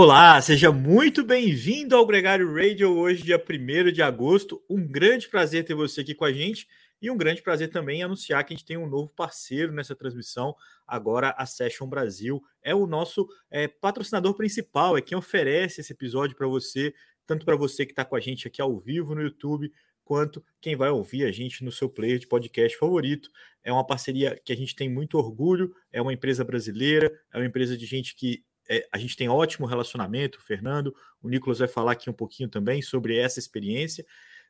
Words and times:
Olá, 0.00 0.40
seja 0.40 0.70
muito 0.70 1.24
bem-vindo 1.24 1.96
ao 1.96 2.06
Gregário 2.06 2.54
Radio, 2.54 2.96
hoje, 2.96 3.24
dia 3.24 3.36
1 3.36 3.90
de 3.90 4.00
agosto. 4.00 4.62
Um 4.70 4.86
grande 4.86 5.28
prazer 5.28 5.64
ter 5.64 5.74
você 5.74 6.02
aqui 6.02 6.14
com 6.14 6.24
a 6.24 6.32
gente 6.32 6.68
e 7.02 7.10
um 7.10 7.16
grande 7.16 7.42
prazer 7.42 7.68
também 7.68 8.00
anunciar 8.00 8.44
que 8.44 8.54
a 8.54 8.56
gente 8.56 8.64
tem 8.64 8.76
um 8.76 8.88
novo 8.88 9.08
parceiro 9.08 9.72
nessa 9.72 9.96
transmissão. 9.96 10.54
Agora, 10.86 11.34
a 11.36 11.44
Session 11.44 11.88
Brasil 11.88 12.40
é 12.62 12.72
o 12.72 12.86
nosso 12.86 13.26
é, 13.50 13.66
patrocinador 13.66 14.34
principal, 14.34 14.96
é 14.96 15.02
quem 15.02 15.18
oferece 15.18 15.80
esse 15.80 15.92
episódio 15.92 16.36
para 16.36 16.46
você, 16.46 16.94
tanto 17.26 17.44
para 17.44 17.56
você 17.56 17.84
que 17.84 17.90
está 17.90 18.04
com 18.04 18.14
a 18.14 18.20
gente 18.20 18.46
aqui 18.46 18.62
ao 18.62 18.78
vivo 18.78 19.16
no 19.16 19.22
YouTube, 19.22 19.72
quanto 20.04 20.44
quem 20.60 20.76
vai 20.76 20.90
ouvir 20.90 21.24
a 21.24 21.32
gente 21.32 21.64
no 21.64 21.72
seu 21.72 21.88
player 21.88 22.20
de 22.20 22.28
podcast 22.28 22.78
favorito. 22.78 23.28
É 23.64 23.72
uma 23.72 23.84
parceria 23.84 24.40
que 24.44 24.52
a 24.52 24.56
gente 24.56 24.76
tem 24.76 24.88
muito 24.88 25.18
orgulho, 25.18 25.74
é 25.92 26.00
uma 26.00 26.12
empresa 26.12 26.44
brasileira, 26.44 27.12
é 27.34 27.36
uma 27.36 27.46
empresa 27.46 27.76
de 27.76 27.84
gente 27.84 28.14
que 28.14 28.44
é, 28.68 28.86
a 28.92 28.98
gente 28.98 29.16
tem 29.16 29.28
ótimo 29.28 29.66
relacionamento, 29.66 30.38
o 30.38 30.42
Fernando, 30.42 30.94
o 31.22 31.28
Nicolas 31.28 31.58
vai 31.58 31.68
falar 31.68 31.92
aqui 31.92 32.10
um 32.10 32.14
pouquinho 32.14 32.48
também 32.48 32.82
sobre 32.82 33.16
essa 33.16 33.38
experiência. 33.38 34.04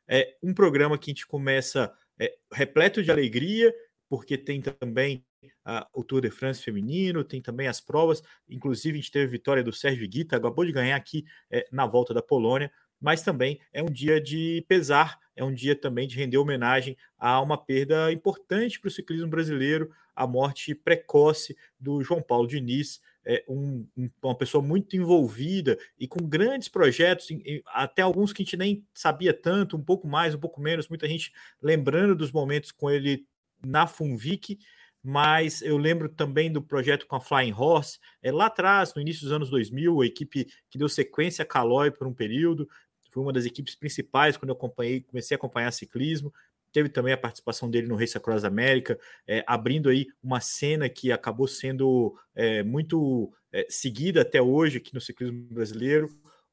É 0.07 0.35
um 0.43 0.53
programa 0.53 0.97
que 0.97 1.09
a 1.09 1.13
gente 1.13 1.27
começa 1.27 1.93
é, 2.19 2.35
repleto 2.51 3.01
de 3.01 3.11
alegria, 3.11 3.73
porque 4.09 4.37
tem 4.37 4.61
também 4.61 5.23
a, 5.63 5.87
o 5.93 6.03
Tour 6.03 6.21
de 6.21 6.31
France 6.31 6.61
feminino, 6.61 7.23
tem 7.23 7.41
também 7.41 7.67
as 7.67 7.79
provas, 7.79 8.21
inclusive 8.49 8.97
a 8.97 9.01
gente 9.01 9.11
teve 9.11 9.25
a 9.25 9.31
vitória 9.31 9.63
do 9.63 9.71
Sérgio 9.71 10.07
Guita, 10.07 10.35
acabou 10.35 10.65
de 10.65 10.71
ganhar 10.71 10.95
aqui 10.95 11.25
é, 11.49 11.65
na 11.71 11.85
volta 11.85 12.13
da 12.13 12.21
Polônia, 12.21 12.71
mas 12.99 13.21
também 13.21 13.59
é 13.71 13.81
um 13.81 13.89
dia 13.89 14.19
de 14.19 14.65
pesar, 14.67 15.17
é 15.35 15.43
um 15.43 15.53
dia 15.53 15.75
também 15.75 16.07
de 16.07 16.17
render 16.17 16.37
homenagem 16.37 16.97
a 17.17 17.39
uma 17.39 17.57
perda 17.57 18.11
importante 18.11 18.79
para 18.79 18.89
o 18.89 18.91
ciclismo 18.91 19.29
brasileiro, 19.29 19.89
a 20.13 20.27
morte 20.27 20.75
precoce 20.75 21.55
do 21.79 22.03
João 22.03 22.21
Paulo 22.21 22.47
Diniz, 22.47 22.99
é, 23.29 23.43
um, 23.47 23.87
uma 24.23 24.35
pessoa 24.35 24.59
muito 24.59 24.95
envolvida 24.95 25.77
e 25.99 26.07
com 26.07 26.27
grandes 26.27 26.67
projetos, 26.67 27.27
até 27.67 28.01
alguns 28.01 28.33
que 28.33 28.41
a 28.41 28.43
gente 28.43 28.57
nem 28.57 28.83
sabia 28.91 29.31
tanto, 29.31 29.77
um 29.77 29.83
pouco 29.83 30.07
mais, 30.07 30.33
um 30.33 30.39
pouco 30.39 30.59
menos, 30.59 30.89
muita 30.89 31.07
gente 31.07 31.31
lembrando 31.61 32.15
dos 32.15 32.31
momentos 32.31 32.71
com 32.71 32.89
ele 32.89 33.27
na 33.63 33.85
Funvic, 33.85 34.57
mas 35.03 35.61
eu 35.61 35.77
lembro 35.77 36.09
também 36.09 36.51
do 36.51 36.59
projeto 36.59 37.05
com 37.05 37.17
a 37.17 37.21
Flying 37.21 37.53
Horse, 37.53 37.99
é, 38.23 38.31
lá 38.31 38.47
atrás, 38.47 38.95
no 38.95 39.01
início 39.01 39.21
dos 39.21 39.31
anos 39.31 39.51
2000, 39.51 40.01
a 40.01 40.05
equipe 40.07 40.47
que 40.67 40.79
deu 40.79 40.89
sequência 40.89 41.43
a 41.43 41.45
Caloi 41.45 41.91
por 41.91 42.07
um 42.07 42.13
período, 42.13 42.67
foi 43.11 43.21
uma 43.21 43.33
das 43.33 43.45
equipes 43.45 43.75
principais 43.75 44.37
quando 44.37 44.49
eu 44.49 44.55
acompanhei, 44.55 45.01
comecei 45.01 45.35
a 45.35 45.37
acompanhar 45.37 45.71
ciclismo, 45.71 46.33
teve 46.71 46.89
também 46.89 47.13
a 47.13 47.17
participação 47.17 47.69
dele 47.69 47.87
no 47.87 47.95
Race 47.95 48.17
Across 48.17 48.43
America, 48.43 48.99
é, 49.27 49.43
abrindo 49.47 49.89
aí 49.89 50.07
uma 50.21 50.39
cena 50.39 50.89
que 50.89 51.11
acabou 51.11 51.47
sendo 51.47 52.17
é, 52.35 52.63
muito 52.63 53.31
é, 53.51 53.65
seguida 53.69 54.21
até 54.21 54.41
hoje 54.41 54.77
aqui 54.77 54.93
no 54.93 55.01
ciclismo 55.01 55.41
brasileiro, 55.51 56.09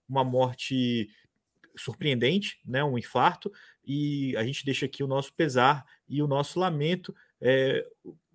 uma 0.08 0.24
morte 0.24 1.08
surpreendente, 1.76 2.58
né, 2.64 2.82
um 2.82 2.96
infarto, 2.96 3.52
e 3.84 4.36
a 4.36 4.44
gente 4.44 4.64
deixa 4.64 4.86
aqui 4.86 5.02
o 5.02 5.06
nosso 5.06 5.32
pesar 5.34 5.84
e 6.08 6.22
o 6.22 6.26
nosso 6.26 6.58
lamento, 6.58 7.14
é, 7.40 7.86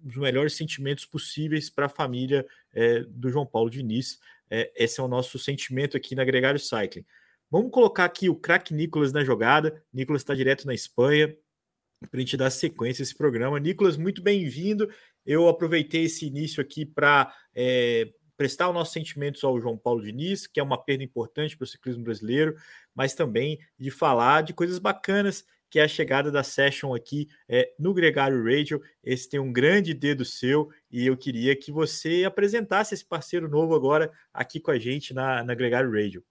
os 0.04 0.16
melhores 0.16 0.54
sentimentos 0.54 1.06
possíveis 1.06 1.69
para 1.69 1.88
a 1.88 1.90
família 1.90 2.46
é, 2.74 3.02
do 3.02 3.30
João 3.30 3.46
Paulo 3.46 3.69
Diniz. 3.69 4.19
É, 4.50 4.72
esse 4.75 5.00
é 5.00 5.03
o 5.03 5.08
nosso 5.08 5.38
sentimento 5.40 5.96
aqui 5.96 6.16
na 6.16 6.24
Gregário 6.24 6.59
Cycling. 6.59 7.06
Vamos 7.50 7.72
colocar 7.72 8.06
aqui 8.06 8.30
o 8.30 8.36
craque 8.36 8.74
Nicolas 8.74 9.12
na 9.12 9.24
jogada. 9.24 9.84
Nicolas 9.94 10.22
está 10.22 10.34
direto 10.34 10.66
na 10.66 10.74
Espanha, 10.74 11.36
para 12.09 12.17
a 12.17 12.19
gente 12.19 12.38
dar 12.38 12.50
sequência 12.50 13.01
a 13.01 13.06
esse 13.06 13.16
programa. 13.16 13.59
Nicolas, 13.59 13.97
muito 13.97 14.22
bem-vindo. 14.22 14.89
Eu 15.25 15.47
aproveitei 15.47 16.06
esse 16.06 16.25
início 16.25 16.62
aqui 16.62 16.85
para 16.85 17.31
é, 17.53 18.09
prestar 18.35 18.69
os 18.69 18.73
nossos 18.73 18.94
sentimentos 18.94 19.44
ao 19.44 19.59
João 19.59 19.78
Paulo 19.78 20.01
Diniz, 20.01 20.47
que 20.47 20.59
é 20.59 20.63
uma 20.63 20.84
perda 20.84 21.03
importante 21.03 21.56
para 21.56 21.66
o 21.66 21.67
ciclismo 21.67 22.03
brasileiro, 22.03 22.56
mas 22.95 23.13
também 23.13 23.59
de 23.78 23.91
falar 23.91 24.41
de 24.41 24.53
coisas 24.53 24.79
bacanas, 24.79 25.45
que 25.69 25.79
é 25.79 25.84
a 25.84 25.88
chegada 25.88 26.31
da 26.31 26.44
Session 26.44 26.94
aqui 26.94 27.29
é, 27.47 27.72
no 27.78 27.94
Gregário 27.94 28.44
Radio. 28.44 28.81
Esse 29.03 29.29
tem 29.29 29.39
um 29.39 29.53
grande 29.53 29.94
dedo 29.94 30.25
seu 30.25 30.69
e 30.89 31.06
eu 31.06 31.16
queria 31.16 31.56
que 31.56 31.72
você 31.72 32.25
apresentasse 32.25 32.94
esse 32.94 33.06
parceiro 33.06 33.47
novo 33.47 33.75
agora 33.75 34.12
aqui 34.33 34.59
com 34.59 34.72
a 34.72 34.79
gente 34.79 35.13
na, 35.13 35.44
na 35.44 35.53
Gregário 35.53 35.91
Radio. 35.91 36.23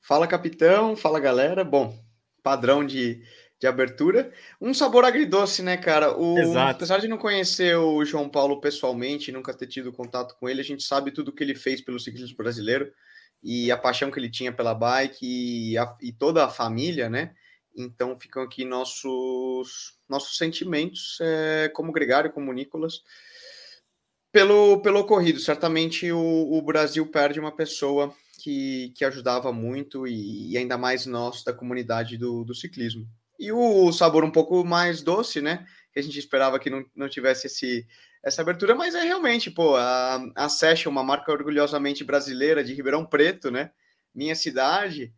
Fala, 0.00 0.26
capitão. 0.26 0.94
Fala, 0.96 1.18
galera. 1.18 1.64
Bom, 1.64 1.98
padrão 2.42 2.86
de 2.86 3.22
de 3.60 3.66
abertura. 3.66 4.32
Um 4.58 4.72
sabor 4.72 5.04
agridoce, 5.04 5.62
né, 5.62 5.76
cara? 5.76 6.16
O, 6.18 6.38
Exato. 6.38 6.70
Apesar 6.70 6.98
de 6.98 7.06
não 7.06 7.18
conhecer 7.18 7.76
o 7.76 8.02
João 8.06 8.26
Paulo 8.26 8.58
pessoalmente, 8.58 9.30
nunca 9.30 9.52
ter 9.52 9.66
tido 9.66 9.92
contato 9.92 10.34
com 10.40 10.48
ele, 10.48 10.62
a 10.62 10.64
gente 10.64 10.82
sabe 10.82 11.12
tudo 11.12 11.32
que 11.32 11.44
ele 11.44 11.54
fez 11.54 11.82
pelo 11.82 12.00
ciclismo 12.00 12.38
brasileiro 12.38 12.90
e 13.42 13.70
a 13.70 13.76
paixão 13.76 14.10
que 14.10 14.18
ele 14.18 14.30
tinha 14.30 14.50
pela 14.50 14.74
bike 14.74 15.18
e, 15.22 15.76
a, 15.76 15.94
e 16.00 16.10
toda 16.10 16.44
a 16.44 16.48
família, 16.48 17.10
né? 17.10 17.34
Então 17.76 18.18
ficam 18.18 18.42
aqui 18.42 18.64
nossos 18.64 19.94
nossos 20.08 20.36
sentimentos 20.38 21.18
é, 21.20 21.68
como 21.68 21.92
Gregário, 21.92 22.32
como 22.32 22.52
Nicolas, 22.52 23.02
pelo, 24.32 24.80
pelo 24.80 25.00
ocorrido. 25.00 25.38
Certamente 25.38 26.10
o, 26.10 26.18
o 26.18 26.62
Brasil 26.62 27.06
perde 27.06 27.38
uma 27.38 27.52
pessoa 27.52 28.12
que, 28.42 28.92
que 28.96 29.04
ajudava 29.04 29.52
muito 29.52 30.06
e, 30.06 30.52
e 30.52 30.58
ainda 30.58 30.78
mais 30.78 31.04
nós 31.04 31.44
da 31.44 31.52
comunidade 31.52 32.16
do, 32.16 32.42
do 32.42 32.54
ciclismo. 32.54 33.06
E 33.40 33.50
o 33.50 33.90
sabor 33.90 34.22
um 34.22 34.30
pouco 34.30 34.62
mais 34.62 35.02
doce, 35.02 35.40
né? 35.40 35.66
Que 35.94 35.98
a 35.98 36.02
gente 36.02 36.18
esperava 36.18 36.58
que 36.58 36.68
não, 36.68 36.84
não 36.94 37.08
tivesse 37.08 37.46
esse, 37.46 37.86
essa 38.22 38.42
abertura, 38.42 38.74
mas 38.74 38.94
é 38.94 39.02
realmente, 39.02 39.50
pô, 39.50 39.76
a, 39.76 40.22
a 40.36 40.46
Session, 40.50 40.90
uma 40.90 41.02
marca 41.02 41.32
orgulhosamente 41.32 42.04
brasileira 42.04 42.62
de 42.62 42.74
Ribeirão 42.74 43.06
Preto, 43.06 43.50
né? 43.50 43.70
Minha 44.14 44.34
cidade, 44.34 45.10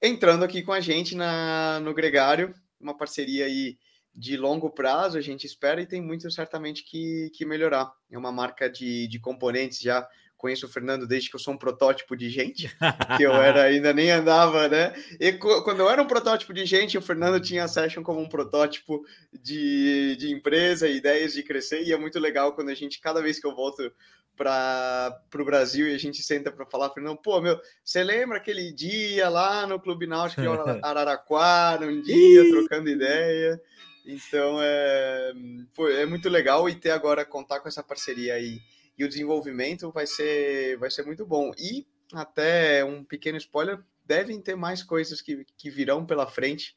entrando 0.00 0.44
aqui 0.44 0.62
com 0.62 0.72
a 0.72 0.78
gente 0.78 1.16
na, 1.16 1.80
no 1.80 1.92
Gregário, 1.92 2.54
uma 2.80 2.96
parceria 2.96 3.46
aí 3.46 3.76
de 4.14 4.36
longo 4.36 4.70
prazo, 4.70 5.18
a 5.18 5.20
gente 5.20 5.44
espera 5.44 5.82
e 5.82 5.86
tem 5.86 6.00
muito 6.00 6.30
certamente 6.30 6.84
que, 6.84 7.28
que 7.34 7.44
melhorar. 7.44 7.92
É 8.08 8.16
uma 8.16 8.30
marca 8.30 8.70
de, 8.70 9.08
de 9.08 9.18
componentes 9.18 9.80
já 9.80 10.06
conheço 10.42 10.66
o 10.66 10.68
Fernando 10.68 11.06
desde 11.06 11.30
que 11.30 11.36
eu 11.36 11.40
sou 11.40 11.54
um 11.54 11.56
protótipo 11.56 12.16
de 12.16 12.28
gente, 12.28 12.68
que 13.16 13.22
eu 13.22 13.32
era 13.32 13.62
ainda 13.62 13.92
nem 13.92 14.10
andava, 14.10 14.68
né? 14.68 14.92
E 15.20 15.32
quando 15.34 15.78
eu 15.78 15.88
era 15.88 16.02
um 16.02 16.06
protótipo 16.06 16.52
de 16.52 16.66
gente, 16.66 16.98
o 16.98 17.02
Fernando 17.02 17.40
tinha 17.40 17.62
a 17.62 17.68
Session 17.68 18.02
como 18.02 18.18
um 18.18 18.28
protótipo 18.28 19.04
de, 19.32 20.16
de 20.16 20.32
empresa, 20.32 20.88
ideias 20.88 21.32
de 21.32 21.44
crescer, 21.44 21.84
e 21.84 21.92
é 21.92 21.96
muito 21.96 22.18
legal 22.18 22.54
quando 22.54 22.70
a 22.70 22.74
gente, 22.74 23.00
cada 23.00 23.22
vez 23.22 23.38
que 23.38 23.46
eu 23.46 23.54
volto 23.54 23.92
para 24.36 25.16
o 25.38 25.44
Brasil 25.44 25.86
e 25.86 25.94
a 25.94 25.98
gente 25.98 26.20
senta 26.24 26.50
para 26.50 26.66
falar, 26.66 26.90
Fernando, 26.90 27.18
pô, 27.18 27.40
meu, 27.40 27.60
você 27.84 28.02
lembra 28.02 28.38
aquele 28.38 28.72
dia 28.72 29.28
lá 29.28 29.64
no 29.64 29.78
Clube 29.78 30.08
Náutico 30.08 30.42
de 30.42 30.48
Araraquara, 30.82 31.86
um 31.86 32.02
dia 32.02 32.50
trocando 32.50 32.90
ideia? 32.90 33.60
Então 34.04 34.58
é, 34.60 35.32
foi, 35.72 36.00
é 36.00 36.06
muito 36.06 36.28
legal 36.28 36.68
e 36.68 36.74
ter 36.74 36.90
agora 36.90 37.24
contar 37.24 37.60
com 37.60 37.68
essa 37.68 37.84
parceria 37.84 38.34
aí 38.34 38.58
e 39.02 39.04
o 39.04 39.08
desenvolvimento 39.08 39.90
vai 39.90 40.06
ser, 40.06 40.76
vai 40.78 40.90
ser 40.90 41.04
muito 41.04 41.26
bom. 41.26 41.52
E 41.58 41.86
até 42.12 42.84
um 42.84 43.02
pequeno 43.02 43.36
spoiler, 43.38 43.80
devem 44.04 44.40
ter 44.40 44.54
mais 44.54 44.82
coisas 44.82 45.20
que, 45.20 45.44
que 45.56 45.70
virão 45.70 46.06
pela 46.06 46.26
frente. 46.26 46.76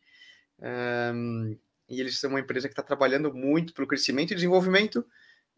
Um, 0.59 1.57
e 1.87 1.99
eles 1.99 2.19
são 2.19 2.31
uma 2.31 2.39
empresa 2.39 2.67
que 2.67 2.73
está 2.73 2.81
trabalhando 2.81 3.33
muito 3.33 3.73
para 3.73 3.83
o 3.83 3.87
crescimento 3.87 4.31
e 4.31 4.35
desenvolvimento 4.35 5.05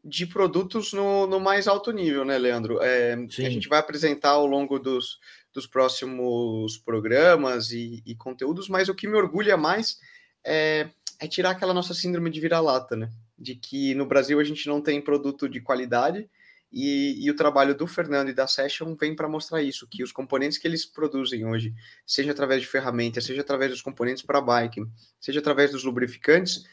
de 0.03 0.25
produtos 0.25 0.93
no, 0.93 1.25
no 1.25 1.39
mais 1.39 1.67
alto 1.67 1.91
nível, 1.91 2.25
né, 2.25 2.37
Leandro? 2.37 2.81
É, 2.81 3.13
a 3.13 3.49
gente 3.49 3.69
vai 3.69 3.79
apresentar 3.79 4.31
ao 4.31 4.45
longo 4.45 4.77
dos, 4.77 5.19
dos 5.53 5.65
próximos 5.65 6.77
programas 6.77 7.71
e, 7.71 8.03
e 8.05 8.15
conteúdos, 8.15 8.67
mas 8.67 8.89
o 8.89 8.95
que 8.95 9.07
me 9.07 9.15
orgulha 9.15 9.55
mais 9.55 9.99
é, 10.43 10.89
é 11.19 11.27
tirar 11.27 11.51
aquela 11.51 11.73
nossa 11.73 11.93
síndrome 11.93 12.29
de 12.29 12.39
vira-lata, 12.41 12.95
né? 12.95 13.09
De 13.37 13.55
que 13.55 13.93
no 13.95 14.05
Brasil 14.05 14.39
a 14.39 14.43
gente 14.43 14.67
não 14.67 14.81
tem 14.81 15.01
produto 15.01 15.47
de 15.47 15.61
qualidade 15.61 16.29
e, 16.71 17.25
e, 17.25 17.31
o 17.31 17.35
trabalho 17.35 17.73
do 17.73 17.87
Fernando 17.87 18.29
e 18.29 18.33
da 18.33 18.45
Session 18.45 18.95
vem 18.95 19.15
para 19.15 19.29
mostrar 19.29 19.61
isso, 19.61 19.87
que 19.89 20.03
os 20.03 20.11
componentes 20.11 20.57
que 20.57 20.67
eles 20.67 20.85
produzem 20.85 21.45
hoje, 21.45 21.73
seja 22.05 22.31
através 22.31 22.61
de 22.61 22.67
ferramentas, 22.67 23.23
seja 23.23 23.41
através 23.41 23.71
dos 23.71 23.81
componentes 23.81 24.21
para 24.21 24.41
bike, 24.41 24.85
seja 25.19 25.39
através 25.39 25.71
dos 25.71 25.83
lubrificantes, 25.83 26.65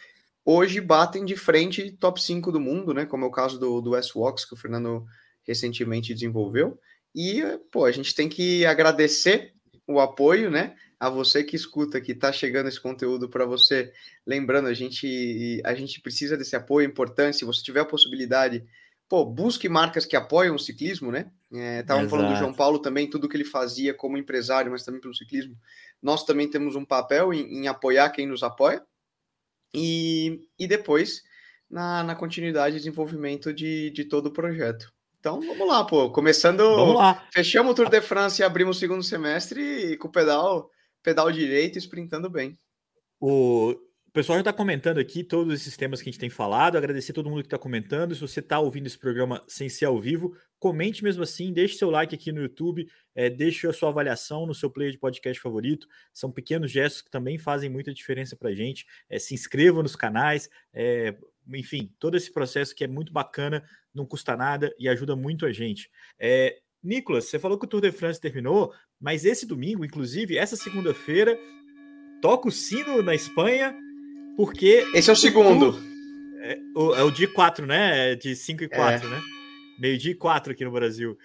hoje 0.44 0.80
batem 0.80 1.24
de 1.24 1.36
frente 1.36 1.92
top 1.92 2.20
5 2.20 2.50
do 2.50 2.60
mundo, 2.60 2.92
né? 2.92 3.06
Como 3.06 3.24
é 3.24 3.28
o 3.28 3.30
caso 3.30 3.58
do, 3.58 3.80
do 3.80 3.96
S-Wax, 3.96 4.44
que 4.44 4.54
o 4.54 4.56
Fernando 4.56 5.06
recentemente 5.46 6.12
desenvolveu. 6.12 6.78
E, 7.14 7.42
pô, 7.70 7.84
a 7.84 7.92
gente 7.92 8.14
tem 8.14 8.28
que 8.28 8.66
agradecer 8.66 9.54
o 9.86 10.00
apoio, 10.00 10.50
né? 10.50 10.74
A 10.98 11.08
você 11.08 11.44
que 11.44 11.54
escuta, 11.54 12.00
que 12.00 12.12
está 12.12 12.32
chegando 12.32 12.68
esse 12.68 12.80
conteúdo 12.80 13.28
para 13.28 13.44
você. 13.44 13.92
Lembrando, 14.26 14.68
a 14.68 14.74
gente, 14.74 15.62
a 15.64 15.74
gente 15.74 16.00
precisa 16.00 16.36
desse 16.36 16.56
apoio 16.56 16.86
importante. 16.86 17.36
Se 17.36 17.44
você 17.44 17.62
tiver 17.62 17.80
a 17.80 17.84
possibilidade 17.84 18.64
pô, 19.14 19.24
busque 19.24 19.68
marcas 19.68 20.04
que 20.04 20.16
apoiam 20.16 20.56
o 20.56 20.58
ciclismo, 20.58 21.12
né? 21.12 21.30
Estavam 21.78 22.06
é, 22.06 22.08
falando 22.08 22.30
do 22.30 22.36
João 22.36 22.52
Paulo 22.52 22.80
também, 22.80 23.08
tudo 23.08 23.28
que 23.28 23.36
ele 23.36 23.44
fazia 23.44 23.94
como 23.94 24.18
empresário, 24.18 24.72
mas 24.72 24.82
também 24.82 25.00
pelo 25.00 25.14
ciclismo. 25.14 25.56
Nós 26.02 26.24
também 26.24 26.50
temos 26.50 26.74
um 26.74 26.84
papel 26.84 27.32
em, 27.32 27.60
em 27.60 27.68
apoiar 27.68 28.10
quem 28.10 28.26
nos 28.26 28.42
apoia. 28.42 28.82
E, 29.72 30.40
e 30.58 30.66
depois, 30.66 31.22
na, 31.70 32.02
na 32.02 32.16
continuidade 32.16 32.74
e 32.74 32.78
desenvolvimento 32.78 33.54
de, 33.54 33.90
de 33.90 34.04
todo 34.04 34.26
o 34.26 34.32
projeto. 34.32 34.92
Então 35.20 35.40
vamos 35.40 35.68
lá, 35.68 35.84
pô. 35.84 36.10
Começando. 36.10 36.64
Vamos 36.74 36.96
lá. 36.96 37.24
Fechamos 37.32 37.70
o 37.70 37.74
Tour 37.76 37.88
de 37.88 38.00
France 38.00 38.42
e 38.42 38.44
abrimos 38.44 38.78
o 38.78 38.80
segundo 38.80 39.04
semestre 39.04 39.92
e 39.92 39.96
com 39.96 40.08
o 40.08 40.12
pedal, 40.12 40.68
pedal 41.04 41.30
direito, 41.30 41.78
sprintando 41.78 42.28
bem. 42.28 42.58
O 43.20 43.76
pessoal 44.14 44.36
já 44.36 44.42
está 44.42 44.52
comentando 44.52 44.98
aqui 44.98 45.24
todos 45.24 45.52
esses 45.52 45.76
temas 45.76 46.00
que 46.00 46.08
a 46.08 46.12
gente 46.12 46.20
tem 46.20 46.30
falado. 46.30 46.78
Agradecer 46.78 47.12
todo 47.12 47.28
mundo 47.28 47.42
que 47.42 47.48
está 47.48 47.58
comentando. 47.58 48.14
Se 48.14 48.20
você 48.20 48.38
está 48.38 48.60
ouvindo 48.60 48.86
esse 48.86 48.96
programa 48.96 49.42
sem 49.48 49.68
ser 49.68 49.86
ao 49.86 50.00
vivo, 50.00 50.36
comente 50.56 51.02
mesmo 51.02 51.24
assim, 51.24 51.52
deixe 51.52 51.74
seu 51.74 51.90
like 51.90 52.14
aqui 52.14 52.30
no 52.30 52.40
YouTube, 52.40 52.88
é, 53.12 53.28
deixe 53.28 53.66
a 53.66 53.72
sua 53.72 53.88
avaliação 53.88 54.46
no 54.46 54.54
seu 54.54 54.70
player 54.70 54.92
de 54.92 55.00
podcast 55.00 55.42
favorito. 55.42 55.88
São 56.12 56.30
pequenos 56.30 56.70
gestos 56.70 57.02
que 57.02 57.10
também 57.10 57.38
fazem 57.38 57.68
muita 57.68 57.92
diferença 57.92 58.36
para 58.36 58.50
a 58.50 58.54
gente. 58.54 58.86
É, 59.10 59.18
se 59.18 59.34
inscreva 59.34 59.82
nos 59.82 59.96
canais, 59.96 60.48
é, 60.72 61.16
enfim, 61.52 61.92
todo 61.98 62.16
esse 62.16 62.32
processo 62.32 62.72
que 62.72 62.84
é 62.84 62.86
muito 62.86 63.12
bacana 63.12 63.64
não 63.92 64.06
custa 64.06 64.36
nada 64.36 64.72
e 64.78 64.88
ajuda 64.88 65.16
muito 65.16 65.44
a 65.44 65.50
gente. 65.50 65.90
É, 66.20 66.56
Nicolas, 66.80 67.24
você 67.24 67.36
falou 67.36 67.58
que 67.58 67.64
o 67.64 67.68
Tour 67.68 67.80
de 67.80 67.90
France 67.90 68.20
terminou, 68.20 68.72
mas 69.00 69.24
esse 69.24 69.44
domingo, 69.44 69.84
inclusive, 69.84 70.38
essa 70.38 70.54
segunda-feira, 70.54 71.36
toca 72.22 72.46
o 72.46 72.52
sino 72.52 73.02
na 73.02 73.14
Espanha, 73.14 73.76
porque. 74.36 74.86
Esse 74.94 75.10
é 75.10 75.12
o 75.12 75.16
segundo. 75.16 75.78
É 76.42 76.58
o, 76.74 76.94
é 76.94 77.02
o 77.02 77.10
dia 77.10 77.28
4, 77.28 77.66
né? 77.66 78.12
É 78.12 78.14
de 78.14 78.34
5 78.34 78.64
e 78.64 78.68
4, 78.68 79.06
é. 79.06 79.10
né? 79.10 79.22
Meio-dia 79.78 80.12
e 80.12 80.14
4 80.14 80.52
aqui 80.52 80.64
no 80.64 80.70
Brasil. 80.70 81.16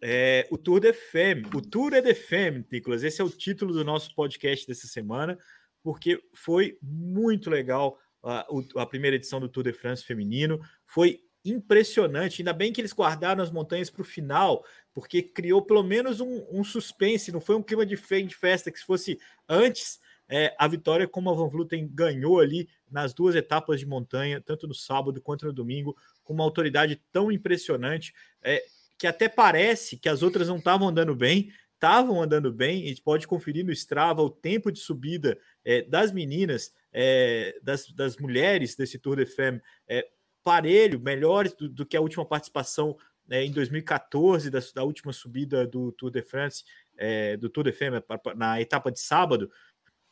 É, 0.00 0.46
o 0.50 0.58
Tour 0.58 0.80
de 0.80 0.92
Femme. 0.92 1.46
O 1.54 1.60
Tour 1.60 1.90
de 1.90 2.14
Femme, 2.14 2.64
Nicolas. 2.70 3.02
Esse 3.02 3.20
é 3.20 3.24
o 3.24 3.30
título 3.30 3.72
do 3.72 3.84
nosso 3.84 4.14
podcast 4.14 4.66
dessa 4.66 4.86
semana, 4.86 5.38
porque 5.82 6.20
foi 6.34 6.76
muito 6.82 7.48
legal 7.48 7.98
a, 8.22 8.46
a 8.76 8.86
primeira 8.86 9.16
edição 9.16 9.40
do 9.40 9.48
Tour 9.48 9.64
de 9.64 9.72
France 9.72 10.04
feminino. 10.04 10.60
Foi 10.84 11.20
impressionante. 11.44 12.40
Ainda 12.40 12.52
bem 12.52 12.72
que 12.72 12.80
eles 12.80 12.92
guardaram 12.92 13.42
as 13.42 13.50
montanhas 13.50 13.90
para 13.90 14.02
o 14.02 14.04
final, 14.04 14.64
porque 14.92 15.22
criou 15.22 15.62
pelo 15.62 15.82
menos 15.82 16.20
um, 16.20 16.44
um, 16.50 16.64
suspense. 16.64 17.32
Não 17.32 17.40
foi 17.40 17.56
um 17.56 17.62
clima 17.62 17.86
de 17.86 17.96
festa 17.96 18.70
que 18.70 18.78
se 18.78 18.84
fosse 18.84 19.18
antes 19.48 20.00
é, 20.34 20.54
a 20.58 20.66
vitória, 20.66 21.06
como 21.06 21.28
a 21.28 21.34
Van 21.34 21.46
Vluten 21.46 21.86
ganhou 21.92 22.40
ali 22.40 22.66
nas 22.90 23.12
duas 23.12 23.34
etapas 23.34 23.78
de 23.78 23.84
montanha, 23.84 24.40
tanto 24.40 24.66
no 24.66 24.72
sábado 24.72 25.20
quanto 25.20 25.44
no 25.44 25.52
domingo, 25.52 25.94
com 26.24 26.32
uma 26.32 26.42
autoridade 26.42 26.98
tão 27.12 27.30
impressionante 27.30 28.14
é, 28.42 28.64
que 28.96 29.06
até 29.06 29.28
parece 29.28 29.98
que 29.98 30.08
as 30.08 30.22
outras 30.22 30.48
não 30.48 30.56
estavam 30.56 30.88
andando 30.88 31.14
bem. 31.14 31.52
Estavam 31.74 32.22
andando 32.22 32.50
bem, 32.50 32.86
gente 32.86 33.02
pode 33.02 33.26
conferir 33.26 33.62
no 33.62 33.72
Strava 33.72 34.22
o 34.22 34.30
tempo 34.30 34.72
de 34.72 34.78
subida 34.78 35.36
é, 35.62 35.82
das 35.82 36.10
meninas, 36.10 36.72
é, 36.90 37.58
das, 37.62 37.90
das 37.90 38.16
mulheres 38.16 38.74
desse 38.74 38.98
Tour 38.98 39.16
de 39.16 39.26
Femme, 39.26 39.60
é, 39.86 40.08
parelho, 40.42 40.98
melhores 40.98 41.52
do, 41.52 41.68
do 41.68 41.84
que 41.84 41.96
a 41.96 42.00
última 42.00 42.24
participação 42.24 42.96
né, 43.28 43.44
em 43.44 43.52
2014, 43.52 44.48
da, 44.48 44.60
da, 44.74 44.82
última 44.82 45.12
subida 45.12 45.66
do 45.66 45.92
Tour 45.92 46.10
de 46.10 46.22
France, 46.22 46.64
é, 46.96 47.36
do 47.36 47.50
Tour 47.50 47.64
de 47.64 47.72
Femme, 47.72 48.02
na 48.34 48.60
etapa 48.60 48.90
de 48.90 49.00
sábado, 49.00 49.50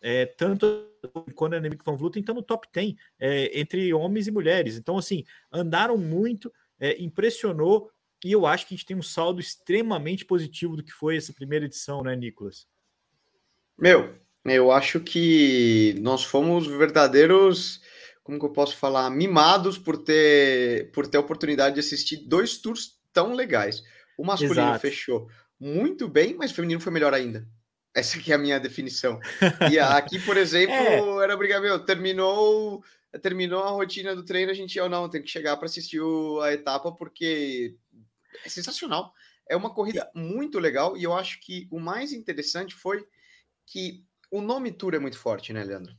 é, 0.01 0.27
tanto 0.27 0.87
quando 1.35 1.55
a 1.55 1.57
Annemiek 1.57 1.85
van 1.85 1.97
Vleuten 1.97 2.21
está 2.21 2.33
no 2.33 2.43
top 2.43 2.69
10 2.73 2.95
é, 3.19 3.61
entre 3.61 3.93
homens 3.93 4.27
e 4.27 4.31
mulheres. 4.31 4.77
Então, 4.77 4.99
assim, 4.99 5.25
andaram 5.53 5.97
muito, 5.97 6.53
é, 6.79 7.01
impressionou, 7.03 7.91
e 8.25 8.33
eu 8.33 8.47
acho 8.47 8.67
que 8.67 8.75
a 8.75 8.77
gente 8.77 8.87
tem 8.87 8.97
um 8.97 9.03
saldo 9.03 9.41
extremamente 9.41 10.25
positivo 10.25 10.77
do 10.77 10.85
que 10.85 10.93
foi 10.93 11.17
essa 11.17 11.33
primeira 11.33 11.65
edição, 11.65 12.03
né, 12.03 12.15
Nicolas? 12.15 12.67
Meu, 13.79 14.15
eu 14.45 14.71
acho 14.71 15.01
que 15.01 15.95
nós 16.01 16.25
fomos 16.25 16.67
verdadeiros 16.67 17.81
como 18.23 18.39
que 18.39 18.47
eu 18.47 18.53
posso 18.53 18.77
falar, 18.77 19.11
mimados 19.11 19.79
por 19.79 19.99
ter 19.99 20.93
por 20.93 21.07
ter 21.07 21.17
a 21.17 21.21
oportunidade 21.21 21.75
de 21.75 21.81
assistir 21.81 22.29
dois 22.29 22.59
tours 22.59 22.99
tão 23.13 23.33
legais. 23.33 23.83
O 24.17 24.25
masculino 24.25 24.61
Exato. 24.61 24.81
fechou 24.81 25.29
muito 25.59 26.09
bem, 26.09 26.35
mas 26.37 26.51
o 26.51 26.55
feminino 26.55 26.81
foi 26.81 26.93
melhor 26.93 27.13
ainda. 27.13 27.47
Essa 27.95 28.19
aqui 28.19 28.33
é 28.33 28.35
a 28.35 28.39
minha 28.39 28.61
definição. 28.61 29.19
E 29.73 29.79
aqui, 29.79 30.19
por 30.21 30.37
exemplo, 30.37 30.75
é. 31.21 31.25
era 31.25 31.37
brigar, 31.37 31.61
meu, 31.61 31.79
terminou, 31.85 32.85
terminou 33.21 33.63
a 33.65 33.71
rotina 33.71 34.15
do 34.15 34.25
treino, 34.25 34.51
a 34.51 34.55
gente 34.55 34.79
ou 34.79 34.89
não, 34.89 35.09
tem 35.09 35.23
que 35.23 35.29
chegar 35.29 35.57
para 35.57 35.67
assistir 35.67 36.01
o, 36.01 36.41
a 36.41 36.53
etapa 36.53 36.93
porque 36.93 37.77
é 38.45 38.49
sensacional. 38.49 39.13
É 39.49 39.57
uma 39.57 39.75
corrida 39.75 40.09
muito 40.15 40.59
legal 40.59 40.97
e 40.97 41.03
eu 41.03 41.13
acho 41.13 41.41
que 41.41 41.67
o 41.71 41.81
mais 41.81 42.13
interessante 42.13 42.75
foi 42.75 43.05
que 43.67 44.05
o 44.31 44.41
nome 44.41 44.71
Tour 44.71 44.95
é 44.95 44.99
muito 44.99 45.19
forte, 45.19 45.53
né, 45.53 45.65
Leandro? 45.65 45.93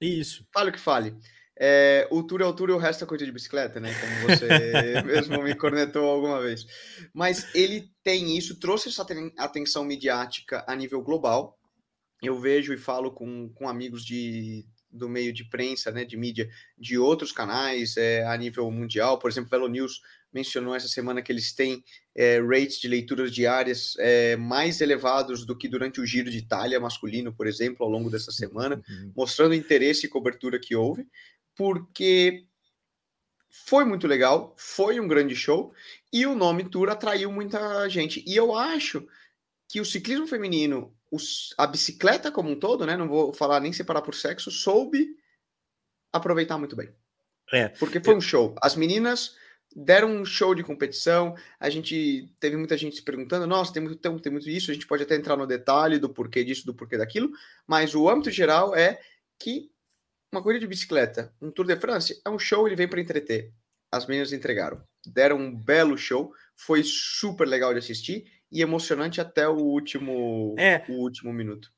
Isso. 0.00 0.46
Fale 0.52 0.70
o 0.70 0.72
que 0.72 0.78
fale. 0.78 1.16
É, 1.62 2.08
o 2.10 2.22
tour 2.22 2.40
é 2.40 2.46
o 2.46 2.54
tour 2.54 2.70
e 2.70 2.72
o 2.72 2.78
resto 2.78 3.04
é 3.04 3.06
coisa 3.06 3.26
de 3.26 3.30
bicicleta, 3.30 3.78
né? 3.78 3.90
Como 4.00 4.34
você 4.34 4.48
mesmo 5.04 5.42
me 5.42 5.54
cornetou 5.54 6.08
alguma 6.08 6.40
vez. 6.40 6.66
Mas 7.12 7.54
ele 7.54 7.92
tem 8.02 8.34
isso, 8.34 8.58
trouxe 8.58 8.88
essa 8.88 9.06
atenção 9.36 9.84
midiática 9.84 10.64
a 10.66 10.74
nível 10.74 11.02
global. 11.02 11.58
Eu 12.22 12.40
vejo 12.40 12.72
e 12.72 12.78
falo 12.78 13.12
com, 13.12 13.50
com 13.50 13.68
amigos 13.68 14.06
de, 14.06 14.64
do 14.90 15.06
meio 15.06 15.34
de 15.34 15.44
prensa, 15.44 15.90
né, 15.90 16.02
de 16.02 16.16
mídia, 16.16 16.48
de 16.78 16.96
outros 16.96 17.30
canais 17.30 17.94
é, 17.98 18.24
a 18.26 18.34
nível 18.38 18.70
mundial. 18.70 19.18
Por 19.18 19.30
exemplo, 19.30 19.50
Velo 19.50 19.68
News 19.68 20.00
mencionou 20.32 20.74
essa 20.74 20.88
semana 20.88 21.20
que 21.20 21.30
eles 21.30 21.52
têm 21.52 21.84
é, 22.14 22.40
rates 22.40 22.80
de 22.80 22.88
leituras 22.88 23.32
diárias 23.32 23.94
é, 23.98 24.34
mais 24.34 24.80
elevados 24.80 25.44
do 25.44 25.56
que 25.56 25.68
durante 25.68 26.00
o 26.00 26.06
Giro 26.06 26.30
de 26.30 26.38
Itália 26.38 26.80
masculino, 26.80 27.34
por 27.34 27.46
exemplo, 27.46 27.84
ao 27.84 27.92
longo 27.92 28.08
dessa 28.08 28.32
semana, 28.32 28.76
uhum. 28.88 29.12
mostrando 29.14 29.50
o 29.50 29.54
interesse 29.54 30.06
e 30.06 30.08
cobertura 30.08 30.58
que 30.58 30.74
houve 30.74 31.06
porque 31.60 32.46
foi 33.50 33.84
muito 33.84 34.06
legal, 34.06 34.54
foi 34.56 34.98
um 34.98 35.06
grande 35.06 35.36
show 35.36 35.74
e 36.10 36.24
o 36.24 36.34
nome 36.34 36.64
Tour 36.64 36.88
atraiu 36.88 37.30
muita 37.30 37.86
gente. 37.86 38.24
E 38.26 38.34
eu 38.34 38.56
acho 38.56 39.06
que 39.68 39.78
o 39.78 39.84
ciclismo 39.84 40.26
feminino, 40.26 40.96
os, 41.10 41.52
a 41.58 41.66
bicicleta 41.66 42.32
como 42.32 42.48
um 42.48 42.58
todo, 42.58 42.86
né? 42.86 42.96
Não 42.96 43.06
vou 43.06 43.34
falar 43.34 43.60
nem 43.60 43.74
separar 43.74 44.00
por 44.00 44.14
sexo, 44.14 44.50
soube 44.50 45.14
aproveitar 46.10 46.56
muito 46.56 46.74
bem. 46.74 46.88
É. 47.52 47.68
Porque 47.68 48.00
foi 48.00 48.14
um 48.14 48.22
show. 48.22 48.54
As 48.62 48.74
meninas 48.74 49.36
deram 49.76 50.08
um 50.10 50.24
show 50.24 50.54
de 50.54 50.64
competição. 50.64 51.36
A 51.58 51.68
gente 51.68 52.32
teve 52.40 52.56
muita 52.56 52.74
gente 52.78 52.96
se 52.96 53.02
perguntando: 53.02 53.46
nossa, 53.46 53.70
tem 53.70 53.82
muito, 53.82 53.96
tem, 53.96 54.18
tem 54.18 54.32
muito 54.32 54.48
isso. 54.48 54.70
A 54.70 54.74
gente 54.74 54.86
pode 54.86 55.02
até 55.02 55.14
entrar 55.14 55.36
no 55.36 55.46
detalhe 55.46 55.98
do 55.98 56.08
porquê 56.08 56.42
disso, 56.42 56.64
do 56.64 56.72
porquê 56.72 56.96
daquilo. 56.96 57.30
Mas 57.66 57.94
o 57.94 58.08
âmbito 58.08 58.30
geral 58.30 58.74
é 58.74 58.98
que 59.38 59.70
uma 60.32 60.42
corrida 60.42 60.60
de 60.60 60.66
bicicleta, 60.66 61.34
um 61.40 61.50
Tour 61.50 61.66
de 61.66 61.76
France, 61.76 62.20
é 62.24 62.30
um 62.30 62.38
show, 62.38 62.66
ele 62.66 62.76
vem 62.76 62.88
para 62.88 63.00
entreter. 63.00 63.52
As 63.90 64.06
meninas 64.06 64.32
entregaram. 64.32 64.80
Deram 65.04 65.38
um 65.38 65.54
belo 65.54 65.98
show, 65.98 66.32
foi 66.56 66.82
super 66.84 67.46
legal 67.46 67.72
de 67.72 67.80
assistir 67.80 68.24
e 68.52 68.62
emocionante 68.62 69.20
até 69.20 69.48
o 69.48 69.56
último, 69.56 70.54
é. 70.58 70.84
o 70.88 70.94
último 70.94 71.32
minuto. 71.32 71.72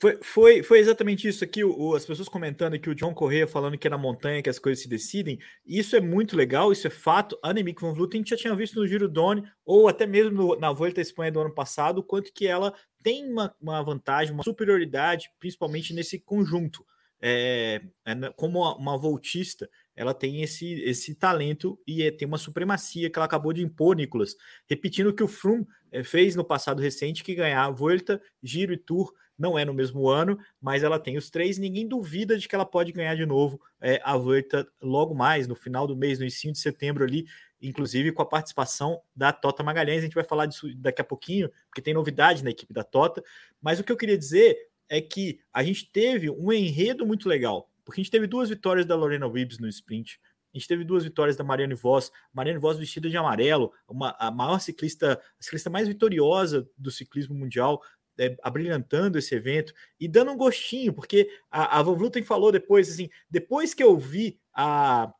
Foi, 0.00 0.18
foi, 0.22 0.62
foi 0.62 0.78
exatamente 0.78 1.28
isso 1.28 1.44
aqui, 1.44 1.62
o, 1.62 1.94
as 1.94 2.06
pessoas 2.06 2.26
comentando 2.26 2.78
que 2.78 2.88
o 2.88 2.94
John 2.94 3.12
Correia 3.12 3.46
falando 3.46 3.76
que 3.76 3.86
é 3.86 3.90
na 3.90 3.98
montanha 3.98 4.42
que 4.42 4.48
as 4.48 4.58
coisas 4.58 4.82
se 4.82 4.88
decidem. 4.88 5.38
Isso 5.66 5.94
é 5.94 6.00
muito 6.00 6.34
legal, 6.34 6.72
isso 6.72 6.86
é 6.86 6.90
fato. 6.90 7.38
A 7.42 7.50
Annemiek 7.50 7.82
van 7.82 7.92
Vleuten 7.92 8.24
já 8.24 8.34
tinha 8.34 8.54
visto 8.54 8.80
no 8.80 8.86
Giro 8.86 9.08
Doni, 9.08 9.44
ou 9.62 9.88
até 9.88 10.06
mesmo 10.06 10.30
no, 10.30 10.58
na 10.58 10.72
Volta 10.72 11.00
à 11.00 11.02
Espanha 11.02 11.30
do 11.30 11.40
ano 11.40 11.54
passado, 11.54 12.02
quanto 12.02 12.32
que 12.32 12.46
ela 12.46 12.72
tem 13.02 13.30
uma, 13.30 13.54
uma 13.60 13.82
vantagem, 13.82 14.32
uma 14.32 14.42
superioridade, 14.42 15.30
principalmente 15.38 15.92
nesse 15.92 16.18
conjunto 16.18 16.82
é, 17.20 17.82
é, 18.04 18.14
como 18.36 18.60
uma 18.74 18.96
voltista, 18.96 19.68
ela 19.94 20.14
tem 20.14 20.42
esse, 20.42 20.80
esse 20.82 21.14
talento 21.14 21.78
e 21.86 22.02
é, 22.02 22.10
tem 22.10 22.26
uma 22.26 22.38
supremacia 22.38 23.10
que 23.10 23.18
ela 23.18 23.26
acabou 23.26 23.52
de 23.52 23.62
impor, 23.62 23.94
Nicolas. 23.94 24.34
Repetindo 24.68 25.08
o 25.08 25.14
que 25.14 25.22
o 25.22 25.28
Froome 25.28 25.66
é, 25.92 26.02
fez 26.02 26.34
no 26.34 26.44
passado 26.44 26.80
recente, 26.80 27.22
que 27.22 27.34
ganhar 27.34 27.64
a 27.64 27.70
Volta, 27.70 28.20
Giro 28.42 28.72
e 28.72 28.78
Tour 28.78 29.12
não 29.38 29.58
é 29.58 29.64
no 29.64 29.72
mesmo 29.72 30.08
ano, 30.08 30.38
mas 30.60 30.82
ela 30.82 30.98
tem 30.98 31.16
os 31.16 31.30
três. 31.30 31.56
Ninguém 31.56 31.88
duvida 31.88 32.38
de 32.38 32.46
que 32.46 32.54
ela 32.54 32.66
pode 32.66 32.92
ganhar 32.92 33.14
de 33.14 33.24
novo 33.24 33.60
é, 33.80 34.00
a 34.04 34.16
Volta 34.16 34.66
logo 34.80 35.14
mais, 35.14 35.48
no 35.48 35.54
final 35.54 35.86
do 35.86 35.96
mês, 35.96 36.18
no 36.18 36.24
início 36.24 36.52
de 36.52 36.58
setembro 36.58 37.04
ali, 37.04 37.24
inclusive 37.60 38.12
com 38.12 38.22
a 38.22 38.26
participação 38.26 39.00
da 39.16 39.32
Tota 39.32 39.62
Magalhães. 39.62 40.00
A 40.00 40.02
gente 40.02 40.14
vai 40.14 40.24
falar 40.24 40.46
disso 40.46 40.66
daqui 40.76 41.00
a 41.00 41.04
pouquinho, 41.04 41.50
porque 41.66 41.80
tem 41.80 41.94
novidade 41.94 42.44
na 42.44 42.50
equipe 42.50 42.72
da 42.72 42.84
Tota. 42.84 43.22
Mas 43.60 43.80
o 43.80 43.84
que 43.84 43.90
eu 43.90 43.96
queria 43.96 44.16
dizer 44.16 44.69
é 44.90 45.00
que 45.00 45.40
a 45.52 45.62
gente 45.62 45.90
teve 45.90 46.28
um 46.28 46.52
enredo 46.52 47.06
muito 47.06 47.28
legal, 47.28 47.70
porque 47.84 48.00
a 48.00 48.02
gente 48.02 48.10
teve 48.10 48.26
duas 48.26 48.50
vitórias 48.50 48.84
da 48.84 48.96
Lorena 48.96 49.26
Wibbs 49.26 49.58
no 49.58 49.68
sprint, 49.68 50.20
a 50.52 50.58
gente 50.58 50.66
teve 50.66 50.82
duas 50.82 51.04
vitórias 51.04 51.36
da 51.36 51.44
Mariane 51.44 51.74
Voss, 51.74 52.10
Mariane 52.32 52.58
Voss 52.58 52.76
vestida 52.76 53.08
de 53.08 53.16
amarelo, 53.16 53.72
uma, 53.88 54.16
a 54.18 54.32
maior 54.32 54.58
ciclista, 54.58 55.12
a 55.12 55.42
ciclista 55.42 55.70
mais 55.70 55.86
vitoriosa 55.86 56.68
do 56.76 56.90
ciclismo 56.90 57.36
mundial, 57.36 57.80
é, 58.18 58.36
abrilhantando 58.42 59.16
esse 59.16 59.32
evento 59.34 59.72
e 59.98 60.08
dando 60.08 60.32
um 60.32 60.36
gostinho, 60.36 60.92
porque 60.92 61.30
a, 61.48 61.78
a 61.78 61.82
Van 61.82 61.94
Vluten 61.94 62.24
falou 62.24 62.50
depois, 62.50 62.90
assim, 62.90 63.08
depois 63.30 63.72
que 63.72 63.82
eu 63.82 63.96
vi 63.96 64.40
a 64.52 65.12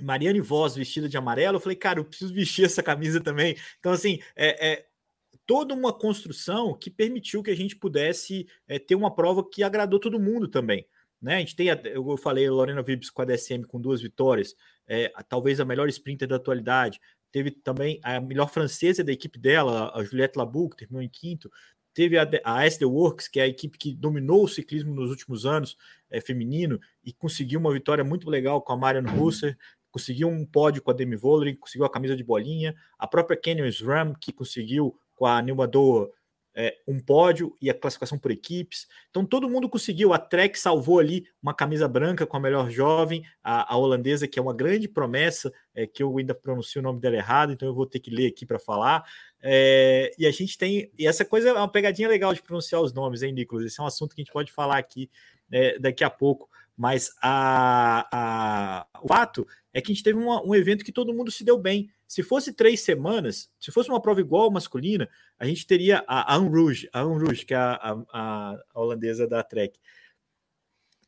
Mariane 0.00 0.40
Voss 0.40 0.76
vestida 0.76 1.08
de 1.08 1.16
amarelo, 1.16 1.56
eu 1.56 1.60
falei, 1.60 1.76
cara, 1.76 1.98
eu 1.98 2.04
preciso 2.04 2.32
vestir 2.32 2.64
essa 2.64 2.82
camisa 2.82 3.20
também. 3.20 3.56
Então, 3.80 3.92
assim, 3.92 4.20
é, 4.36 4.72
é 4.72 4.86
toda 5.50 5.74
uma 5.74 5.92
construção 5.92 6.72
que 6.78 6.88
permitiu 6.88 7.42
que 7.42 7.50
a 7.50 7.56
gente 7.56 7.74
pudesse 7.74 8.46
é, 8.68 8.78
ter 8.78 8.94
uma 8.94 9.12
prova 9.12 9.44
que 9.44 9.64
agradou 9.64 9.98
todo 9.98 10.20
mundo 10.20 10.46
também. 10.46 10.86
Né? 11.20 11.34
A 11.34 11.38
gente 11.40 11.56
tem, 11.56 11.66
eu 11.66 12.16
falei, 12.16 12.48
Lorena 12.48 12.84
Vibbs 12.84 13.10
com 13.10 13.20
a 13.20 13.24
DSM 13.24 13.64
com 13.66 13.80
duas 13.80 14.00
vitórias, 14.00 14.54
é, 14.86 15.12
talvez 15.28 15.58
a 15.58 15.64
melhor 15.64 15.88
sprinter 15.88 16.28
da 16.28 16.36
atualidade. 16.36 17.00
teve 17.32 17.50
também 17.50 17.98
a 18.04 18.20
melhor 18.20 18.48
francesa 18.48 19.02
da 19.02 19.10
equipe 19.10 19.40
dela, 19.40 19.90
a 19.92 20.04
Juliette 20.04 20.38
Labou, 20.38 20.70
que 20.70 20.76
terminou 20.76 21.02
em 21.02 21.08
quinto, 21.08 21.50
teve 21.92 22.16
a, 22.16 22.30
a 22.44 22.64
SD 22.64 22.84
Works, 22.84 23.26
que 23.26 23.40
é 23.40 23.42
a 23.42 23.48
equipe 23.48 23.76
que 23.76 23.92
dominou 23.92 24.44
o 24.44 24.48
ciclismo 24.48 24.94
nos 24.94 25.10
últimos 25.10 25.44
anos, 25.44 25.76
é, 26.08 26.20
feminino, 26.20 26.78
e 27.04 27.12
conseguiu 27.12 27.58
uma 27.58 27.72
vitória 27.72 28.04
muito 28.04 28.30
legal 28.30 28.62
com 28.62 28.72
a 28.72 28.76
Marion 28.76 29.20
Husser, 29.20 29.58
conseguiu 29.90 30.28
um 30.28 30.46
pódio 30.46 30.80
com 30.80 30.92
a 30.92 30.94
Demi 30.94 31.16
Vollering, 31.16 31.56
conseguiu 31.56 31.84
a 31.86 31.90
camisa 31.90 32.14
de 32.14 32.22
bolinha, 32.22 32.72
a 32.96 33.08
própria 33.08 33.36
Canyon 33.36 33.66
SRAM, 33.66 34.14
que 34.14 34.32
conseguiu 34.32 34.96
com 35.20 35.26
a 35.26 35.42
Nilma 35.42 35.66
Doa 35.66 36.10
é, 36.56 36.78
um 36.88 36.98
pódio 36.98 37.54
e 37.60 37.68
a 37.68 37.74
classificação 37.74 38.18
por 38.18 38.30
equipes. 38.30 38.88
Então 39.10 39.22
todo 39.22 39.50
mundo 39.50 39.68
conseguiu. 39.68 40.14
A 40.14 40.18
Trek 40.18 40.58
salvou 40.58 40.98
ali 40.98 41.26
uma 41.42 41.52
camisa 41.52 41.86
branca 41.86 42.26
com 42.26 42.38
a 42.38 42.40
melhor 42.40 42.70
jovem, 42.70 43.22
a, 43.44 43.70
a 43.70 43.76
holandesa, 43.76 44.26
que 44.26 44.38
é 44.38 44.42
uma 44.42 44.54
grande 44.54 44.88
promessa, 44.88 45.52
é, 45.74 45.86
que 45.86 46.02
eu 46.02 46.16
ainda 46.16 46.34
pronuncio 46.34 46.80
o 46.80 46.82
nome 46.82 47.00
dela 47.00 47.16
errado, 47.16 47.52
então 47.52 47.68
eu 47.68 47.74
vou 47.74 47.86
ter 47.86 48.00
que 48.00 48.10
ler 48.10 48.28
aqui 48.28 48.46
para 48.46 48.58
falar. 48.58 49.04
É, 49.42 50.10
e 50.18 50.26
a 50.26 50.30
gente 50.30 50.56
tem. 50.56 50.90
E 50.98 51.06
essa 51.06 51.22
coisa 51.22 51.50
é 51.50 51.52
uma 51.52 51.70
pegadinha 51.70 52.08
legal 52.08 52.32
de 52.32 52.42
pronunciar 52.42 52.80
os 52.80 52.94
nomes, 52.94 53.22
hein, 53.22 53.34
Nicolas? 53.34 53.66
Esse 53.66 53.78
é 53.78 53.82
um 53.82 53.86
assunto 53.86 54.14
que 54.14 54.22
a 54.22 54.24
gente 54.24 54.32
pode 54.32 54.50
falar 54.50 54.78
aqui 54.78 55.10
é, 55.52 55.78
daqui 55.78 56.02
a 56.02 56.08
pouco. 56.08 56.48
Mas 56.76 57.10
a, 57.20 58.08
a, 58.10 58.86
o 59.02 59.08
fato 59.08 59.46
é 59.72 59.80
que 59.80 59.92
a 59.92 59.94
gente 59.94 60.04
teve 60.04 60.18
uma, 60.18 60.44
um 60.44 60.54
evento 60.54 60.84
que 60.84 60.92
todo 60.92 61.14
mundo 61.14 61.30
se 61.30 61.44
deu 61.44 61.58
bem. 61.58 61.90
Se 62.06 62.22
fosse 62.22 62.52
três 62.52 62.80
semanas, 62.80 63.50
se 63.58 63.70
fosse 63.70 63.88
uma 63.88 64.00
prova 64.00 64.20
igual 64.20 64.50
masculina, 64.50 65.08
a 65.38 65.46
gente 65.46 65.66
teria 65.66 66.04
a 66.06 66.34
Anrouge, 66.34 66.88
a 66.92 67.00
Anrouge, 67.00 67.44
que 67.44 67.54
é 67.54 67.56
a, 67.56 67.76
a, 68.12 68.56
a 68.74 68.80
holandesa 68.80 69.26
da 69.26 69.42
Trek. 69.42 69.78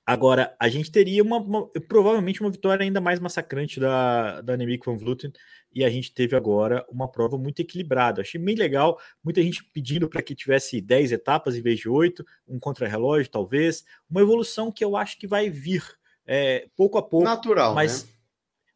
Agora, 0.05 0.55
a 0.59 0.69
gente 0.69 0.91
teria 0.91 1.23
uma, 1.23 1.39
uma, 1.39 1.69
provavelmente 1.89 2.41
uma 2.41 2.51
vitória 2.51 2.83
ainda 2.83 3.01
mais 3.01 3.21
massacrante 3.21 3.79
da, 3.79 4.41
da 4.41 4.55
Annemiek 4.55 4.85
van 4.85 4.97
Vleuten, 4.97 5.33
e 5.73 5.85
a 5.85 5.91
gente 5.91 6.13
teve 6.13 6.37
agora 6.37 6.85
uma 6.91 7.09
prova 7.09 7.39
muito 7.39 7.61
equilibrada. 7.61 8.21
Achei 8.21 8.41
bem 8.41 8.57
legal, 8.57 9.01
muita 9.23 9.41
gente 9.41 9.65
pedindo 9.73 10.09
para 10.09 10.21
que 10.21 10.35
tivesse 10.35 10.81
10 10.81 11.13
etapas 11.13 11.57
em 11.57 11.63
vez 11.63 11.79
de 11.79 11.89
8, 11.89 12.25
um 12.49 12.59
contra-relógio 12.59 13.31
talvez, 13.31 13.85
uma 14.11 14.21
evolução 14.21 14.73
que 14.73 14.85
eu 14.85 14.97
acho 14.97 15.19
que 15.19 15.27
vai 15.27 15.49
vir 15.49 15.85
é, 16.27 16.69
pouco 16.77 16.99
a 16.99 17.03
pouco. 17.03 17.25
Natural, 17.25 17.75
mas, 17.75 18.05
né? 18.05 18.12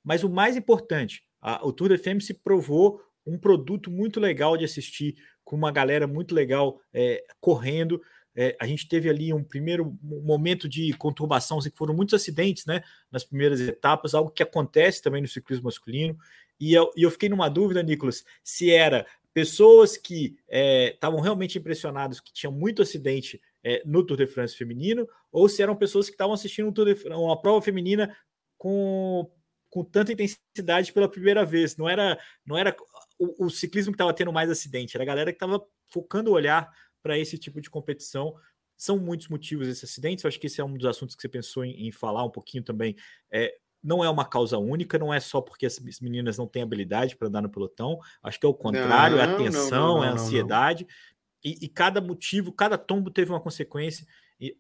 Mas 0.07 0.23
o 0.23 0.31
mais 0.31 0.57
importante, 0.57 1.25
a, 1.43 1.67
o 1.67 1.73
Tour 1.73 1.89
de 1.89 1.99
FM 1.99 2.21
se 2.21 2.33
provou 2.33 3.03
um 3.27 3.37
produto 3.37 3.91
muito 3.91 4.21
legal 4.21 4.57
de 4.57 4.65
assistir, 4.65 5.17
com 5.45 5.57
uma 5.57 5.73
galera 5.73 6.07
muito 6.07 6.33
legal 6.33 6.81
é, 6.95 7.25
correndo, 7.41 8.01
é, 8.37 8.55
a 8.61 8.67
gente 8.67 8.87
teve 8.87 9.09
ali 9.09 9.33
um 9.33 9.43
primeiro 9.43 9.99
momento 10.01 10.69
de 10.69 10.93
conturbação, 10.93 11.59
assim, 11.59 11.71
que 11.71 11.77
foram 11.77 11.95
muitos 11.95 12.15
acidentes 12.15 12.67
né, 12.67 12.85
nas 13.11 13.25
primeiras 13.25 13.61
etapas, 13.61 14.15
algo 14.15 14.31
que 14.31 14.43
acontece 14.43 15.03
também 15.03 15.23
no 15.23 15.29
ciclismo 15.29 15.65
masculino. 15.65 16.17
E 16.61 16.73
eu, 16.73 16.93
e 16.95 17.03
eu 17.03 17.11
fiquei 17.11 17.29
numa 17.29 17.49
dúvida, 17.49 17.83
Nicolas, 17.83 18.25
se 18.45 18.71
era 18.71 19.07
pessoas 19.33 19.97
que 19.97 20.37
estavam 20.49 21.19
é, 21.19 21.23
realmente 21.23 21.59
impressionadas, 21.59 22.21
que 22.21 22.33
tinham 22.33 22.53
muito 22.53 22.83
acidente 22.83 23.41
é, 23.65 23.83
no 23.85 24.05
Tour 24.05 24.19
de 24.19 24.27
France 24.27 24.55
feminino, 24.55 25.09
ou 25.33 25.49
se 25.49 25.63
eram 25.63 25.75
pessoas 25.75 26.07
que 26.07 26.15
estavam 26.15 26.35
assistindo 26.35 26.69
um 26.69 26.73
Tour 26.73 26.95
de, 26.95 27.09
uma 27.09 27.41
prova 27.41 27.61
feminina 27.63 28.15
com, 28.59 29.31
com 29.71 29.85
tanta 29.85 30.13
intensidade 30.13 30.93
pela 30.93 31.09
primeira 31.09 31.45
vez. 31.45 31.77
Não 31.77 31.89
era, 31.89 32.19
não 32.45 32.57
era 32.57 32.77
o, 33.19 33.47
o 33.47 33.51
ciclismo 33.51 33.93
que 33.93 33.97
estava 33.97 34.15
tendo 34.15 34.33
mais 34.33 34.51
acidente, 34.51 34.97
era 34.97 35.05
a 35.05 35.07
galera 35.07 35.33
que 35.33 35.37
estava 35.37 35.65
focando 35.93 36.31
o 36.31 36.35
olhar 36.35 36.71
para 37.03 37.19
esse 37.19 37.39
tipo 37.39 37.61
de 37.61 37.71
competição. 37.71 38.35
São 38.77 38.99
muitos 38.99 39.29
motivos 39.29 39.69
esses 39.69 39.85
acidentes. 39.85 40.25
Eu 40.25 40.29
acho 40.29 40.39
que 40.39 40.47
esse 40.47 40.61
é 40.61 40.65
um 40.65 40.77
dos 40.77 40.87
assuntos 40.87 41.15
que 41.15 41.23
você 41.23 41.29
pensou 41.29 41.65
em, 41.65 41.87
em 41.87 41.93
falar 41.93 42.25
um 42.25 42.31
pouquinho 42.31 42.63
também. 42.63 42.95
É, 43.31 43.55
não 43.83 44.03
é 44.03 44.11
uma 44.11 44.25
causa 44.25 44.59
única, 44.59 44.99
não 44.99 45.15
é 45.15 45.21
só 45.21 45.41
porque 45.41 45.65
as 45.65 45.79
meninas 46.01 46.37
não 46.37 46.47
têm 46.47 46.63
habilidade 46.63 47.17
para 47.17 47.29
andar 47.29 47.43
no 47.43 47.49
pelotão. 47.49 47.99
Acho 48.23 48.41
que 48.41 48.45
é 48.45 48.49
o 48.49 48.55
contrário, 48.55 49.17
não, 49.17 49.23
é 49.23 49.27
a 49.27 49.37
tensão, 49.37 49.71
não, 49.71 49.95
não, 49.97 50.05
é 50.05 50.09
a 50.09 50.13
ansiedade. 50.13 50.87
E, 51.45 51.65
e, 51.65 51.69
cada 51.69 52.01
motivo, 52.01 52.51
cada 52.51 52.77
tombo 52.77 53.11
teve 53.11 53.31
uma 53.31 53.41
consequência. 53.41 54.05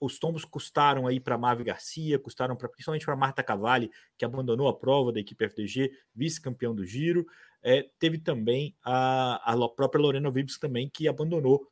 Os 0.01 0.19
tombos 0.19 0.45
custaram 0.45 1.07
aí 1.07 1.21
para 1.21 1.37
Mavi 1.37 1.65
Garcia, 1.65 2.19
custaram 2.19 2.57
pra, 2.57 2.69
principalmente 2.69 3.05
para 3.05 3.17
Marta 3.17 3.43
Cavalli, 3.43 3.91
que 4.17 4.25
abandonou 4.25 4.69
a 4.69 4.77
prova 4.77 5.13
da 5.13 5.21
equipe 5.21 5.45
FDG, 5.45 5.93
vice-campeão 6.15 6.75
do 6.75 6.85
Giro. 6.85 7.27
É, 7.63 7.89
teve 7.99 8.19
também 8.19 8.75
a, 8.83 9.53
a 9.53 9.69
própria 9.69 10.01
Lorena 10.01 10.31
Vibes 10.31 10.59
também, 10.59 10.89
que 10.89 11.09
abandonou 11.09 11.71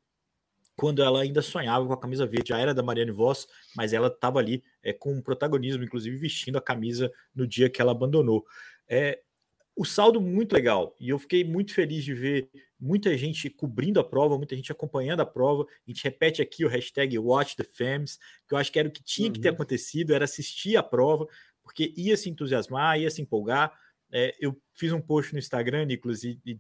quando 0.76 1.02
ela 1.02 1.22
ainda 1.22 1.40
sonhava 1.40 1.86
com 1.86 1.92
a 1.92 2.00
camisa 2.00 2.26
verde. 2.26 2.48
Já 2.50 2.58
era 2.58 2.74
da 2.74 2.82
Mariane 2.82 3.10
Voss, 3.10 3.46
mas 3.76 3.92
ela 3.92 4.08
estava 4.08 4.38
ali 4.38 4.62
é, 4.82 4.92
com 4.92 5.14
um 5.14 5.22
protagonismo, 5.22 5.84
inclusive 5.84 6.16
vestindo 6.16 6.58
a 6.58 6.60
camisa 6.60 7.12
no 7.34 7.46
dia 7.46 7.70
que 7.70 7.80
ela 7.80 7.92
abandonou. 7.92 8.44
É, 8.88 9.20
o 9.76 9.84
saldo 9.84 10.20
muito 10.20 10.52
legal 10.52 10.94
e 11.00 11.08
eu 11.08 11.18
fiquei 11.18 11.44
muito 11.44 11.74
feliz 11.74 12.04
de 12.04 12.14
ver 12.14 12.48
muita 12.84 13.16
gente 13.16 13.48
cobrindo 13.48 13.98
a 13.98 14.04
prova, 14.04 14.36
muita 14.36 14.54
gente 14.54 14.70
acompanhando 14.70 15.20
a 15.20 15.26
prova. 15.26 15.64
A 15.64 15.90
gente 15.90 16.04
repete 16.04 16.42
aqui 16.42 16.66
o 16.66 16.68
hashtag 16.68 17.18
Watch 17.18 17.56
the 17.56 17.64
que 18.46 18.54
eu 18.54 18.58
acho 18.58 18.70
que 18.70 18.78
era 18.78 18.88
o 18.88 18.92
que 18.92 19.02
tinha 19.02 19.28
uhum. 19.28 19.32
que 19.32 19.40
ter 19.40 19.48
uhum. 19.48 19.54
acontecido, 19.54 20.14
era 20.14 20.24
assistir 20.24 20.76
a 20.76 20.82
prova, 20.82 21.26
porque 21.62 21.94
ia 21.96 22.14
se 22.14 22.28
entusiasmar, 22.28 23.00
ia 23.00 23.10
se 23.10 23.22
empolgar. 23.22 23.72
É, 24.16 24.32
eu 24.38 24.56
fiz 24.74 24.92
um 24.92 25.00
post 25.00 25.32
no 25.32 25.40
Instagram, 25.40 25.86
Nicolas, 25.86 26.22
e, 26.22 26.40
e 26.46 26.56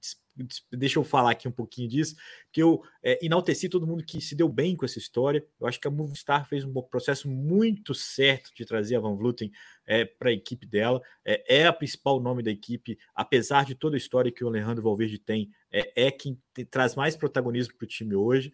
deixa 0.72 0.98
eu 0.98 1.04
falar 1.04 1.30
aqui 1.30 1.46
um 1.46 1.52
pouquinho 1.52 1.88
disso, 1.88 2.16
que 2.50 2.60
eu 2.60 2.82
é, 3.00 3.24
enalteci 3.24 3.68
todo 3.68 3.86
mundo 3.86 4.04
que 4.04 4.20
se 4.20 4.34
deu 4.34 4.48
bem 4.48 4.74
com 4.74 4.84
essa 4.84 4.98
história. 4.98 5.46
Eu 5.60 5.68
acho 5.68 5.78
que 5.78 5.86
a 5.86 5.90
Movistar 5.90 6.48
fez 6.48 6.64
um 6.64 6.72
processo 6.82 7.30
muito 7.30 7.94
certo 7.94 8.50
de 8.56 8.64
trazer 8.64 8.96
a 8.96 9.00
Van 9.00 9.14
Vluten 9.14 9.52
é, 9.86 10.04
para 10.04 10.30
a 10.30 10.32
equipe 10.32 10.66
dela. 10.66 11.00
É, 11.24 11.60
é, 11.60 11.66
a 11.68 11.72
principal 11.72 12.18
nome 12.18 12.42
da 12.42 12.50
equipe, 12.50 12.98
apesar 13.14 13.64
de 13.64 13.76
toda 13.76 13.94
a 13.94 13.98
história 13.98 14.32
que 14.32 14.42
o 14.42 14.48
Alejandro 14.48 14.82
Valverde 14.82 15.20
tem, 15.20 15.48
é, 15.70 16.06
é 16.06 16.10
quem 16.10 16.36
te, 16.52 16.64
traz 16.64 16.96
mais 16.96 17.16
protagonismo 17.16 17.74
para 17.76 17.84
o 17.84 17.88
time 17.88 18.16
hoje 18.16 18.52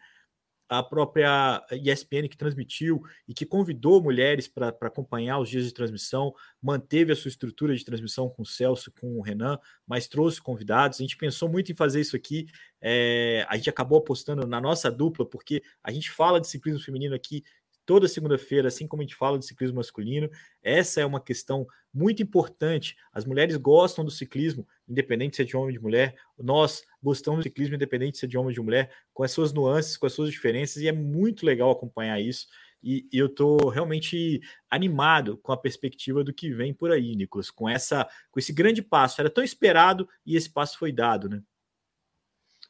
a 0.70 0.84
própria 0.84 1.60
ESPN 1.72 2.28
que 2.28 2.36
transmitiu 2.36 3.02
e 3.26 3.34
que 3.34 3.44
convidou 3.44 4.00
mulheres 4.00 4.46
para 4.46 4.68
acompanhar 4.68 5.40
os 5.40 5.48
dias 5.48 5.64
de 5.64 5.74
transmissão, 5.74 6.32
manteve 6.62 7.12
a 7.12 7.16
sua 7.16 7.28
estrutura 7.28 7.74
de 7.74 7.84
transmissão 7.84 8.28
com 8.30 8.42
o 8.42 8.46
Celso, 8.46 8.92
com 8.92 9.18
o 9.18 9.20
Renan, 9.20 9.58
mas 9.84 10.06
trouxe 10.06 10.40
convidados. 10.40 11.00
A 11.00 11.02
gente 11.02 11.16
pensou 11.16 11.48
muito 11.48 11.72
em 11.72 11.74
fazer 11.74 12.00
isso 12.00 12.14
aqui. 12.14 12.46
É, 12.80 13.44
a 13.48 13.56
gente 13.56 13.68
acabou 13.68 13.98
apostando 13.98 14.46
na 14.46 14.60
nossa 14.60 14.88
dupla, 14.92 15.26
porque 15.26 15.60
a 15.82 15.90
gente 15.90 16.08
fala 16.08 16.40
de 16.40 16.46
ciclismo 16.46 16.80
feminino 16.80 17.16
aqui 17.16 17.42
toda 17.84 18.06
segunda-feira, 18.06 18.68
assim 18.68 18.86
como 18.86 19.02
a 19.02 19.04
gente 19.04 19.16
fala 19.16 19.36
de 19.36 19.44
ciclismo 19.44 19.78
masculino. 19.78 20.30
Essa 20.62 21.00
é 21.00 21.04
uma 21.04 21.20
questão 21.20 21.66
muito 21.92 22.22
importante. 22.22 22.96
As 23.12 23.24
mulheres 23.24 23.56
gostam 23.56 24.04
do 24.04 24.10
ciclismo, 24.12 24.64
independente 24.90 25.36
se 25.36 25.42
é 25.42 25.44
de 25.44 25.56
homem 25.56 25.68
ou 25.68 25.72
de 25.72 25.80
mulher. 25.80 26.16
Nós 26.38 26.82
gostamos 27.02 27.40
do 27.40 27.42
ciclismo, 27.44 27.76
independente 27.76 28.18
se 28.18 28.24
é 28.24 28.28
de 28.28 28.36
homem 28.36 28.48
ou 28.48 28.54
de 28.54 28.60
mulher, 28.60 28.90
com 29.14 29.22
as 29.22 29.30
suas 29.30 29.52
nuances, 29.52 29.96
com 29.96 30.06
as 30.06 30.12
suas 30.12 30.30
diferenças, 30.30 30.82
e 30.82 30.88
é 30.88 30.92
muito 30.92 31.46
legal 31.46 31.70
acompanhar 31.70 32.20
isso. 32.20 32.46
E, 32.82 33.06
e 33.12 33.18
eu 33.18 33.26
estou 33.26 33.68
realmente 33.68 34.40
animado 34.70 35.36
com 35.38 35.52
a 35.52 35.56
perspectiva 35.56 36.24
do 36.24 36.32
que 36.32 36.50
vem 36.50 36.74
por 36.74 36.90
aí, 36.90 37.14
Nicolas, 37.14 37.50
com 37.50 37.68
essa, 37.68 38.08
com 38.30 38.40
esse 38.40 38.52
grande 38.52 38.82
passo. 38.82 39.20
Era 39.20 39.30
tão 39.30 39.44
esperado 39.44 40.08
e 40.26 40.36
esse 40.36 40.50
passo 40.50 40.78
foi 40.78 40.90
dado, 40.90 41.28
né? 41.28 41.42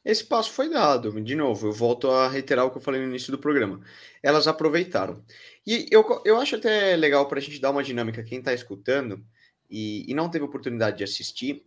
Esse 0.03 0.25
passo 0.25 0.51
foi 0.51 0.67
dado. 0.67 1.21
De 1.21 1.35
novo, 1.35 1.67
eu 1.67 1.71
volto 1.71 2.09
a 2.09 2.27
reiterar 2.27 2.65
o 2.65 2.71
que 2.71 2.77
eu 2.77 2.81
falei 2.81 2.99
no 2.99 3.07
início 3.07 3.31
do 3.31 3.37
programa. 3.37 3.79
Elas 4.21 4.47
aproveitaram. 4.47 5.23
E 5.65 5.87
eu, 5.91 6.03
eu 6.25 6.37
acho 6.37 6.55
até 6.55 6.95
legal 6.95 7.27
para 7.27 7.37
a 7.37 7.41
gente 7.41 7.61
dar 7.61 7.69
uma 7.69 7.83
dinâmica, 7.83 8.23
quem 8.23 8.39
está 8.39 8.51
escutando 8.53 9.23
e, 9.71 10.11
e, 10.11 10.13
não 10.13 10.29
teve 10.29 10.43
oportunidade 10.43 10.97
de 10.97 11.03
assistir, 11.05 11.65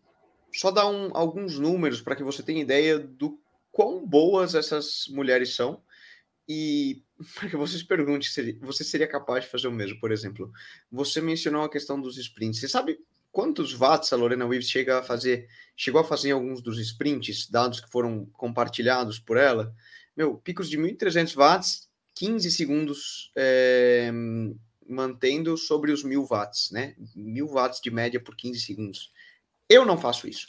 só 0.54 0.70
dar 0.70 0.87
um, 0.87 1.11
alguns 1.14 1.58
números 1.58 2.00
para 2.00 2.14
que 2.14 2.23
você 2.23 2.42
tenha 2.42 2.62
ideia 2.62 2.99
do 2.99 3.38
quão 3.73 4.06
boas 4.06 4.54
essas 4.54 5.06
mulheres 5.08 5.54
são 5.54 5.82
e 6.49 7.02
para 7.34 7.49
que 7.49 7.56
você 7.56 7.76
se 7.76 7.84
pergunte 7.84 8.30
se 8.30 8.52
você 8.61 8.84
seria 8.84 9.08
capaz 9.08 9.44
de 9.44 9.50
fazer 9.50 9.66
o 9.66 9.73
mesmo, 9.73 9.99
por 9.99 10.12
exemplo. 10.12 10.52
Você 10.92 11.20
mencionou 11.20 11.62
a 11.62 11.70
questão 11.70 12.00
dos 12.00 12.16
sprints. 12.16 12.61
Você 12.61 12.68
sabe 12.68 13.00
quantos 13.32 13.73
watts 13.73 14.12
a 14.12 14.16
Lorena 14.16 14.46
Weaves 14.46 14.68
chega 14.68 15.00
a 15.00 15.02
fazer, 15.02 15.49
chegou 15.76 16.00
a 16.00 16.04
fazer 16.04 16.28
em 16.28 16.32
alguns 16.32 16.62
dos 16.62 16.78
sprints, 16.78 17.50
dados 17.50 17.80
que 17.80 17.90
foram 17.90 18.26
compartilhados 18.26 19.18
por 19.18 19.37
ela? 19.37 19.75
Meu, 20.16 20.37
picos 20.37 20.70
de 20.70 20.78
1.300 20.78 21.34
watts, 21.34 21.88
15 22.14 22.49
segundos 22.52 23.32
é, 23.34 24.12
mantendo 24.88 25.56
sobre 25.56 25.90
os 25.90 26.04
1.000 26.04 26.28
watts, 26.28 26.70
né? 26.70 26.94
1.000 27.16 27.49
watts 27.49 27.80
de 27.80 27.90
média 27.90 28.20
por 28.20 28.37
15 28.37 28.61
segundos. 28.61 29.12
Eu 29.68 29.85
não 29.85 29.97
faço 29.97 30.28
isso. 30.28 30.49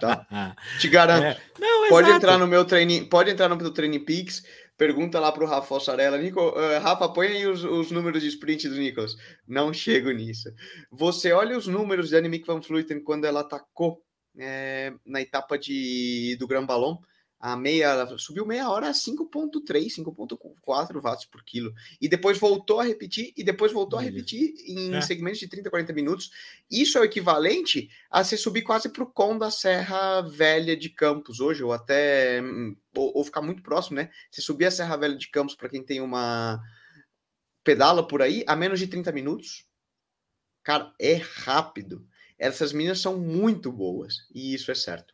Tá? 0.00 0.56
Te 0.80 0.88
garanto. 0.88 1.24
É. 1.24 1.40
Não, 1.58 1.88
pode 1.88 2.08
exato. 2.08 2.24
entrar 2.24 2.38
no 2.38 2.46
meu 2.46 2.64
training, 2.64 3.04
pode 3.04 3.30
entrar 3.30 3.48
no 3.48 3.56
meu 3.56 3.70
Training 3.70 4.04
Peaks, 4.04 4.42
Pergunta 4.82 5.20
lá 5.20 5.30
para 5.30 5.44
o 5.44 5.46
Rafa 5.46 5.68
Fossarella. 5.68 6.18
Nico, 6.18 6.40
uh, 6.40 6.80
Rafa, 6.80 7.08
põe 7.08 7.28
aí 7.28 7.46
os, 7.46 7.62
os, 7.62 7.92
números 7.92 8.20
de 8.20 8.28
sprint 8.28 8.68
do 8.68 8.74
Nicolas. 8.76 9.14
Não 9.46 9.72
chego 9.72 10.10
nisso. 10.10 10.52
Você 10.90 11.30
olha 11.30 11.56
os 11.56 11.68
números 11.68 12.08
de 12.08 12.16
Annemiek 12.16 12.44
van 12.44 12.58
Vleuten 12.58 13.00
quando 13.00 13.24
ela 13.24 13.42
atacou 13.42 14.02
é, 14.36 14.92
na 15.06 15.20
etapa 15.20 15.56
de, 15.56 16.36
do 16.36 16.48
Grand 16.48 16.66
Ballon. 16.66 16.96
A 17.42 17.56
meia, 17.56 18.06
subiu 18.18 18.46
meia 18.46 18.70
hora 18.70 18.88
a 18.88 18.92
5.3, 18.92 19.96
5.4 19.96 21.02
watts 21.02 21.24
por 21.24 21.42
quilo. 21.42 21.74
E 22.00 22.08
depois 22.08 22.38
voltou 22.38 22.78
a 22.78 22.84
repetir, 22.84 23.32
e 23.36 23.42
depois 23.42 23.72
voltou 23.72 23.98
a 23.98 24.02
repetir 24.02 24.54
em 24.64 24.94
é. 24.94 25.00
segmentos 25.00 25.40
de 25.40 25.48
30, 25.48 25.68
40 25.68 25.92
minutos. 25.92 26.30
Isso 26.70 26.96
é 26.96 27.00
o 27.00 27.04
equivalente 27.04 27.90
a 28.08 28.22
você 28.22 28.36
subir 28.36 28.62
quase 28.62 28.88
para 28.88 29.02
o 29.02 29.10
com 29.10 29.36
da 29.36 29.50
Serra 29.50 30.20
Velha 30.20 30.76
de 30.76 30.88
Campos 30.88 31.40
hoje, 31.40 31.64
ou 31.64 31.72
até, 31.72 32.40
ou, 32.94 33.12
ou 33.16 33.24
ficar 33.24 33.42
muito 33.42 33.60
próximo, 33.60 33.96
né? 33.96 34.08
Você 34.30 34.40
subir 34.40 34.66
a 34.66 34.70
Serra 34.70 34.96
Velha 34.96 35.16
de 35.16 35.28
Campos, 35.28 35.56
para 35.56 35.68
quem 35.68 35.82
tem 35.82 36.00
uma 36.00 36.62
pedala 37.64 38.06
por 38.06 38.22
aí, 38.22 38.44
a 38.46 38.54
menos 38.54 38.78
de 38.78 38.86
30 38.86 39.10
minutos. 39.10 39.66
Cara, 40.62 40.94
é 40.96 41.14
rápido. 41.14 42.06
Essas 42.38 42.72
meninas 42.72 43.00
são 43.00 43.18
muito 43.18 43.72
boas, 43.72 44.28
e 44.32 44.54
isso 44.54 44.70
é 44.70 44.76
certo. 44.76 45.11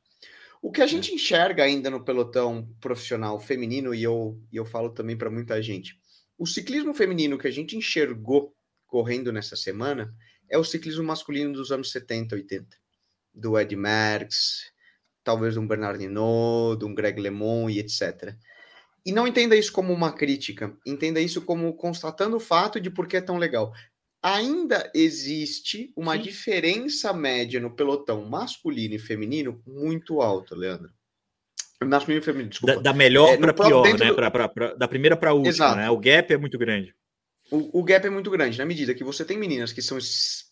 O 0.63 0.73
que 0.73 0.81
a 0.81 0.85
é. 0.85 0.89
gente 0.89 1.13
enxerga 1.13 1.63
ainda 1.63 1.91
no 1.91 2.05
pelotão 2.05 2.69
profissional 2.81 3.39
feminino, 3.39 3.95
e 3.95 4.03
eu, 4.03 4.41
e 4.53 4.57
eu 4.57 4.65
falo 4.65 4.91
também 4.91 5.17
para 5.17 5.31
muita 5.31 5.63
gente, 5.63 5.99
o 6.37 6.47
ciclismo 6.47 6.95
feminino 6.95 7.39
que 7.39 7.49
a 7.49 7.51
gente 7.51 7.77
enxergou 7.77 8.55
correndo 8.87 9.33
nessa 9.33 9.57
semana 9.57 10.15
é 10.49 10.57
o 10.57 10.65
ciclismo 10.65 11.05
masculino 11.05 11.53
dos 11.53 11.71
anos 11.71 11.91
70, 11.91 12.35
80. 12.35 12.77
Do 13.35 13.59
Ed 13.59 13.75
Merckx, 13.77 14.73
talvez 15.23 15.57
um 15.57 15.67
Bernard 15.67 16.03
Hinault, 16.03 16.85
um 16.85 16.95
Greg 16.95 17.21
LeMond 17.21 17.73
e 17.73 17.81
etc. 17.81 18.35
E 19.05 19.13
não 19.13 19.27
entenda 19.27 19.55
isso 19.55 19.73
como 19.73 19.93
uma 19.93 20.13
crítica, 20.13 20.77
entenda 20.87 21.21
isso 21.21 21.43
como 21.43 21.73
constatando 21.75 22.37
o 22.37 22.41
fato 22.41 22.81
de 22.81 22.91
por 22.91 23.07
que 23.07 23.17
é 23.17 23.21
tão 23.21 23.37
legal 23.37 23.73
ainda 24.23 24.91
existe 24.95 25.93
uma 25.97 26.17
Sim. 26.17 26.23
diferença 26.23 27.13
média 27.13 27.61
no 27.61 27.75
pelotão 27.75 28.25
masculino 28.25 28.95
e 28.95 28.99
feminino 28.99 29.63
muito 29.67 30.21
alta, 30.21 30.55
Leandro. 30.55 30.91
Masculino 31.85 32.21
e 32.21 32.25
feminino, 32.25 32.51
desculpa. 32.51 32.77
Da, 32.77 32.81
da 32.81 32.93
melhor 32.93 33.35
é, 33.35 33.37
para 33.37 33.55
pior, 33.55 33.85
né? 33.85 34.09
Do... 34.09 34.15
Pra, 34.15 34.31
pra, 34.31 34.49
pra, 34.49 34.75
da 34.75 34.89
primeira 34.89 35.17
para 35.17 35.31
a 35.31 35.35
última, 35.35 35.51
Exato. 35.51 35.77
né? 35.77 35.91
O 35.91 35.99
gap 35.99 36.33
é 36.33 36.37
muito 36.37 36.59
grande. 36.59 36.95
O, 37.51 37.81
o, 37.81 37.83
gap 37.85 38.07
é 38.07 38.11
muito 38.11 38.31
grande, 38.31 38.59
na 38.59 38.67
medida 38.67 38.95
que 38.95 39.05
você 39.05 39.25
tem 39.25 39.39
meninas 39.39 39.73
que 39.73 39.81
são 39.81 39.97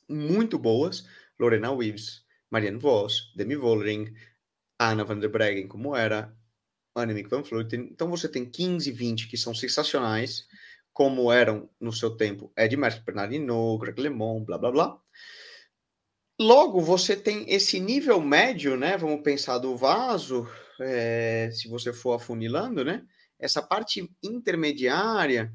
muito 0.08 0.58
boas, 0.58 1.04
Lorena 1.38 1.70
Weaves, 1.70 2.22
Marianne 2.50 2.78
Vos, 2.78 3.32
Demi 3.36 3.56
Vollering, 3.56 4.14
Anna 4.78 5.04
van 5.04 5.18
der 5.18 5.28
Breggen, 5.28 5.68
como 5.68 5.94
era, 5.94 6.34
Annemiek 6.94 7.28
van 7.28 7.42
Vleuten. 7.42 7.88
Então 7.92 8.08
você 8.08 8.28
tem 8.28 8.44
15, 8.44 8.90
20 8.90 9.28
que 9.28 9.36
são 9.36 9.54
sensacionais, 9.54 10.46
como 10.96 11.30
eram 11.30 11.68
no 11.78 11.92
seu 11.92 12.16
tempo 12.16 12.50
Ed 12.56 12.74
Merckx, 12.74 13.04
Bernardino, 13.04 13.76
Greg 13.76 14.00
LeMond, 14.00 14.46
blá 14.46 14.56
blá 14.56 14.70
blá. 14.70 14.98
Logo, 16.40 16.80
você 16.80 17.14
tem 17.14 17.44
esse 17.52 17.78
nível 17.78 18.18
médio, 18.18 18.78
né? 18.78 18.96
Vamos 18.96 19.20
pensar 19.20 19.58
do 19.58 19.76
vaso, 19.76 20.48
é, 20.80 21.50
se 21.52 21.68
você 21.68 21.92
for 21.92 22.14
afunilando, 22.14 22.82
né? 22.82 23.04
Essa 23.38 23.60
parte 23.60 24.10
intermediária, 24.22 25.52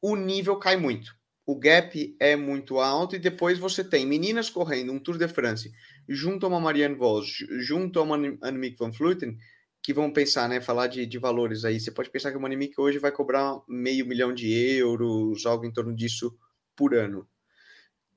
o 0.00 0.14
nível 0.14 0.56
cai 0.56 0.76
muito. 0.76 1.12
O 1.44 1.58
gap 1.58 2.16
é 2.20 2.36
muito 2.36 2.78
alto 2.78 3.16
e 3.16 3.18
depois 3.18 3.58
você 3.58 3.82
tem 3.82 4.06
meninas 4.06 4.48
correndo 4.48 4.92
um 4.92 5.00
Tour 5.00 5.18
de 5.18 5.26
France 5.26 5.72
junto 6.08 6.46
a 6.46 6.48
uma 6.48 6.60
Marianne 6.60 6.94
Vos, 6.94 7.26
junto 7.66 7.98
a 7.98 8.04
uma 8.04 8.14
Annemiek 8.42 8.78
van 8.78 8.92
Vleuten, 8.92 9.36
que 9.82 9.92
vão 9.92 10.12
pensar, 10.12 10.48
né? 10.48 10.60
Falar 10.60 10.86
de, 10.86 11.06
de 11.06 11.18
valores 11.18 11.64
aí. 11.64 11.80
Você 11.80 11.90
pode 11.90 12.10
pensar 12.10 12.30
que 12.30 12.36
o 12.36 12.40
Monimic 12.40 12.78
hoje 12.78 12.98
vai 12.98 13.12
cobrar 13.12 13.58
meio 13.68 14.06
milhão 14.06 14.32
de 14.34 14.52
euros, 14.52 15.46
algo 15.46 15.64
em 15.64 15.72
torno 15.72 15.94
disso 15.94 16.36
por 16.76 16.94
ano. 16.94 17.26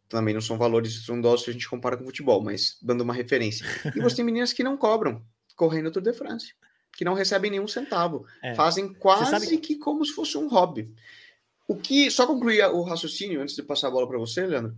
Também 0.10 0.34
não 0.34 0.42
são 0.42 0.58
valores 0.58 0.92
estrondosos 0.92 1.46
se 1.46 1.50
a 1.50 1.54
gente 1.54 1.70
compara 1.70 1.96
com 1.96 2.04
futebol, 2.04 2.44
mas 2.44 2.78
dando 2.82 3.02
uma 3.02 3.14
referência. 3.14 3.66
E 3.96 4.02
você 4.02 4.18
tem 4.18 4.26
meninas 4.26 4.52
que 4.52 4.64
não 4.64 4.76
cobram, 4.76 5.24
correndo 5.56 5.88
o 5.88 5.92
Tour 5.92 6.04
de 6.04 6.14
France, 6.14 6.54
que 6.92 7.06
não 7.06 7.14
recebem 7.14 7.52
nenhum 7.52 7.68
centavo. 7.68 8.26
É. 8.44 8.54
Fazem 8.54 8.94
quase 8.94 9.58
que 9.58 9.78
como 9.78 10.06
se 10.06 10.12
fosse 10.12 10.38
um 10.38 10.50
hobby. 10.50 10.94
O 11.68 11.78
que, 11.78 12.12
só 12.12 12.28
concluir 12.28 12.62
o 12.66 12.84
raciocínio 12.84 13.42
antes 13.42 13.56
de 13.56 13.64
passar 13.64 13.88
a 13.88 13.92
bola 13.92 14.06
para 14.06 14.18
você, 14.18 14.46
Leandro. 14.46 14.76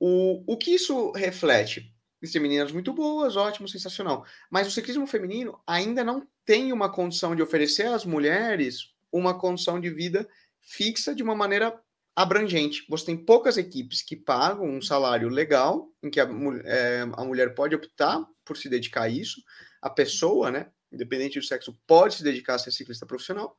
O, 0.00 0.42
o 0.52 0.56
que 0.56 0.72
isso 0.72 1.12
reflete? 1.12 1.94
Existem 2.20 2.40
meninas 2.42 2.72
muito 2.72 2.92
boas, 2.92 3.36
ótimo, 3.36 3.68
sensacional. 3.68 4.24
Mas 4.50 4.66
o 4.66 4.70
ciclismo 4.70 5.06
feminino 5.06 5.60
ainda 5.66 6.02
não 6.02 6.26
tem 6.44 6.72
uma 6.72 6.90
condição 6.90 7.36
de 7.36 7.42
oferecer 7.42 7.86
às 7.86 8.04
mulheres 8.04 8.94
uma 9.12 9.38
condição 9.38 9.80
de 9.80 9.90
vida 9.90 10.28
fixa 10.60 11.14
de 11.14 11.22
uma 11.22 11.34
maneira 11.34 11.78
abrangente. 12.14 12.84
Você 12.88 13.06
tem 13.06 13.16
poucas 13.16 13.58
equipes 13.58 14.02
que 14.02 14.16
pagam 14.16 14.66
um 14.66 14.80
salário 14.80 15.28
legal, 15.28 15.90
em 16.02 16.10
que 16.10 16.18
a, 16.18 16.26
é, 16.64 17.02
a 17.12 17.24
mulher 17.24 17.54
pode 17.54 17.74
optar 17.74 18.26
por 18.44 18.56
se 18.56 18.68
dedicar 18.68 19.02
a 19.02 19.08
isso, 19.08 19.42
a 19.82 19.90
pessoa, 19.90 20.50
né, 20.50 20.70
independente 20.90 21.38
do 21.38 21.44
sexo, 21.44 21.78
pode 21.86 22.14
se 22.14 22.24
dedicar 22.24 22.54
a 22.54 22.58
ser 22.58 22.70
ciclista 22.70 23.04
profissional, 23.04 23.56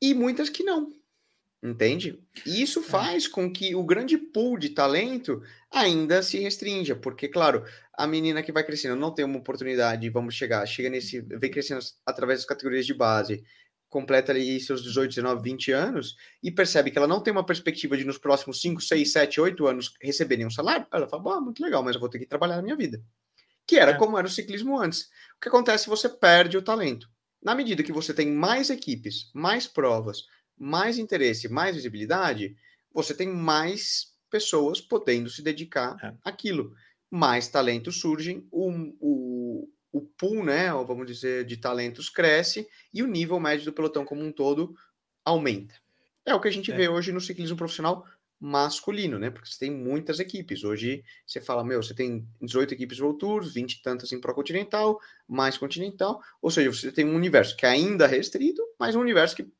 e 0.00 0.14
muitas 0.14 0.48
que 0.48 0.62
não. 0.62 0.92
Entende? 1.62 2.22
E 2.46 2.62
isso 2.62 2.80
é. 2.80 2.82
faz 2.84 3.26
com 3.26 3.52
que 3.52 3.74
o 3.74 3.84
grande 3.84 4.16
pool 4.16 4.56
de 4.56 4.70
talento 4.70 5.42
ainda 5.72 6.22
se 6.22 6.38
restrinja, 6.38 6.94
porque, 6.94 7.26
claro, 7.26 7.64
a 7.92 8.06
menina 8.06 8.42
que 8.44 8.52
vai 8.52 8.62
crescendo 8.62 8.94
não 8.94 9.12
tem 9.12 9.24
uma 9.24 9.38
oportunidade, 9.38 10.08
vamos 10.08 10.34
chegar, 10.34 10.64
chega 10.66 10.88
nesse, 10.88 11.20
vem 11.20 11.50
crescendo 11.50 11.84
através 12.06 12.38
das 12.38 12.46
categorias 12.46 12.86
de 12.86 12.94
base, 12.94 13.42
completa 13.88 14.30
ali 14.30 14.60
seus 14.60 14.82
18, 14.84 15.10
19, 15.10 15.42
20 15.42 15.72
anos 15.72 16.14
e 16.42 16.50
percebe 16.50 16.90
que 16.90 16.98
ela 16.98 17.08
não 17.08 17.20
tem 17.20 17.32
uma 17.32 17.44
perspectiva 17.44 17.96
de 17.96 18.04
nos 18.04 18.18
próximos 18.18 18.60
5, 18.60 18.80
6, 18.80 19.12
7, 19.12 19.40
8 19.40 19.66
anos 19.66 19.94
receber 20.00 20.36
nenhum 20.36 20.50
salário, 20.50 20.86
ela 20.92 21.08
fala, 21.08 21.38
ah, 21.38 21.40
muito 21.40 21.62
legal, 21.62 21.82
mas 21.82 21.94
eu 21.94 22.00
vou 22.00 22.08
ter 22.08 22.18
que 22.20 22.26
trabalhar 22.26 22.56
na 22.56 22.62
minha 22.62 22.76
vida. 22.76 23.02
Que 23.66 23.76
era 23.76 23.92
é. 23.92 23.94
como 23.94 24.16
era 24.16 24.26
o 24.26 24.30
ciclismo 24.30 24.78
antes. 24.78 25.02
O 25.36 25.40
que 25.42 25.48
acontece? 25.48 25.88
Você 25.88 26.08
perde 26.08 26.56
o 26.56 26.62
talento. 26.62 27.08
Na 27.42 27.54
medida 27.54 27.82
que 27.82 27.92
você 27.92 28.14
tem 28.14 28.30
mais 28.30 28.70
equipes, 28.70 29.30
mais 29.34 29.66
provas, 29.66 30.24
mais 30.58 30.98
interesse, 30.98 31.48
mais 31.48 31.76
visibilidade, 31.76 32.56
você 32.92 33.14
tem 33.14 33.28
mais 33.28 34.12
pessoas 34.30 34.80
podendo 34.80 35.30
se 35.30 35.42
dedicar 35.42 35.96
é. 36.02 36.14
àquilo. 36.24 36.74
Mais 37.10 37.48
talentos 37.48 38.00
surgem, 38.00 38.46
o, 38.50 38.70
o, 39.00 39.68
o 39.92 40.00
pool, 40.02 40.44
né, 40.44 40.72
ou 40.74 40.86
vamos 40.86 41.06
dizer, 41.06 41.44
de 41.44 41.56
talentos 41.56 42.10
cresce 42.10 42.68
e 42.92 43.02
o 43.02 43.06
nível 43.06 43.40
médio 43.40 43.64
do 43.64 43.72
pelotão 43.72 44.04
como 44.04 44.22
um 44.22 44.32
todo 44.32 44.74
aumenta. 45.24 45.74
É 46.26 46.34
o 46.34 46.40
que 46.40 46.48
a 46.48 46.52
gente 46.52 46.70
é. 46.70 46.76
vê 46.76 46.88
hoje 46.88 47.12
no 47.12 47.20
ciclismo 47.20 47.56
profissional 47.56 48.04
masculino, 48.40 49.18
né? 49.18 49.30
Porque 49.30 49.48
você 49.48 49.58
tem 49.58 49.70
muitas 49.70 50.20
equipes. 50.20 50.62
Hoje 50.62 51.02
você 51.26 51.40
fala, 51.40 51.64
meu, 51.64 51.82
você 51.82 51.94
tem 51.94 52.26
18 52.40 52.74
equipes 52.74 53.00
World 53.00 53.18
Tours, 53.18 53.52
20 53.52 53.72
e 53.72 53.82
tantas 53.82 54.12
em 54.12 54.20
Pro 54.20 54.34
Continental, 54.34 55.00
mais 55.26 55.58
Continental, 55.58 56.22
ou 56.40 56.50
seja, 56.50 56.70
você 56.70 56.92
tem 56.92 57.04
um 57.04 57.16
universo 57.16 57.56
que 57.56 57.66
é 57.66 57.70
ainda 57.70 58.06
restrito, 58.06 58.62
mas 58.78 58.94
um 58.94 59.00
universo 59.00 59.34
que 59.34 59.50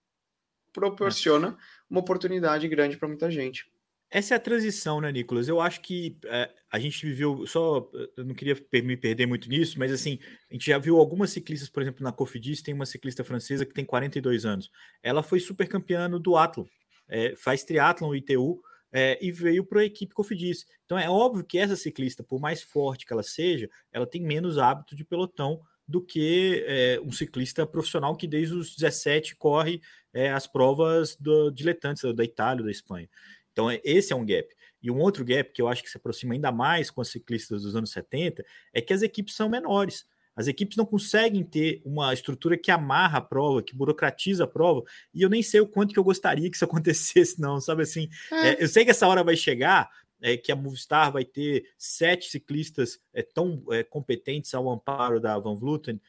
proporciona 0.78 1.56
uma 1.88 2.00
oportunidade 2.00 2.68
grande 2.68 2.96
para 2.96 3.08
muita 3.08 3.30
gente. 3.30 3.66
Essa 4.10 4.34
é 4.34 4.36
a 4.36 4.40
transição, 4.40 5.02
né, 5.02 5.12
Nicolas? 5.12 5.48
Eu 5.48 5.60
acho 5.60 5.82
que 5.82 6.16
é, 6.24 6.50
a 6.72 6.78
gente 6.78 7.04
viveu, 7.04 7.46
só, 7.46 7.90
eu 8.16 8.24
não 8.24 8.34
queria 8.34 8.56
me 8.82 8.96
perder 8.96 9.26
muito 9.26 9.48
nisso, 9.50 9.78
mas 9.78 9.92
assim, 9.92 10.18
a 10.50 10.54
gente 10.54 10.66
já 10.66 10.78
viu 10.78 10.98
algumas 10.98 11.30
ciclistas, 11.30 11.68
por 11.68 11.82
exemplo, 11.82 12.02
na 12.02 12.10
Cofidis, 12.10 12.62
tem 12.62 12.72
uma 12.72 12.86
ciclista 12.86 13.22
francesa 13.22 13.66
que 13.66 13.74
tem 13.74 13.84
42 13.84 14.46
anos. 14.46 14.70
Ela 15.02 15.22
foi 15.22 15.40
super 15.40 15.68
campeã 15.68 16.08
do 16.08 16.36
Athlon, 16.36 16.64
é, 17.06 17.34
faz 17.36 17.64
triatlon 17.64 18.14
ITU, 18.14 18.62
é, 18.90 19.18
e 19.20 19.30
veio 19.30 19.64
para 19.64 19.80
a 19.80 19.84
equipe 19.84 20.14
Cofidis. 20.14 20.66
Então 20.86 20.98
é 20.98 21.08
óbvio 21.10 21.44
que 21.44 21.58
essa 21.58 21.76
ciclista, 21.76 22.22
por 22.22 22.40
mais 22.40 22.62
forte 22.62 23.04
que 23.04 23.12
ela 23.12 23.22
seja, 23.22 23.68
ela 23.92 24.06
tem 24.06 24.22
menos 24.22 24.56
hábito 24.56 24.96
de 24.96 25.04
pelotão 25.04 25.60
do 25.88 26.02
que 26.02 26.62
é, 26.66 27.00
um 27.02 27.10
ciclista 27.10 27.66
profissional 27.66 28.14
que 28.14 28.26
desde 28.26 28.54
os 28.54 28.76
17 28.76 29.34
corre 29.36 29.80
é, 30.12 30.30
as 30.30 30.46
provas 30.46 31.16
do, 31.16 31.50
diletantes 31.50 32.02
da 32.14 32.22
Itália, 32.22 32.62
da 32.62 32.70
Espanha. 32.70 33.08
Então, 33.52 33.70
é, 33.70 33.80
esse 33.82 34.12
é 34.12 34.16
um 34.16 34.24
gap. 34.24 34.46
E 34.82 34.90
um 34.90 34.98
outro 35.00 35.24
gap 35.24 35.50
que 35.52 35.60
eu 35.60 35.66
acho 35.66 35.82
que 35.82 35.90
se 35.90 35.96
aproxima 35.96 36.34
ainda 36.34 36.52
mais 36.52 36.90
com 36.90 37.00
as 37.00 37.08
ciclistas 37.08 37.62
dos 37.62 37.74
anos 37.74 37.90
70 37.90 38.44
é 38.72 38.80
que 38.80 38.92
as 38.92 39.02
equipes 39.02 39.34
são 39.34 39.48
menores. 39.48 40.06
As 40.36 40.46
equipes 40.46 40.76
não 40.76 40.86
conseguem 40.86 41.42
ter 41.42 41.82
uma 41.84 42.14
estrutura 42.14 42.56
que 42.56 42.70
amarra 42.70 43.18
a 43.18 43.20
prova, 43.20 43.60
que 43.60 43.74
burocratiza 43.74 44.44
a 44.44 44.46
prova, 44.46 44.84
e 45.12 45.20
eu 45.20 45.28
nem 45.28 45.42
sei 45.42 45.58
o 45.60 45.66
quanto 45.66 45.92
que 45.92 45.98
eu 45.98 46.04
gostaria 46.04 46.48
que 46.48 46.54
isso 46.54 46.62
acontecesse, 46.64 47.40
não, 47.40 47.60
sabe 47.60 47.82
assim? 47.82 48.08
É. 48.30 48.50
É, 48.50 48.62
eu 48.62 48.68
sei 48.68 48.84
que 48.84 48.92
essa 48.92 49.08
hora 49.08 49.24
vai 49.24 49.34
chegar, 49.34 49.90
é, 50.20 50.36
que 50.36 50.50
a 50.50 50.56
Movistar 50.56 51.12
vai 51.12 51.24
ter 51.24 51.64
sete 51.76 52.28
ciclistas 52.28 53.00
é, 53.12 53.22
tão 53.22 53.62
é, 53.70 53.82
competentes 53.82 54.54
ao 54.54 54.68
amparo 54.70 55.20
da 55.20 55.38
Van 55.38 55.54
Vleuten, 55.54 56.00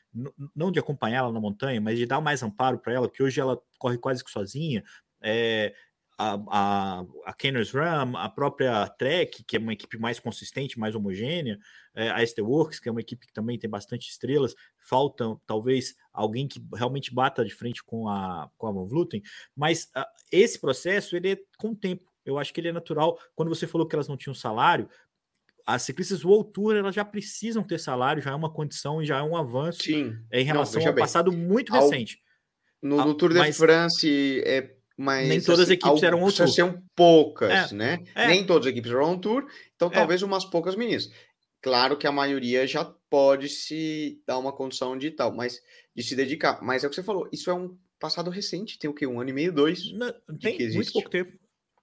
não 0.56 0.72
de 0.72 0.80
acompanhar 0.80 1.20
ela 1.20 1.32
na 1.32 1.40
montanha, 1.40 1.80
mas 1.80 1.98
de 1.98 2.06
dar 2.06 2.22
mais 2.22 2.42
amparo 2.44 2.80
para 2.80 2.94
ela, 2.94 3.10
que 3.10 3.22
hoje 3.22 3.40
ela 3.40 3.62
corre 3.78 3.98
quase 3.98 4.24
que 4.24 4.32
sozinha. 4.32 4.84
É, 5.22 5.74
a, 6.20 6.34
a, 6.50 7.06
a 7.26 7.36
Ram, 7.74 8.18
a 8.18 8.28
própria 8.28 8.86
Trek, 8.90 9.42
que 9.42 9.56
é 9.56 9.60
uma 9.60 9.72
equipe 9.72 9.98
mais 9.98 10.20
consistente, 10.20 10.78
mais 10.78 10.94
homogênea, 10.94 11.58
é, 11.96 12.10
a 12.10 12.26
ST 12.26 12.42
Works, 12.42 12.80
que 12.80 12.90
é 12.90 12.92
uma 12.92 13.00
equipe 13.00 13.26
que 13.26 13.32
também 13.32 13.58
tem 13.58 13.70
bastante 13.70 14.10
estrelas, 14.10 14.54
falta 14.78 15.38
talvez 15.48 15.96
alguém 16.12 16.46
que 16.46 16.62
realmente 16.76 17.14
bata 17.14 17.46
de 17.46 17.56
frente 17.56 17.82
com 17.82 18.10
a, 18.10 18.52
com 18.58 18.68
a 18.68 18.72
Van 18.72 18.86
Vleuten, 18.86 19.24
mas 19.56 19.86
uh, 19.96 20.04
esse 20.30 20.60
processo 20.60 21.16
ele 21.16 21.32
é 21.32 21.40
com 21.58 21.70
o 21.70 21.76
tempo. 21.76 22.09
Eu 22.30 22.38
acho 22.38 22.54
que 22.54 22.62
ele 22.62 22.70
é 22.70 22.74
natural. 22.74 23.20
Quando 23.36 23.50
você 23.50 23.68
falou 23.68 23.88
que 23.88 23.96
elas 23.96 24.08
não 24.08 24.18
tinham 24.18 24.34
salário, 24.34 24.90
as 25.66 25.84
ciclistas 25.84 26.24
World 26.24 26.52
Tour 26.52 26.76
elas 26.76 26.96
já 26.96 27.06
precisam 27.06 27.64
ter 27.64 27.80
salário, 27.80 28.22
já 28.22 28.32
é 28.32 28.36
uma 28.36 28.52
condição 28.52 29.02
e 29.02 29.06
já 29.06 29.20
é 29.20 29.22
um 29.22 29.36
avanço 29.36 29.84
Sim. 29.84 30.18
em 30.32 30.44
relação 30.44 30.82
Não, 30.82 30.88
ao 30.88 30.94
bem. 30.94 31.04
passado 31.04 31.32
muito 31.32 31.76
ao, 31.76 31.82
recente. 31.82 32.22
No, 32.82 32.98
no 32.98 33.14
Tour 33.14 33.34
de 33.34 33.54
France 33.54 34.42
é 34.46 34.76
mas 35.00 35.30
nem 35.30 35.40
todas 35.40 35.62
assim, 35.62 35.74
as 35.74 35.80
equipes 35.80 36.04
eram 36.04 36.22
on 36.22 36.30
tour. 36.30 36.48
São 36.50 36.84
poucas, 36.94 37.72
é, 37.72 37.74
né? 37.74 38.04
É. 38.14 38.28
Nem 38.28 38.46
todas 38.46 38.68
as 38.68 38.72
equipes 38.72 38.92
eram 38.92 39.12
on 39.12 39.18
tour, 39.18 39.48
então 39.74 39.88
é. 39.88 39.92
talvez 39.92 40.22
umas 40.22 40.44
poucas 40.44 40.76
meninas. 40.76 41.10
Claro 41.62 41.96
que 41.96 42.06
a 42.06 42.12
maioria 42.12 42.68
já 42.68 42.84
pode 43.10 43.48
se 43.48 44.22
dar 44.28 44.38
uma 44.38 44.52
condição 44.52 44.98
de 44.98 45.10
tal, 45.10 45.34
mas 45.34 45.62
de 45.96 46.04
se 46.04 46.18
dedicar. 46.18 46.62
Mas 46.62 46.84
é 46.84 46.88
o 46.88 46.90
que 46.90 46.98
você 46.98 47.04
falou, 47.04 47.30
isso 47.32 47.50
é 47.50 47.54
um 47.54 47.78
passado 47.98 48.30
recente, 48.30 48.78
tem 48.78 48.90
o 48.90 48.94
quê? 48.94 49.08
Um 49.08 49.22
ano 49.22 49.30
e 49.30 49.34
meio, 49.34 49.54
dois? 49.54 49.90
Não, 49.94 50.14
tem 50.38 50.70
muito 50.74 50.92
pouco 50.92 51.10
tempo. 51.10 51.32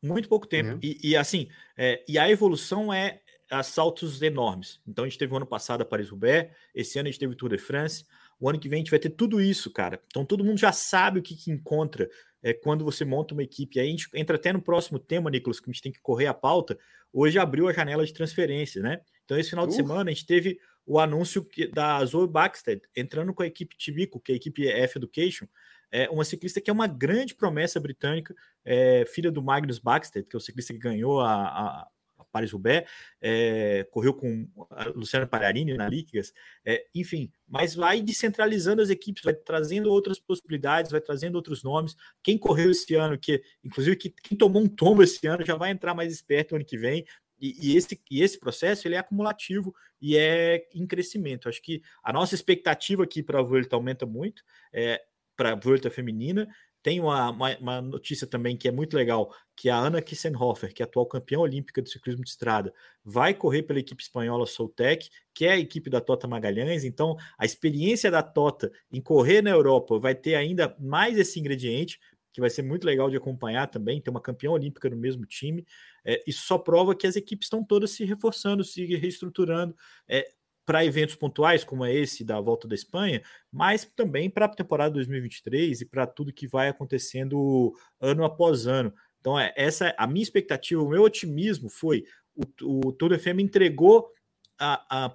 Muito 0.03 0.29
pouco 0.29 0.47
tempo. 0.47 0.73
Uhum. 0.73 0.81
E, 0.83 0.99
e, 1.03 1.17
assim, 1.17 1.49
é, 1.77 2.05
e 2.09 2.19
a 2.19 2.31
evolução 2.31 2.93
é 2.93 3.21
a 3.51 3.63
saltos 3.63 4.21
enormes. 4.23 4.81
Então 4.87 5.05
a 5.05 5.09
gente 5.09 5.19
teve 5.19 5.33
o 5.33 5.37
ano 5.37 5.47
passado 5.47 5.81
a 5.83 5.85
Paris-Roubaix, 5.85 6.51
esse 6.75 6.99
ano 6.99 7.09
a 7.09 7.11
gente 7.11 7.21
teve 7.21 7.33
o 7.33 7.37
Tour 7.37 7.51
de 7.51 7.59
France, 7.59 8.05
o 8.41 8.49
ano 8.49 8.59
que 8.59 8.69
vem 8.69 8.79
a 8.79 8.81
gente 8.81 8.91
vai 8.91 8.99
ter 8.99 9.11
tudo 9.11 9.41
isso, 9.41 9.71
cara. 9.73 10.01
Então 10.07 10.25
todo 10.25 10.45
mundo 10.45 10.59
já 10.59 10.73
sabe 10.73 11.21
o 11.21 11.23
que, 11.23 11.37
que 11.37 11.51
encontra 11.51 12.09
é, 12.43 12.53
quando 12.53 12.85
você 12.85 13.05
monta 13.05 13.35
uma 13.35 13.43
equipe. 13.43 13.79
Aí 13.79 13.87
a 13.87 13.91
gente 13.91 14.09
entra 14.15 14.37
até 14.37 14.53
no 14.53 14.61
próximo 14.61 14.99
tema, 14.99 15.31
Nicolas, 15.31 15.61
que 15.61 15.71
a 15.71 15.73
gente 15.73 15.83
tem 15.83 15.93
que 15.93 16.01
correr 16.01 16.27
a 16.27 16.35
pauta. 16.35 16.77
Hoje 17.13 17.39
abriu 17.39 17.69
a 17.69 17.73
janela 17.73 18.05
de 18.05 18.13
transferência, 18.13 18.83
né? 18.83 19.01
Então 19.25 19.39
esse 19.39 19.51
final 19.51 19.67
de 19.67 19.75
semana 19.75 20.11
a 20.11 20.13
gente 20.13 20.27
teve 20.27 20.59
o 20.85 21.01
anúncio 21.01 21.45
que, 21.45 21.67
da 21.67 22.05
Zoe 22.05 22.29
Baxter 22.29 22.81
entrando 22.97 23.35
com 23.35 23.43
a 23.43 23.47
equipe 23.47 23.77
Tibico, 23.77 24.21
que 24.21 24.33
é 24.33 24.35
a 24.35 24.37
equipe 24.37 24.69
F 24.69 24.99
Education, 24.99 25.47
é 25.91 26.09
uma 26.11 26.25
ciclista 26.25 26.61
que 26.61 26.71
é 26.71 26.73
uma 26.73 26.87
grande 26.87 27.35
promessa 27.35 27.81
britânica, 27.81 28.35
é, 28.65 29.05
filha 29.07 29.31
do 29.31 29.43
Magnus 29.43 29.79
Baxter, 29.79 30.25
que 30.25 30.37
é 30.37 30.39
o 30.39 30.41
ciclista 30.41 30.73
que 30.73 30.79
ganhou 30.79 31.21
a, 31.21 31.47
a, 31.47 31.89
Paris-Roubaix, 32.37 32.89
é, 33.21 33.87
correu 33.91 34.13
com 34.13 34.47
a 34.71 34.85
Luciana 34.89 35.27
Pararini 35.27 35.75
na 35.75 35.89
Liquigas, 35.89 36.33
é, 36.65 36.85
enfim, 36.95 37.33
mas 37.49 37.75
vai 37.75 38.03
descentralizando 38.03 38.83
as 38.83 38.91
equipes, 38.91 39.23
vai 39.23 39.33
trazendo 39.33 39.91
outras 39.91 40.19
possibilidades, 40.19 40.91
vai 40.91 41.01
trazendo 41.01 41.37
outros 41.37 41.63
nomes. 41.63 41.97
Quem 42.23 42.37
correu 42.37 42.71
esse 42.71 42.95
ano, 42.95 43.19
que 43.19 43.43
inclusive 43.65 43.97
que, 43.97 44.11
quem 44.11 44.37
tomou 44.37 44.63
um 44.63 44.69
tombo 44.69 45.03
esse 45.03 45.27
ano, 45.27 45.45
já 45.45 45.57
vai 45.57 45.71
entrar 45.71 45.95
mais 45.95 46.13
esperto 46.13 46.57
ano 46.57 46.65
que 46.65 46.77
vem. 46.77 47.07
E, 47.39 47.71
e, 47.73 47.77
esse, 47.77 48.01
e 48.11 48.23
esse 48.23 48.39
processo 48.41 48.89
ele 48.89 48.95
é 48.95 48.99
acumulativo 48.99 49.75
e 50.01 50.17
é 50.17 50.67
em 50.75 50.87
crescimento. 50.87 51.49
Acho 51.49 51.61
que 51.61 51.83
a 52.03 52.13
nossa 52.13 52.35
expectativa 52.35 53.05
aqui 53.05 53.23
para 53.23 53.41
a 53.41 53.43
Vuelta 53.43 53.77
aumenta 53.77 54.07
muito, 54.07 54.43
é, 54.73 55.03
para 55.37 55.53
a 55.53 55.55
Vuelta 55.55 55.91
feminina, 55.91 56.49
tem 56.87 57.01
uma, 57.01 57.31
uma, 57.31 57.59
uma, 57.59 57.83
notícia 57.83 58.29
também 58.29 58.57
que 58.57 58.69
é 58.69 58.71
muito 58.71 58.97
legal, 58.97 59.35
que 59.57 59.69
a 59.69 59.77
Ana 59.77 60.01
Kissenhofer, 60.01 60.73
que 60.73 60.83
é 60.83 60.85
atual 60.85 61.05
campeã 61.05 61.41
olímpica 61.41 61.83
do 61.83 61.89
ciclismo 61.89 62.23
de 62.23 62.31
estrada, 62.31 62.73
vai 63.05 63.35
correr 63.35 63.65
pela 63.65 63.81
equipe 63.81 64.01
espanhola 64.01 64.47
Soltec, 64.47 65.09
que 65.35 65.47
é 65.47 65.53
a 65.53 65.59
equipe 65.59 65.91
da 65.91 66.01
Tota 66.01 66.29
Magalhães. 66.29 66.85
Então, 66.85 67.17
a 67.37 67.45
experiência 67.45 68.09
da 68.09 68.23
Tota 68.23 68.71
em 68.93 69.01
correr 69.01 69.43
na 69.43 69.51
Europa 69.51 69.99
vai 69.99 70.15
ter 70.15 70.37
ainda 70.37 70.77
mais 70.79 71.19
esse 71.19 71.41
ingrediente, 71.41 71.99
que 72.33 72.41
vai 72.41 72.51
ser 72.51 72.63
muito 72.63 72.85
legal 72.85 73.11
de 73.11 73.17
acompanhar 73.17 73.67
também, 73.67 74.01
ter 74.01 74.11
uma 74.11 74.21
campeã 74.21 74.51
olímpica 74.51 74.89
no 74.89 74.97
mesmo 74.97 75.27
time. 75.27 75.67
É, 76.05 76.23
isso 76.25 76.47
só 76.47 76.57
prova 76.57 76.95
que 76.95 77.07
as 77.07 77.17
equipes 77.17 77.47
estão 77.47 77.65
todas 77.65 77.91
se 77.91 78.05
reforçando, 78.05 78.63
se 78.63 78.85
reestruturando. 78.95 79.75
É, 80.07 80.36
para 80.67 80.85
eventos 80.85 81.15
pontuais, 81.15 81.63
como 81.63 81.85
é 81.85 81.95
esse 81.95 82.25
da 82.25 82.41
volta 82.41 82.67
da 82.67 82.75
Espanha, 82.75 83.23
mas 83.53 83.85
também 83.85 84.29
para 84.29 84.47
a 84.47 84.49
temporada 84.49 84.95
2023 84.95 85.81
e 85.81 85.87
para 85.87 86.07
tudo 86.07 86.33
que 86.33 86.49
vai 86.49 86.69
acontecendo 86.69 87.73
ano 88.01 88.25
após 88.25 88.67
ano. 88.67 88.93
Então, 89.21 89.39
é, 89.39 89.55
essa 89.57 89.95
a 89.97 90.07
minha 90.07 90.23
expectativa, 90.23 90.83
o 90.83 90.89
meu 90.89 91.03
otimismo 91.03 91.71
foi 91.71 92.05
o, 92.35 92.89
o 92.89 92.93
Tour 92.93 93.19
FM 93.19 93.41
entregou 93.41 94.13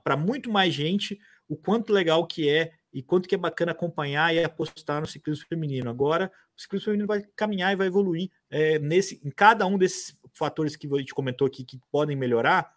para 0.03 0.15
muito 0.15 0.49
mais 0.49 0.73
gente 0.73 1.19
o 1.47 1.55
quanto 1.55 1.91
legal 1.91 2.25
que 2.25 2.49
é 2.49 2.71
e 2.93 3.01
quanto 3.01 3.27
que 3.27 3.35
é 3.35 3.37
bacana 3.37 3.71
acompanhar 3.71 4.33
e 4.33 4.43
apostar 4.43 5.01
no 5.01 5.07
ciclismo 5.07 5.45
feminino. 5.47 5.89
Agora, 5.89 6.31
o 6.57 6.61
ciclismo 6.61 6.85
feminino 6.85 7.07
vai 7.07 7.23
caminhar 7.35 7.71
e 7.71 7.75
vai 7.75 7.87
evoluir 7.87 8.29
é, 8.49 8.79
nesse, 8.79 9.21
em 9.23 9.29
cada 9.29 9.65
um 9.65 9.77
desses 9.77 10.17
fatores 10.33 10.75
que 10.75 10.87
a 10.87 10.97
gente 10.97 11.13
comentou 11.13 11.47
aqui 11.47 11.63
que 11.63 11.79
podem 11.91 12.15
melhorar, 12.15 12.73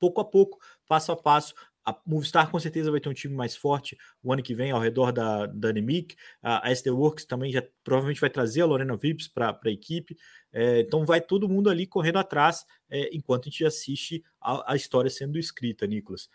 pouco 0.00 0.20
a 0.20 0.24
pouco, 0.24 0.58
passo 0.86 1.12
a 1.12 1.16
passo, 1.16 1.54
a 1.88 2.00
Movistar 2.04 2.50
com 2.50 2.58
certeza 2.58 2.90
vai 2.90 3.00
ter 3.00 3.08
um 3.08 3.14
time 3.14 3.34
mais 3.34 3.56
forte 3.56 3.96
o 4.22 4.32
ano 4.32 4.42
que 4.42 4.54
vem 4.54 4.70
ao 4.70 4.80
redor 4.80 5.10
da, 5.10 5.46
da 5.46 5.70
Anemic. 5.70 6.16
A, 6.42 6.70
SD 6.70 6.90
Works 6.90 7.24
também 7.24 7.50
já 7.50 7.62
provavelmente 7.82 8.20
vai 8.20 8.28
trazer 8.28 8.60
a 8.60 8.66
Lorena 8.66 8.96
Vips 8.96 9.26
para 9.26 9.58
a 9.64 9.70
equipe. 9.70 10.16
É, 10.52 10.80
então 10.80 11.06
vai 11.06 11.20
todo 11.20 11.48
mundo 11.48 11.70
ali 11.70 11.86
correndo 11.86 12.18
atrás 12.18 12.64
é, 12.90 13.08
enquanto 13.14 13.48
a 13.48 13.50
gente 13.50 13.64
assiste 13.64 14.22
a, 14.40 14.72
a 14.72 14.76
história 14.76 15.10
sendo 15.10 15.38
escrita, 15.38 15.86
Nicolas. 15.86 16.28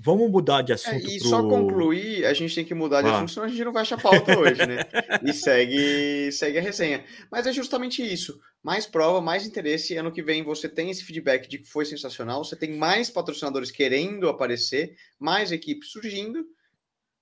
Vamos 0.00 0.30
mudar 0.30 0.62
de 0.62 0.72
é, 0.72 0.74
assunto. 0.74 1.06
É, 1.06 1.10
e 1.10 1.18
pro... 1.18 1.28
só 1.28 1.42
concluir, 1.42 2.24
a 2.24 2.32
gente 2.32 2.54
tem 2.54 2.64
que 2.64 2.74
mudar 2.74 3.02
de 3.02 3.08
ah. 3.08 3.16
assunto, 3.16 3.30
senão 3.32 3.46
a 3.46 3.48
gente 3.48 3.64
não 3.64 3.72
vai 3.72 3.82
achar 3.82 4.00
pauta 4.00 4.38
hoje, 4.38 4.64
né? 4.64 4.78
e 5.26 5.32
segue, 5.32 6.30
segue 6.30 6.58
a 6.58 6.62
resenha. 6.62 7.04
Mas 7.30 7.46
é 7.46 7.52
justamente 7.52 8.02
isso. 8.02 8.40
Mais 8.62 8.86
prova, 8.86 9.20
mais 9.20 9.46
interesse. 9.46 9.96
Ano 9.96 10.12
que 10.12 10.22
vem 10.22 10.42
você 10.42 10.68
tem 10.68 10.90
esse 10.90 11.04
feedback 11.04 11.48
de 11.48 11.58
que 11.58 11.68
foi 11.68 11.84
sensacional. 11.84 12.44
Você 12.44 12.54
tem 12.54 12.76
mais 12.76 13.10
patrocinadores 13.10 13.70
querendo 13.70 14.28
aparecer, 14.28 14.94
mais 15.18 15.50
equipes 15.50 15.90
surgindo, 15.90 16.44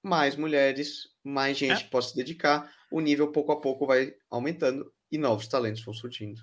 mais 0.02 0.36
mulheres, 0.36 1.08
mais 1.24 1.56
gente 1.56 1.84
é. 1.84 1.88
pode 1.88 2.10
se 2.10 2.16
dedicar. 2.16 2.70
O 2.90 3.00
nível 3.00 3.32
pouco 3.32 3.52
a 3.52 3.60
pouco 3.60 3.86
vai 3.86 4.12
aumentando 4.30 4.90
e 5.10 5.18
novos 5.18 5.48
talentos 5.48 5.82
vão 5.82 5.94
surgindo. 5.94 6.40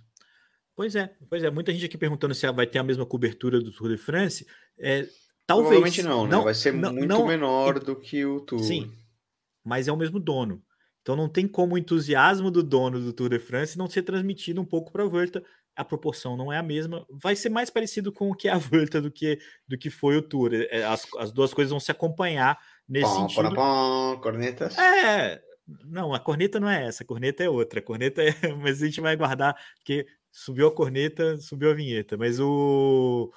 Pois 0.75 0.95
é, 0.95 1.13
pois 1.29 1.43
é. 1.43 1.51
Muita 1.51 1.71
gente 1.71 1.85
aqui 1.85 1.97
perguntando 1.97 2.33
se 2.33 2.49
vai 2.51 2.65
ter 2.65 2.79
a 2.79 2.83
mesma 2.83 3.05
cobertura 3.05 3.61
do 3.61 3.71
Tour 3.71 3.89
de 3.89 3.97
France. 3.97 4.45
É, 4.79 5.07
Talvez. 5.45 5.69
Provavelmente 5.69 6.03
não, 6.03 6.25
né? 6.25 6.31
Não, 6.31 6.43
Vai 6.43 6.53
ser 6.53 6.73
não, 6.73 6.93
muito 6.93 7.07
não, 7.07 7.27
menor 7.27 7.79
do 7.79 7.95
que 7.95 8.25
o 8.25 8.39
Tour. 8.41 8.63
Sim, 8.63 8.91
mas 9.63 9.87
é 9.87 9.91
o 9.91 9.97
mesmo 9.97 10.19
dono. 10.19 10.61
Então 11.01 11.15
não 11.17 11.27
tem 11.27 11.47
como 11.47 11.75
o 11.75 11.77
entusiasmo 11.77 12.49
do 12.49 12.63
dono 12.63 12.99
do 12.99 13.11
Tour 13.11 13.29
de 13.29 13.39
France 13.39 13.77
não 13.77 13.89
ser 13.89 14.03
transmitido 14.03 14.61
um 14.61 14.65
pouco 14.65 14.91
para 14.91 15.03
a 15.03 15.07
Volta. 15.07 15.43
A 15.75 15.83
proporção 15.83 16.37
não 16.37 16.51
é 16.51 16.57
a 16.57 16.63
mesma. 16.63 17.05
Vai 17.09 17.35
ser 17.35 17.49
mais 17.49 17.69
parecido 17.69 18.11
com 18.11 18.29
o 18.29 18.35
que 18.35 18.47
é 18.47 18.51
a 18.51 18.57
Volta 18.57 19.01
do 19.01 19.11
que, 19.11 19.37
do 19.67 19.77
que 19.77 19.89
foi 19.89 20.15
o 20.15 20.21
Tour. 20.21 20.53
É, 20.53 20.85
as, 20.85 21.05
as 21.17 21.31
duas 21.31 21.53
coisas 21.53 21.71
vão 21.71 21.79
se 21.79 21.91
acompanhar 21.91 22.57
nesse 22.87 23.13
pom, 23.13 23.27
sentido. 23.27 23.53
Pom, 23.53 24.19
cornetas. 24.21 24.77
É, 24.77 25.41
não, 25.85 26.13
a 26.13 26.19
corneta 26.19 26.59
não 26.59 26.69
é 26.69 26.85
essa, 26.85 27.03
a 27.03 27.05
corneta 27.05 27.43
é 27.43 27.49
outra. 27.49 27.79
A 27.79 27.83
corneta 27.83 28.21
é, 28.21 28.31
mas 28.61 28.81
a 28.81 28.85
gente 28.85 29.01
vai 29.01 29.15
guardar 29.17 29.55
porque 29.75 30.05
subiu 30.31 30.67
a 30.67 30.75
corneta, 30.75 31.37
subiu 31.37 31.71
a 31.71 31.73
vinheta. 31.73 32.15
Mas 32.17 32.39
o 32.39 33.31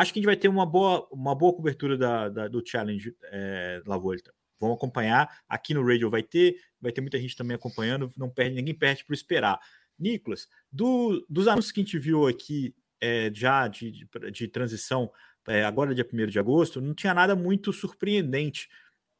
acho 0.00 0.12
que 0.12 0.18
a 0.18 0.20
gente 0.20 0.26
vai 0.26 0.36
ter 0.36 0.48
uma 0.48 0.66
boa, 0.66 1.06
uma 1.10 1.34
boa 1.34 1.54
cobertura 1.54 1.96
da, 1.96 2.28
da 2.28 2.48
do 2.48 2.62
Challenge 2.64 3.14
é, 3.24 3.82
La 3.86 3.96
Volta. 3.96 4.32
Vamos 4.58 4.76
acompanhar. 4.76 5.42
Aqui 5.48 5.74
no 5.74 5.86
Radio 5.86 6.08
vai 6.08 6.22
ter, 6.22 6.56
vai 6.80 6.90
ter 6.92 7.00
muita 7.00 7.18
gente 7.20 7.36
também 7.36 7.54
acompanhando. 7.54 8.10
Não 8.16 8.30
perde, 8.30 8.54
ninguém 8.54 8.74
perde 8.74 9.04
por 9.04 9.12
esperar. 9.12 9.58
Nicolas, 9.98 10.48
do, 10.70 11.24
dos 11.28 11.48
anúncios 11.48 11.72
que 11.72 11.80
a 11.80 11.84
gente 11.84 11.98
viu 11.98 12.26
aqui 12.26 12.74
é, 13.00 13.30
já 13.32 13.68
de, 13.68 13.90
de, 13.90 14.08
de 14.30 14.48
transição, 14.48 15.10
é, 15.48 15.64
agora 15.64 15.94
dia 15.94 16.06
1 16.10 16.26
de 16.26 16.38
agosto, 16.38 16.80
não 16.80 16.94
tinha 16.94 17.14
nada 17.14 17.36
muito 17.36 17.72
surpreendente. 17.72 18.68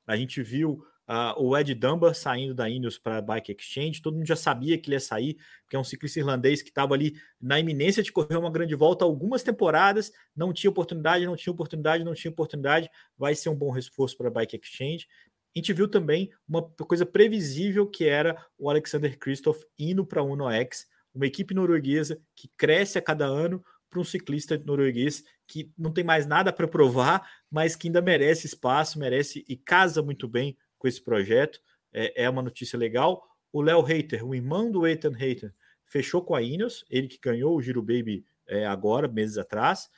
A 0.06 0.16
gente 0.16 0.42
viu 0.42 0.84
Uh, 1.08 1.40
o 1.40 1.56
Ed 1.56 1.72
Dunbar 1.72 2.14
saindo 2.14 2.52
da 2.52 2.68
Ineos 2.68 2.98
para 2.98 3.18
a 3.18 3.22
Bike 3.22 3.52
Exchange, 3.52 4.02
todo 4.02 4.16
mundo 4.16 4.26
já 4.26 4.34
sabia 4.34 4.76
que 4.76 4.88
ele 4.88 4.96
ia 4.96 5.00
sair, 5.00 5.36
porque 5.62 5.76
é 5.76 5.78
um 5.78 5.84
ciclista 5.84 6.18
irlandês 6.18 6.62
que 6.62 6.68
estava 6.68 6.94
ali 6.94 7.14
na 7.40 7.60
iminência 7.60 8.02
de 8.02 8.10
correr 8.10 8.36
uma 8.36 8.50
grande 8.50 8.74
volta 8.74 9.04
algumas 9.04 9.44
temporadas, 9.44 10.10
não 10.34 10.52
tinha 10.52 10.68
oportunidade, 10.68 11.24
não 11.24 11.36
tinha 11.36 11.52
oportunidade, 11.52 12.02
não 12.02 12.12
tinha 12.12 12.30
oportunidade, 12.30 12.90
vai 13.16 13.36
ser 13.36 13.50
um 13.50 13.54
bom 13.54 13.70
reforço 13.70 14.16
para 14.16 14.26
a 14.26 14.30
Bike 14.32 14.58
Exchange. 14.60 15.06
A 15.54 15.58
gente 15.58 15.72
viu 15.72 15.86
também 15.86 16.30
uma 16.46 16.62
coisa 16.62 17.06
previsível 17.06 17.86
que 17.86 18.04
era 18.04 18.36
o 18.58 18.68
Alexander 18.68 19.16
Kristoff 19.16 19.64
indo 19.78 20.04
para 20.04 20.20
a 20.20 20.24
Uno 20.24 20.50
X, 20.50 20.86
uma 21.14 21.26
equipe 21.26 21.54
norueguesa 21.54 22.20
que 22.34 22.50
cresce 22.56 22.98
a 22.98 23.02
cada 23.02 23.26
ano 23.26 23.64
para 23.88 24.00
um 24.00 24.04
ciclista 24.04 24.58
norueguês 24.58 25.22
que 25.46 25.72
não 25.78 25.92
tem 25.92 26.02
mais 26.02 26.26
nada 26.26 26.52
para 26.52 26.66
provar, 26.66 27.26
mas 27.50 27.76
que 27.76 27.86
ainda 27.86 28.02
merece 28.02 28.46
espaço, 28.46 28.98
merece 28.98 29.44
e 29.48 29.56
casa 29.56 30.02
muito 30.02 30.26
bem 30.26 30.56
com 30.78 30.88
esse 30.88 31.02
projeto. 31.02 31.60
É, 31.92 32.24
é 32.24 32.30
uma 32.30 32.42
notícia 32.42 32.78
legal. 32.78 33.26
O 33.52 33.62
Léo 33.62 33.80
Reiter, 33.80 34.26
o 34.26 34.34
irmão 34.34 34.70
do 34.70 34.86
Ethan 34.86 35.14
Reiter, 35.14 35.54
fechou 35.84 36.22
com 36.22 36.34
a 36.34 36.42
Ineos, 36.42 36.84
ele 36.90 37.08
que 37.08 37.18
ganhou 37.18 37.56
o 37.56 37.62
Giro 37.62 37.80
Baby 37.80 38.24
é, 38.46 38.66
agora, 38.66 39.08
meses 39.08 39.38
atrás. 39.38 39.88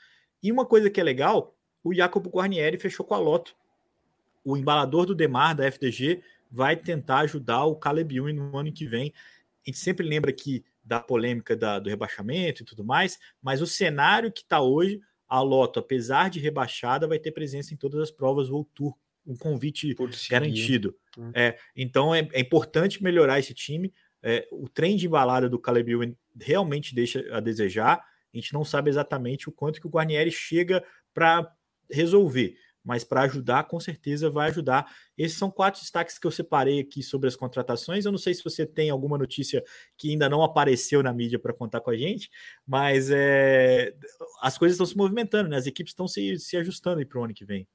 E 0.43 0.53
uma 0.53 0.65
coisa 0.65 0.89
que 0.89 1.01
é 1.01 1.05
legal, 1.05 1.57
o 1.83 1.93
Jacopo 1.93 2.31
Guarnieri 2.31 2.77
fechou 2.77 3.05
com 3.05 3.15
a 3.15 3.19
Lotto. 3.19 3.57
O 4.45 4.57
embalador 4.57 5.07
do 5.07 5.15
Demar, 5.15 5.55
da 5.55 5.65
FDG, 5.65 6.23
vai 6.51 6.77
tentar 6.77 7.19
ajudar 7.21 7.65
o 7.65 7.77
Caleb 7.77 8.17
Ewan 8.17 8.33
no 8.33 8.57
ano 8.57 8.73
que 8.73 8.87
vem. 8.87 9.13
A 9.67 9.71
gente 9.71 9.79
sempre 9.79 10.07
lembra 10.07 10.31
aqui 10.31 10.65
da 10.85 11.01
polêmica 11.01 11.55
da, 11.55 11.79
do 11.79 11.91
rebaixamento 11.91 12.63
e 12.63 12.65
tudo 12.65 12.83
mais, 12.85 13.19
mas 13.43 13.61
o 13.61 13.67
cenário 13.67 14.33
que 14.33 14.41
está 14.41 14.61
hoje, 14.61 15.01
a 15.29 15.41
Lotto, 15.41 15.81
apesar 15.81 16.31
de 16.31 16.41
rebaixada, 16.41 17.07
vai 17.07 17.19
ter 17.19 17.33
presença 17.33 17.75
em 17.75 17.77
todas 17.77 18.01
as 18.01 18.11
provas 18.11 18.49
World 18.49 18.71
Tour 18.75 18.97
um 19.29 19.37
convite 19.37 19.95
garantido. 20.31 20.97
Hum. 21.17 21.31
É, 21.35 21.59
então 21.77 22.15
é, 22.15 22.27
é, 22.33 22.41
importante 22.41 23.03
melhorar 23.03 23.39
esse 23.39 23.53
time. 23.53 23.93
É, 24.23 24.49
o 24.51 24.69
trem 24.69 24.97
de 24.97 25.07
embalada 25.07 25.49
do 25.49 25.59
Caleb 25.59 25.93
Ewan 25.93 26.15
realmente 26.41 26.95
deixa 26.95 27.25
a 27.31 27.39
desejar. 27.39 28.03
A 28.33 28.37
gente 28.37 28.53
não 28.53 28.65
sabe 28.65 28.91
exatamente 28.91 29.49
o 29.49 29.53
quanto 29.53 29.81
que 29.81 29.87
o 29.87 29.91
Guarnieri 29.91 30.33
chega 30.33 30.83
para 31.13 31.49
resolver 31.91 32.57
mas 32.89 33.05
para 33.05 33.21
ajudar, 33.25 33.65
com 33.65 33.79
certeza 33.79 34.31
vai 34.31 34.49
ajudar. 34.49 34.91
Esses 35.17 35.37
são 35.37 35.51
quatro 35.51 35.79
destaques 35.79 36.19
que 36.19 36.27
eu 36.27 36.31
separei 36.31 36.81
aqui 36.81 37.03
sobre 37.03 37.29
as 37.29 37.37
contratações. 37.37 38.07
Eu 38.07 38.13
não 38.13 38.19
sei 38.19 38.33
se 38.33 38.43
você 38.43 38.65
tem 38.65 38.89
alguma 38.89 39.19
notícia 39.19 39.63
que 39.95 40.11
ainda 40.11 40.27
não 40.27 40.43
apareceu 40.43 41.03
na 41.03 41.13
mídia 41.13 41.39
para 41.39 41.53
contar 41.53 41.83
com 41.83 41.91
a 41.91 41.97
gente, 41.97 42.31
mas 42.67 43.11
é, 43.11 43.95
as 44.41 44.57
coisas 44.57 44.77
estão 44.77 44.87
se 44.87 44.97
movimentando, 44.97 45.51
né? 45.51 45.59
As 45.59 45.67
equipes 45.67 45.91
estão 45.91 46.09
se, 46.09 46.39
se 46.39 46.57
ajustando 46.57 47.07
para 47.07 47.21
o 47.21 47.25
ano 47.25 47.35
que 47.35 47.45
vem. 47.45 47.69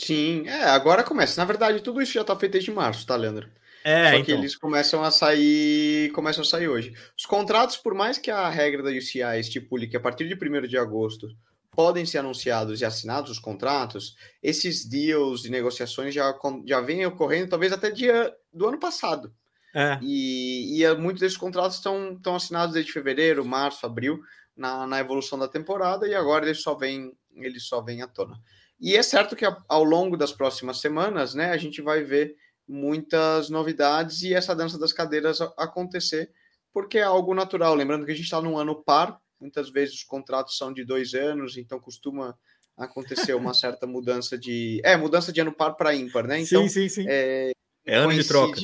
Sim, 0.00 0.44
é, 0.46 0.64
agora 0.64 1.02
começa. 1.02 1.40
Na 1.40 1.44
verdade, 1.44 1.80
tudo 1.80 2.00
isso 2.00 2.12
já 2.12 2.20
está 2.20 2.36
feito 2.36 2.52
desde 2.52 2.70
março, 2.70 3.04
tá, 3.04 3.16
Leandro? 3.16 3.50
É, 3.84 4.12
Só 4.12 4.16
que 4.16 4.32
então. 4.32 4.38
eles 4.38 4.56
começam 4.56 5.02
a 5.02 5.10
sair, 5.10 6.10
começam 6.12 6.42
a 6.42 6.46
sair 6.46 6.68
hoje. 6.68 6.94
Os 7.16 7.26
contratos, 7.26 7.76
por 7.76 7.94
mais 7.94 8.18
que 8.18 8.30
a 8.30 8.48
regra 8.48 8.82
da 8.82 8.90
UCI 8.90 9.40
estipule 9.40 9.88
que 9.88 9.96
a 9.96 10.00
partir 10.00 10.28
de 10.28 10.34
1 10.34 10.66
de 10.66 10.76
agosto 10.76 11.28
podem 11.70 12.04
ser 12.04 12.18
anunciados 12.18 12.80
e 12.80 12.84
assinados 12.84 13.30
os 13.30 13.38
contratos, 13.38 14.16
esses 14.42 14.84
deals 14.84 15.44
e 15.44 15.50
negociações 15.50 16.12
já, 16.12 16.36
já 16.66 16.80
vêm 16.80 17.06
ocorrendo, 17.06 17.50
talvez 17.50 17.72
até 17.72 17.90
dia 17.90 18.32
do 18.52 18.66
ano 18.66 18.78
passado. 18.78 19.32
É. 19.74 19.98
E, 20.02 20.82
e 20.82 20.94
muitos 20.96 21.20
desses 21.20 21.38
contratos 21.38 21.76
estão, 21.76 22.14
estão 22.14 22.34
assinados 22.34 22.74
desde 22.74 22.92
fevereiro, 22.92 23.44
março, 23.44 23.86
abril, 23.86 24.18
na, 24.56 24.86
na 24.86 24.98
evolução 24.98 25.38
da 25.38 25.46
temporada, 25.46 26.06
e 26.08 26.14
agora 26.14 26.46
eles 26.46 26.62
só 26.62 26.74
vêm, 26.74 27.12
eles 27.36 27.64
só 27.64 27.80
vêm 27.80 28.02
à 28.02 28.08
tona. 28.08 28.36
E 28.80 28.96
é 28.96 29.02
certo 29.02 29.34
que 29.34 29.44
ao 29.44 29.84
longo 29.84 30.16
das 30.16 30.32
próximas 30.32 30.80
semanas, 30.80 31.34
né, 31.34 31.50
a 31.50 31.56
gente 31.56 31.82
vai 31.82 32.02
ver 32.02 32.36
muitas 32.66 33.50
novidades 33.50 34.22
e 34.22 34.34
essa 34.34 34.54
dança 34.54 34.78
das 34.78 34.92
cadeiras 34.92 35.40
acontecer, 35.56 36.30
porque 36.72 36.98
é 36.98 37.02
algo 37.02 37.34
natural. 37.34 37.74
Lembrando 37.74 38.04
que 38.04 38.12
a 38.12 38.14
gente 38.14 38.24
está 38.24 38.40
num 38.40 38.58
ano 38.58 38.82
par, 38.84 39.20
Muitas 39.40 39.70
vezes 39.70 39.94
os 39.94 40.04
contratos 40.04 40.56
são 40.56 40.72
de 40.72 40.84
dois 40.84 41.14
anos, 41.14 41.56
então 41.56 41.78
costuma 41.78 42.36
acontecer 42.76 43.34
uma 43.34 43.54
certa 43.54 43.86
mudança 43.86 44.36
de. 44.36 44.80
É, 44.84 44.96
mudança 44.96 45.32
de 45.32 45.40
ano 45.40 45.52
par 45.52 45.74
para 45.74 45.94
ímpar, 45.94 46.26
né? 46.26 46.40
Então, 46.40 46.62
sim, 46.62 46.88
sim, 46.88 46.88
sim. 46.88 47.04
É, 47.08 47.52
é 47.86 47.96
ano 47.96 48.12
de 48.12 48.26
troca. 48.26 48.60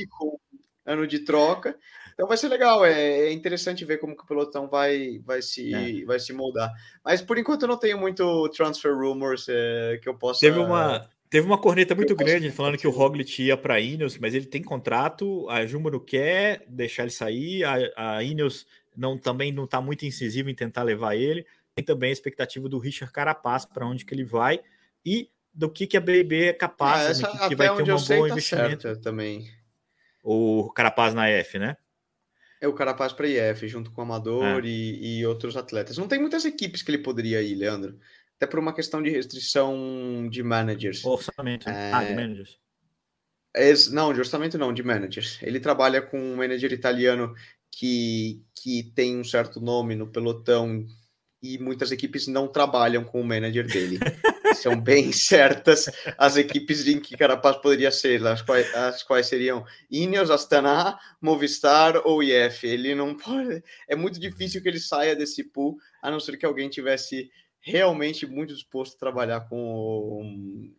ano 0.85 1.07
de 1.07 1.21
troca. 1.21 1.79
Então 2.15 2.29
vai 2.29 2.37
ser 2.37 2.49
legal, 2.49 2.85
é, 2.85 2.93
é, 2.93 3.33
interessante 3.33 3.85
ver 3.85 3.99
como 3.99 4.17
que 4.17 4.23
o 4.23 4.27
pelotão 4.27 4.69
vai, 4.69 5.21
vai, 5.25 5.43
se, 5.43 5.75
é. 5.75 6.05
vai 6.05 6.19
se 6.21 6.33
moldar. 6.33 6.73
Mas 7.05 7.21
por 7.21 7.37
enquanto 7.37 7.63
eu 7.63 7.69
não 7.69 7.77
tenho 7.77 7.99
muito 7.99 8.49
transfer 8.51 8.95
rumors 8.95 9.47
é, 9.49 9.99
que 10.01 10.09
eu 10.09 10.15
possa. 10.17 10.41
Teve 10.41 10.61
uma, 10.61 11.09
teve 11.29 11.45
uma 11.47 11.59
corneta 11.59 11.95
muito 11.95 12.15
grande 12.15 12.53
falando 12.53 12.79
que 12.79 12.87
o 12.87 12.91
Roglic 12.91 13.43
ia 13.43 13.57
para 13.57 13.75
a 13.75 13.81
Ineos, 13.81 14.17
mas 14.17 14.33
ele 14.33 14.47
tem 14.47 14.63
contrato, 14.63 15.49
a 15.51 15.67
Jumbo 15.67 15.91
não 15.91 15.99
quer 15.99 16.65
deixar 16.69 17.03
ele 17.03 17.11
sair, 17.11 17.65
a, 17.65 18.17
a 18.17 18.23
Ineos 18.23 18.65
não 18.97 19.19
também 19.19 19.53
não 19.53 19.65
está 19.65 19.81
muito 19.81 20.07
incisivo 20.07 20.49
em 20.49 20.55
tentar 20.55 20.85
levar 20.85 21.17
ele. 21.17 21.45
Tem 21.75 21.85
também 21.85 22.11
a 22.11 22.13
expectativa 22.13 22.69
do 22.69 22.79
Richard 22.79 23.13
Carapaz 23.13 23.65
para 23.65 23.85
onde 23.85 24.05
que 24.05 24.15
ele 24.15 24.25
vai 24.25 24.61
e 25.05 25.29
do 25.53 25.69
que, 25.69 25.87
que 25.87 25.97
a 25.97 26.01
BB 26.01 26.47
é 26.47 26.53
capaz, 26.53 27.07
ah, 27.07 27.11
essa, 27.11 27.23
né, 27.23 27.33
que, 27.33 27.49
que 27.49 27.57
vai 27.57 27.75
ter 27.75 27.83
um 27.83 27.97
bom 27.97 28.05
tá 28.05 28.29
investimento. 28.29 29.01
também. 29.01 29.49
O 30.23 30.71
Carapaz 30.73 31.15
na 31.15 31.31
EF, 31.31 31.59
né? 31.59 31.77
É 32.65 32.69
o 32.69 32.73
Carapaz 32.73 33.13
para 33.13 33.29
IF, 33.29 33.69
junto 33.69 33.91
com 33.91 34.01
o 34.01 34.05
Amador 34.05 34.65
é. 34.65 34.67
e, 34.67 35.19
e, 35.19 35.27
outros 35.27 35.55
atletas. 35.55 35.99
Não 35.99 36.09
tem 36.09 36.19
muitas 36.19 36.47
equipes 36.47 36.81
que 36.81 36.91
ele 36.91 37.03
poderia 37.03 37.43
ir, 37.43 37.55
Leandro. 37.55 37.99
Até 38.37 38.47
por 38.47 38.59
uma 38.59 38.73
questão 38.73 39.03
de 39.03 39.11
restrição 39.11 40.27
de 40.31 40.43
managers. 40.43 41.05
Orçamento. 41.05 41.69
É... 41.69 41.93
Ah, 41.93 42.03
de 42.03 42.15
managers. 42.15 42.59
É, 43.55 43.73
não, 43.91 44.15
de 44.15 44.19
orçamento 44.19 44.57
não, 44.57 44.73
de 44.73 44.83
managers. 44.83 45.39
Ele 45.43 45.61
trabalha 45.61 46.01
com 46.01 46.19
um 46.19 46.37
manager 46.37 46.73
italiano 46.73 47.35
que, 47.71 48.43
que 48.55 48.83
tem 48.95 49.19
um 49.19 49.25
certo 49.25 49.61
nome 49.61 49.95
no 49.95 50.07
pelotão 50.07 50.87
e 51.43 51.59
muitas 51.59 51.93
equipes 51.93 52.27
não 52.27 52.49
trabalham 52.49 53.05
com 53.05 53.21
o 53.21 53.25
manager 53.25 53.67
dele. 53.67 53.99
São 54.55 54.81
bem 54.81 55.13
certas 55.13 55.91
as 56.17 56.37
equipes 56.37 56.87
em 56.87 57.01
que 57.01 57.17
Carapaz 57.17 57.57
poderia 57.57 57.91
ser, 57.91 58.27
as 58.27 58.43
quais, 58.43 58.75
as 58.75 59.03
quais 59.03 59.27
seriam 59.27 59.65
Ineos, 59.91 60.31
Astana, 60.31 60.99
Movistar 61.21 62.01
ou 62.05 62.23
IF. 62.23 62.67
Ele 62.67 62.95
não 62.95 63.15
pode. 63.15 63.63
É 63.89 63.95
muito 63.95 64.19
difícil 64.19 64.63
que 64.63 64.69
ele 64.69 64.81
saia 64.81 65.15
desse 65.15 65.45
pool, 65.45 65.77
a 66.03 66.11
não 66.11 66.21
ser 66.21 66.37
que 66.37 66.47
alguém 66.47 66.69
tivesse 66.69 67.31
realmente 67.61 68.27
muito 68.27 68.53
disposto 68.53 68.95
a 68.95 68.99
trabalhar 68.99 69.41
com 69.49 70.71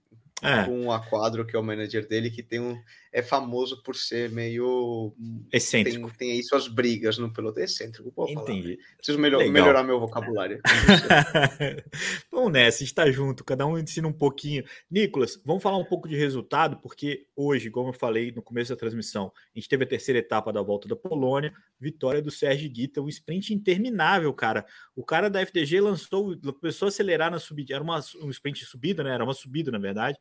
é. 0.41 0.65
com 0.65 0.91
a 0.91 0.99
Quadro, 0.99 1.45
que 1.45 1.55
é 1.55 1.59
o 1.59 1.63
manager 1.63 2.07
dele, 2.07 2.29
que 2.29 2.43
tem 2.43 2.59
um, 2.59 2.77
é 3.11 3.21
famoso 3.21 3.81
por 3.81 3.95
ser 3.95 4.29
meio 4.29 5.15
excêntrico. 5.51 6.09
Tem, 6.09 6.17
tem 6.17 6.31
aí 6.31 6.43
suas 6.43 6.67
brigas 6.67 7.17
no 7.17 7.31
piloto. 7.31 7.59
excêntrico, 7.61 8.11
pô, 8.11 8.27
Entendi. 8.27 8.77
Preciso 8.97 9.17
melhor, 9.17 9.47
melhorar 9.47 9.83
meu 9.83 9.99
vocabulário. 9.99 10.59
Vamos 12.29 12.51
nessa, 12.51 12.83
está 12.83 13.09
junto, 13.09 13.45
cada 13.45 13.65
um 13.65 13.79
ensina 13.79 14.07
um 14.07 14.13
pouquinho. 14.13 14.65
Nicolas, 14.91 15.39
vamos 15.45 15.63
falar 15.63 15.77
um 15.77 15.85
pouco 15.85 16.09
de 16.09 16.17
resultado, 16.17 16.77
porque 16.77 17.27
hoje, 17.35 17.69
como 17.69 17.89
eu 17.89 17.93
falei 17.93 18.31
no 18.31 18.41
começo 18.41 18.71
da 18.71 18.75
transmissão, 18.75 19.31
a 19.55 19.59
gente 19.59 19.69
teve 19.69 19.85
a 19.85 19.87
terceira 19.87 20.19
etapa 20.19 20.51
da 20.51 20.61
volta 20.61 20.87
da 20.87 20.95
Polônia, 20.95 21.53
vitória 21.79 22.21
do 22.21 22.29
Sérgio 22.29 22.69
Guita, 22.69 23.01
um 23.01 23.07
sprint 23.07 23.53
interminável, 23.53 24.33
cara. 24.33 24.65
O 24.93 25.03
cara 25.05 25.29
da 25.29 25.39
FDG 25.39 25.79
lançou, 25.79 26.37
começou 26.59 26.87
a 26.87 26.89
acelerar 26.89 27.31
na 27.31 27.39
subida, 27.39 27.75
era 27.75 27.83
uma, 27.83 27.99
um 28.21 28.29
sprint 28.29 28.65
subida, 28.65 29.03
né? 29.03 29.13
Era 29.13 29.23
uma 29.23 29.33
subida, 29.33 29.71
na 29.71 29.79
verdade. 29.79 30.17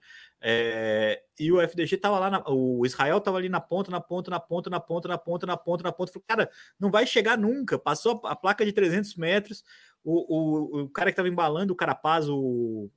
É, 0.46 1.22
e 1.40 1.50
o 1.50 1.58
FDG 1.60 1.96
tava 1.96 2.18
lá, 2.18 2.30
na, 2.30 2.44
o 2.46 2.84
Israel 2.84 3.18
tava 3.20 3.38
ali 3.38 3.48
na 3.48 3.60
ponta, 3.60 3.90
na 3.90 4.00
ponta, 4.00 4.30
na 4.30 4.38
ponta, 4.38 4.68
na 4.68 4.78
ponta, 4.78 5.08
na 5.08 5.16
ponta, 5.16 5.46
na 5.46 5.56
ponta, 5.56 5.84
na 5.84 5.92
ponta. 5.92 6.12
Falei, 6.12 6.24
cara, 6.26 6.50
não 6.78 6.90
vai 6.90 7.06
chegar 7.06 7.38
nunca. 7.38 7.78
Passou 7.78 8.20
a, 8.24 8.32
a 8.32 8.36
placa 8.36 8.64
de 8.64 8.72
300 8.72 9.16
metros. 9.16 9.64
O, 10.04 10.80
o, 10.80 10.82
o 10.82 10.88
cara 10.90 11.10
que 11.10 11.16
tava 11.16 11.28
embalando 11.28 11.72
o 11.72 11.76
Carapaz, 11.76 12.28
o. 12.28 12.90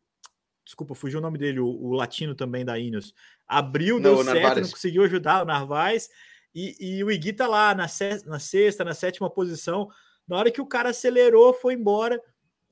Desculpa, 0.65 0.93
fugiu 0.93 1.19
o 1.19 1.21
nome 1.21 1.37
dele, 1.37 1.61
o, 1.61 1.67
o 1.67 1.93
latino 1.93 2.35
também 2.35 2.65
da 2.65 2.77
Ineos. 2.77 3.13
Abriu, 3.47 4.01
deu 4.01 4.17
não, 4.17 4.23
certo, 4.25 4.59
não 4.59 4.69
conseguiu 4.69 5.03
ajudar 5.03 5.43
o 5.43 5.45
Narvaez. 5.45 6.09
E, 6.53 6.97
e 6.97 7.03
o 7.03 7.09
Igui 7.09 7.31
tá 7.31 7.47
lá 7.47 7.73
na, 7.73 7.87
se, 7.87 8.25
na 8.25 8.39
sexta, 8.39 8.83
na 8.83 8.93
sétima 8.93 9.29
posição. 9.29 9.87
Na 10.27 10.35
hora 10.35 10.51
que 10.51 10.59
o 10.59 10.65
cara 10.65 10.89
acelerou, 10.89 11.53
foi 11.53 11.75
embora. 11.75 12.21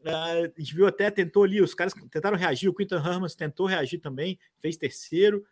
Uh, 0.06 0.54
a 0.56 0.60
gente 0.60 0.76
viu 0.76 0.86
até, 0.86 1.10
tentou 1.10 1.44
ali, 1.44 1.60
os 1.60 1.74
caras 1.74 1.94
tentaram 2.12 2.38
reagir, 2.38 2.70
o 2.70 2.74
Quinton 2.74 2.98
Hermans 2.98 3.34
tentou 3.34 3.66
reagir 3.66 3.98
também, 3.98 4.38
fez 4.60 4.78
terceiro. 4.78 5.44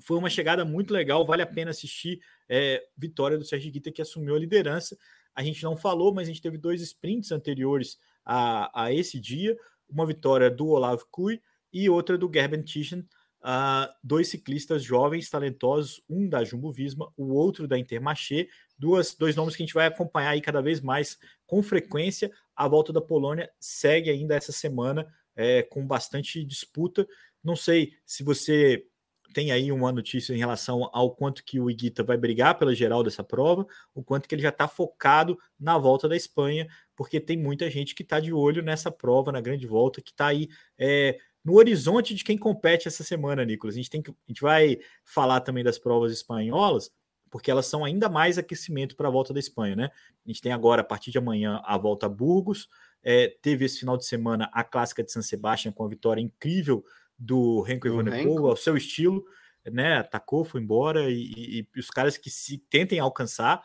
Foi 0.00 0.18
uma 0.18 0.28
chegada 0.28 0.64
muito 0.64 0.92
legal, 0.92 1.24
vale 1.24 1.40
a 1.40 1.46
pena 1.46 1.70
assistir. 1.70 2.20
É, 2.46 2.84
vitória 2.96 3.38
do 3.38 3.44
Sérgio 3.44 3.72
Guita 3.72 3.90
que 3.90 4.02
assumiu 4.02 4.34
a 4.34 4.38
liderança. 4.38 4.98
A 5.34 5.42
gente 5.42 5.62
não 5.62 5.76
falou, 5.76 6.12
mas 6.12 6.28
a 6.28 6.30
gente 6.30 6.42
teve 6.42 6.58
dois 6.58 6.82
sprints 6.82 7.32
anteriores 7.32 7.98
a, 8.24 8.84
a 8.84 8.92
esse 8.92 9.18
dia. 9.18 9.56
Uma 9.88 10.06
vitória 10.06 10.50
do 10.50 10.68
Olavo 10.68 11.06
Kui 11.10 11.40
e 11.72 11.88
outra 11.88 12.18
do 12.18 12.30
Gerben 12.32 12.62
Tischen, 12.62 13.00
uh, 13.00 13.92
dois 14.02 14.28
ciclistas 14.28 14.82
jovens, 14.82 15.30
talentosos, 15.30 16.02
um 16.08 16.28
da 16.28 16.44
Jumbo 16.44 16.70
Visma, 16.70 17.10
o 17.16 17.32
outro 17.32 17.66
da 17.66 17.78
Intermarché, 17.78 18.48
duas, 18.78 19.14
dois 19.14 19.36
nomes 19.36 19.56
que 19.56 19.62
a 19.62 19.66
gente 19.66 19.74
vai 19.74 19.86
acompanhar 19.86 20.30
aí 20.30 20.40
cada 20.40 20.60
vez 20.60 20.80
mais 20.80 21.18
com 21.46 21.62
frequência. 21.62 22.30
A 22.54 22.68
volta 22.68 22.92
da 22.92 23.00
Polônia 23.00 23.50
segue 23.58 24.10
ainda 24.10 24.34
essa 24.34 24.52
semana 24.52 25.06
é, 25.36 25.62
com 25.62 25.86
bastante 25.86 26.44
disputa. 26.44 27.06
Não 27.42 27.56
sei 27.56 27.92
se 28.04 28.22
você 28.22 28.86
tem 29.34 29.50
aí 29.50 29.72
uma 29.72 29.90
notícia 29.90 30.32
em 30.32 30.38
relação 30.38 30.88
ao 30.92 31.10
quanto 31.14 31.44
que 31.44 31.58
o 31.58 31.68
Iguita 31.68 32.04
vai 32.04 32.16
brigar 32.16 32.56
pela 32.56 32.74
geral 32.74 33.02
dessa 33.02 33.24
prova, 33.24 33.66
o 33.92 34.02
quanto 34.02 34.28
que 34.28 34.34
ele 34.34 34.42
já 34.42 34.50
está 34.50 34.68
focado 34.68 35.36
na 35.58 35.76
volta 35.76 36.08
da 36.08 36.16
Espanha, 36.16 36.68
porque 36.94 37.18
tem 37.18 37.36
muita 37.36 37.68
gente 37.68 37.94
que 37.94 38.04
está 38.04 38.20
de 38.20 38.32
olho 38.32 38.62
nessa 38.62 38.92
prova, 38.92 39.32
na 39.32 39.40
grande 39.40 39.66
volta, 39.66 40.00
que 40.00 40.12
está 40.12 40.28
aí 40.28 40.48
é, 40.78 41.18
no 41.44 41.54
horizonte 41.56 42.14
de 42.14 42.22
quem 42.22 42.38
compete 42.38 42.86
essa 42.86 43.02
semana, 43.02 43.44
Nicolas. 43.44 43.74
A 43.74 43.78
gente, 43.78 43.90
tem 43.90 44.00
que, 44.00 44.10
a 44.10 44.14
gente 44.28 44.40
vai 44.40 44.78
falar 45.04 45.40
também 45.40 45.64
das 45.64 45.78
provas 45.78 46.12
espanholas, 46.12 46.90
porque 47.34 47.50
elas 47.50 47.66
são 47.66 47.84
ainda 47.84 48.08
mais 48.08 48.38
aquecimento 48.38 48.94
para 48.94 49.08
a 49.08 49.10
volta 49.10 49.34
da 49.34 49.40
Espanha, 49.40 49.74
né? 49.74 49.90
A 50.24 50.28
gente 50.28 50.40
tem 50.40 50.52
agora, 50.52 50.82
a 50.82 50.84
partir 50.84 51.10
de 51.10 51.18
amanhã, 51.18 51.60
a 51.64 51.76
volta 51.76 52.06
a 52.06 52.08
Burgos. 52.08 52.68
É, 53.02 53.26
teve 53.42 53.64
esse 53.64 53.80
final 53.80 53.96
de 53.96 54.06
semana 54.06 54.48
a 54.52 54.62
clássica 54.62 55.02
de 55.02 55.10
San 55.10 55.20
Sebastián 55.20 55.72
com 55.72 55.84
a 55.84 55.88
vitória 55.88 56.20
incrível 56.20 56.84
do 57.18 57.60
Renko 57.62 57.88
Evenepoel, 57.88 58.46
ao 58.46 58.56
seu 58.56 58.76
estilo, 58.76 59.24
né? 59.64 59.96
Atacou, 59.96 60.44
foi 60.44 60.60
embora, 60.60 61.10
e, 61.10 61.32
e, 61.36 61.68
e 61.74 61.80
os 61.80 61.90
caras 61.90 62.16
que 62.16 62.30
se 62.30 62.56
tentem 62.70 63.00
alcançar. 63.00 63.64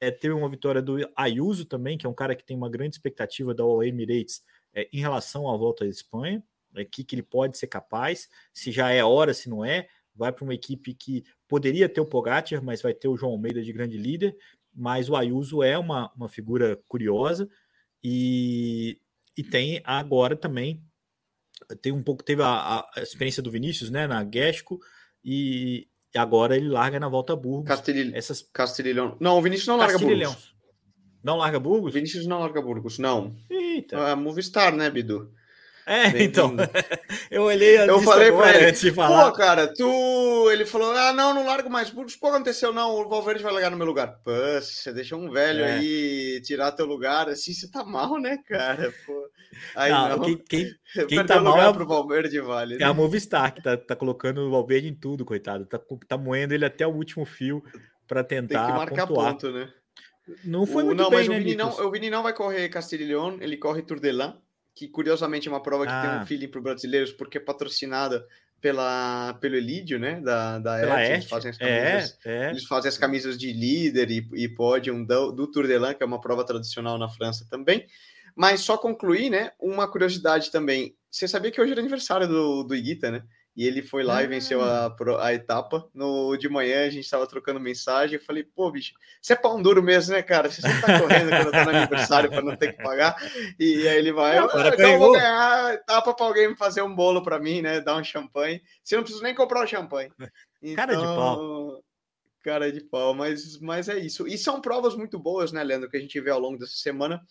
É, 0.00 0.10
teve 0.10 0.32
uma 0.32 0.48
vitória 0.48 0.80
do 0.80 0.96
Ayuso 1.14 1.66
também, 1.66 1.98
que 1.98 2.06
é 2.06 2.08
um 2.08 2.14
cara 2.14 2.34
que 2.34 2.42
tem 2.42 2.56
uma 2.56 2.70
grande 2.70 2.96
expectativa 2.96 3.52
da 3.52 3.62
All 3.62 3.84
Emirates 3.84 4.40
é, 4.72 4.88
em 4.90 5.00
relação 5.00 5.50
à 5.50 5.54
volta 5.58 5.84
da 5.84 5.90
Espanha. 5.90 6.42
É, 6.74 6.82
que, 6.82 7.04
que 7.04 7.14
ele 7.14 7.22
pode 7.22 7.58
ser 7.58 7.66
capaz, 7.66 8.30
se 8.54 8.72
já 8.72 8.90
é 8.90 9.04
hora, 9.04 9.34
se 9.34 9.50
não 9.50 9.62
é 9.62 9.86
vai 10.14 10.32
para 10.32 10.44
uma 10.44 10.54
equipe 10.54 10.94
que 10.94 11.24
poderia 11.48 11.88
ter 11.88 12.00
o 12.00 12.06
Pogacar, 12.06 12.62
mas 12.62 12.82
vai 12.82 12.94
ter 12.94 13.08
o 13.08 13.16
João 13.16 13.32
Almeida 13.32 13.62
de 13.62 13.72
grande 13.72 13.96
líder, 13.96 14.36
mas 14.74 15.08
o 15.08 15.16
Ayuso 15.16 15.62
é 15.62 15.76
uma, 15.78 16.10
uma 16.16 16.28
figura 16.28 16.78
curiosa 16.88 17.48
e, 18.02 18.98
e 19.36 19.42
tem 19.42 19.80
agora 19.84 20.36
também 20.36 20.82
tem 21.80 21.92
um 21.92 22.02
pouco 22.02 22.22
teve 22.22 22.42
a, 22.42 22.86
a 22.94 23.00
experiência 23.00 23.42
do 23.42 23.50
Vinícius, 23.50 23.90
né, 23.90 24.06
na 24.06 24.22
Guesco 24.24 24.80
e, 25.24 25.88
e 26.14 26.18
agora 26.18 26.56
ele 26.56 26.68
larga 26.68 26.98
na 26.98 27.08
volta 27.08 27.32
a 27.32 27.36
Burgos. 27.36 27.68
Castilhão. 27.68 28.12
Essas 28.14 28.42
Castilhão. 28.42 29.16
Não, 29.20 29.38
o 29.38 29.42
Vinícius 29.42 29.68
não 29.68 29.76
larga 29.76 29.98
Burgos. 29.98 30.54
Não 31.22 31.36
larga 31.36 31.60
Burgos? 31.60 31.94
Vinícius 31.94 32.26
não 32.26 32.40
larga 32.40 32.60
Burgos, 32.60 32.98
não. 32.98 33.36
Eita. 33.48 33.96
É 33.96 34.14
Movistar, 34.14 34.74
né, 34.74 34.90
Bidu? 34.90 35.32
É, 35.86 36.22
então. 36.22 36.54
eu 37.30 37.42
olhei 37.42 37.76
a 37.76 37.86
Eu 37.86 38.00
falei 38.00 38.30
para 38.30 38.56
ele 38.56 38.66
antes 38.66 38.80
de 38.80 38.92
falar. 38.92 39.30
Pô, 39.30 39.36
cara, 39.36 39.72
tu. 39.72 40.50
Ele 40.50 40.64
falou: 40.64 40.92
ah, 40.92 41.12
não, 41.12 41.34
não 41.34 41.44
largo 41.44 41.68
mais 41.68 41.90
Burgos. 41.90 42.16
Pô, 42.16 42.28
aconteceu, 42.28 42.72
não. 42.72 42.94
O 42.94 43.08
Valverde 43.08 43.42
vai 43.42 43.52
largar 43.52 43.70
no 43.70 43.76
meu 43.76 43.86
lugar. 43.86 44.20
Pô, 44.24 44.30
você 44.60 44.92
deixou 44.92 45.18
um 45.18 45.30
velho 45.30 45.64
é. 45.64 45.72
aí 45.72 46.40
tirar 46.42 46.72
teu 46.72 46.86
lugar. 46.86 47.28
Assim, 47.28 47.52
você 47.52 47.70
tá 47.70 47.84
mal, 47.84 48.18
né, 48.20 48.38
cara? 48.46 48.92
Pô. 49.04 49.28
Aí 49.74 49.90
não, 49.90 50.08
não. 50.08 50.20
Quem, 50.20 50.36
quem, 50.38 50.74
quem 51.08 51.26
tá 51.26 51.40
mal 51.40 51.60
é 51.60 51.72
pro 51.72 51.86
Valverde 51.86 52.40
vale. 52.40 52.76
Né? 52.76 52.84
É 52.84 52.86
a 52.86 52.94
Movistar 52.94 53.52
que 53.52 53.62
tá, 53.62 53.76
tá 53.76 53.96
colocando 53.96 54.40
o 54.42 54.50
Valverde 54.50 54.88
em 54.88 54.94
tudo, 54.94 55.24
coitado. 55.24 55.66
Tá, 55.66 55.80
tá 56.06 56.16
moendo 56.16 56.54
ele 56.54 56.64
até 56.64 56.86
o 56.86 56.94
último 56.94 57.24
fio 57.24 57.62
para 58.06 58.22
tentar. 58.22 58.66
Tem 58.66 58.72
que 58.72 58.78
marcar 58.78 59.06
pontuar. 59.06 59.32
ponto, 59.32 59.50
né? 59.50 59.68
Não 60.44 60.64
foi 60.64 60.84
o, 60.84 60.86
muito 60.86 61.02
não, 61.02 61.10
bem, 61.10 61.18
mas 61.18 61.28
né, 61.28 61.36
o 61.36 61.38
Vini, 61.38 61.56
não, 61.56 61.68
o 61.70 61.90
Vini 61.90 62.10
não 62.10 62.22
vai 62.22 62.32
correr 62.32 62.68
Castilho 62.68 63.06
León, 63.06 63.38
ele 63.40 63.56
corre 63.56 63.82
Tour 63.82 63.98
de 63.98 64.12
que 64.74 64.88
curiosamente 64.88 65.48
é 65.48 65.50
uma 65.50 65.62
prova 65.62 65.86
que 65.86 65.92
ah. 65.92 66.00
tem 66.00 66.10
um 66.10 66.22
ah. 66.22 66.26
feeling 66.26 66.48
para 66.48 66.58
os 66.58 66.64
brasileiros, 66.64 67.12
porque 67.12 67.38
é 67.38 67.40
patrocinada 67.40 68.26
pela, 68.60 69.34
pelo 69.40 69.56
Elídio, 69.56 69.98
né? 69.98 70.20
Da, 70.20 70.58
da 70.58 70.78
Pela 70.78 71.04
eles 71.04 71.26
fazem 71.26 71.50
as 71.50 71.58
camisas, 71.58 72.18
é, 72.24 72.46
é. 72.46 72.50
Eles 72.50 72.64
fazem 72.64 72.88
as 72.88 72.96
camisas 72.96 73.36
de 73.36 73.52
líder 73.52 74.10
e, 74.10 74.28
e 74.34 74.48
pódio 74.48 75.04
do, 75.04 75.32
do 75.32 75.50
Tour 75.50 75.66
de 75.66 75.76
Lan, 75.76 75.94
que 75.94 76.02
é 76.02 76.06
uma 76.06 76.20
prova 76.20 76.44
tradicional 76.44 76.96
na 76.96 77.08
França 77.08 77.44
também. 77.50 77.84
Mas 78.36 78.60
só 78.60 78.78
concluir, 78.78 79.28
né? 79.28 79.50
Uma 79.60 79.90
curiosidade 79.90 80.50
também. 80.50 80.96
Você 81.10 81.26
sabia 81.28 81.50
que 81.50 81.60
hoje 81.60 81.72
era 81.72 81.80
aniversário 81.80 82.26
do, 82.26 82.62
do 82.62 82.74
Iguita, 82.74 83.10
né? 83.10 83.22
E 83.54 83.66
ele 83.66 83.82
foi 83.82 84.02
lá 84.02 84.18
ah. 84.18 84.22
e 84.22 84.26
venceu 84.26 84.62
a, 84.62 84.86
ah. 84.86 85.26
a 85.26 85.34
etapa. 85.34 85.86
No 85.92 86.36
de 86.36 86.48
manhã 86.48 86.86
a 86.86 86.90
gente 86.90 87.04
estava 87.04 87.26
trocando 87.26 87.60
mensagem. 87.60 88.16
Eu 88.16 88.24
falei, 88.24 88.42
pô, 88.42 88.70
bicho, 88.70 88.94
você 89.20 89.34
é 89.34 89.36
pão 89.36 89.60
duro 89.60 89.82
mesmo, 89.82 90.14
né, 90.14 90.22
cara? 90.22 90.50
Você 90.50 90.62
sempre 90.62 90.80
tá 90.80 90.98
correndo 90.98 91.28
quando 91.28 91.46
eu 91.46 91.52
tô 91.52 91.70
no 91.70 91.76
aniversário 91.76 92.30
para 92.30 92.42
não 92.42 92.56
ter 92.56 92.72
que 92.72 92.82
pagar. 92.82 93.16
E 93.58 93.86
aí 93.86 93.98
ele 93.98 94.12
vai, 94.12 94.38
ah, 94.38 94.46
então 94.46 94.90
eu 94.90 94.98
vou 94.98 95.12
ganhar 95.12 95.66
a 95.66 95.74
etapa 95.74 96.14
para 96.14 96.26
alguém 96.26 96.56
fazer 96.56 96.82
um 96.82 96.94
bolo 96.94 97.22
para 97.22 97.38
mim, 97.38 97.60
né? 97.60 97.80
Dar 97.80 97.96
um 97.96 98.04
champanhe. 98.04 98.62
Você 98.82 98.96
não 98.96 99.02
precisa 99.02 99.22
nem 99.22 99.34
comprar 99.34 99.62
o 99.62 99.66
champanhe. 99.66 100.10
Então, 100.62 100.76
cara 100.76 100.96
de 100.96 101.04
pau. 101.04 101.84
Cara 102.42 102.72
de 102.72 102.80
pau, 102.80 103.14
mas, 103.14 103.60
mas 103.60 103.88
é 103.88 103.98
isso. 103.98 104.26
E 104.26 104.36
são 104.36 104.60
provas 104.60 104.96
muito 104.96 105.16
boas, 105.16 105.52
né, 105.52 105.62
Leandro, 105.62 105.88
que 105.88 105.96
a 105.96 106.00
gente 106.00 106.20
vê 106.20 106.30
ao 106.30 106.40
longo 106.40 106.58
dessa 106.58 106.74
semana 106.74 107.22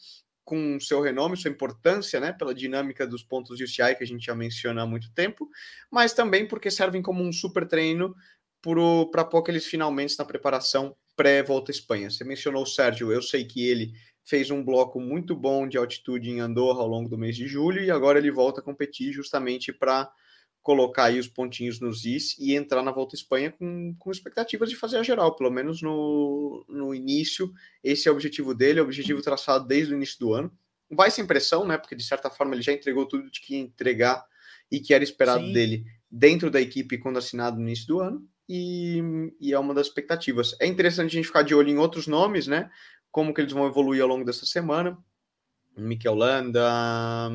com 0.52 0.78
seu 0.82 1.00
renome, 1.00 1.38
sua 1.38 1.50
importância, 1.50 2.20
né, 2.20 2.34
pela 2.34 2.54
dinâmica 2.54 3.08
dos 3.08 3.24
pontos 3.24 3.58
de 3.58 3.64
UCI 3.64 3.96
que 3.96 4.04
a 4.04 4.06
gente 4.06 4.26
já 4.26 4.36
menciona 4.36 4.82
há 4.82 4.86
muito 4.86 5.10
tempo, 5.14 5.50
mas 5.90 6.12
também 6.12 6.46
porque 6.46 6.70
servem 6.70 7.02
como 7.02 7.24
um 7.24 7.32
super 7.32 7.66
treino 7.66 8.14
para 9.10 9.22
aqueles 9.22 9.66
finalmente 9.66 10.20
na 10.20 10.26
preparação 10.26 10.94
pré-volta 11.16 11.72
à 11.72 11.74
Espanha. 11.74 12.10
Você 12.10 12.26
mencionou 12.26 12.64
o 12.64 12.66
Sérgio, 12.66 13.14
eu 13.14 13.22
sei 13.22 13.46
que 13.46 13.66
ele 13.66 13.94
fez 14.26 14.52
um 14.52 14.62
bloco 14.62 15.00
muito 15.00 15.38
bom 15.38 15.66
de 15.66 15.78
altitude 15.78 16.30
em 16.30 16.42
Andorra 16.42 16.82
ao 16.82 16.88
longo 16.88 17.08
do 17.08 17.18
mês 17.18 17.38
de 17.38 17.48
julho 17.48 17.82
e 17.82 17.90
agora 17.90 18.20
ele 18.20 18.30
volta 18.30 18.60
a 18.60 18.64
competir 18.64 19.14
justamente 19.14 19.72
para 19.72 20.12
colocar 20.62 21.06
aí 21.06 21.20
os 21.20 21.28
pontinhos 21.28 21.80
nos 21.80 22.06
is 22.06 22.36
e 22.38 22.56
entrar 22.56 22.84
na 22.84 22.92
Volta 22.92 23.16
à 23.16 23.18
Espanha 23.18 23.52
com, 23.52 23.96
com 23.98 24.12
expectativas 24.12 24.70
de 24.70 24.76
fazer 24.76 24.98
a 24.98 25.04
geral, 25.04 25.36
pelo 25.36 25.50
menos 25.50 25.82
no, 25.82 26.66
no 26.70 26.94
início. 26.94 27.52
Esse 27.84 28.08
é 28.08 28.12
o 28.12 28.14
objetivo 28.14 28.54
dele, 28.54 28.80
é 28.80 28.82
o 28.82 28.86
objetivo 28.86 29.22
traçado 29.22 29.68
desde 29.68 29.94
o 29.94 29.98
início 29.98 30.20
do 30.20 30.34
ano. 30.34 30.52
Vai 30.90 31.10
sem 31.10 31.26
pressão, 31.26 31.66
né? 31.66 31.78
Porque 31.78 31.96
de 31.96 32.04
certa 32.04 32.30
forma 32.30 32.54
ele 32.54 32.62
já 32.62 32.74
entregou 32.74 33.06
tudo 33.06 33.32
de 33.32 33.42
que 33.42 33.56
ia 33.56 33.60
entregar 33.60 34.24
e 34.72 34.80
que 34.80 34.94
era 34.94 35.04
esperado 35.04 35.46
Sim. 35.46 35.54
dele 35.54 35.86
dentro 36.10 36.52
da 36.52 36.62
equipe 36.62 36.98
quando 36.98 37.18
assinado 37.18 37.58
no 37.58 37.64
início 37.64 37.88
do 37.88 38.00
ano. 38.00 38.28
E, 38.48 39.02
e, 39.40 39.54
é 39.54 39.60
uma 39.60 39.74
das 39.74 39.88
expectativas. 39.88 40.56
É 40.60 40.68
interessante 40.68 41.08
a 41.08 41.14
gente 41.14 41.28
ficar 41.28 41.42
de 41.42 41.56
olho 41.56 41.70
em 41.70 41.78
outros 41.78 42.06
nomes, 42.06 42.48
né? 42.48 42.70
Como 43.10 43.34
que 43.34 43.40
eles 43.40 43.54
vão 43.54 43.66
evoluir 43.66 44.02
ao 44.02 44.10
longo 44.10 44.26
dessa 44.26 44.46
semana. 44.46 44.98
Mikel 45.78 46.14
Landa, 46.14 47.32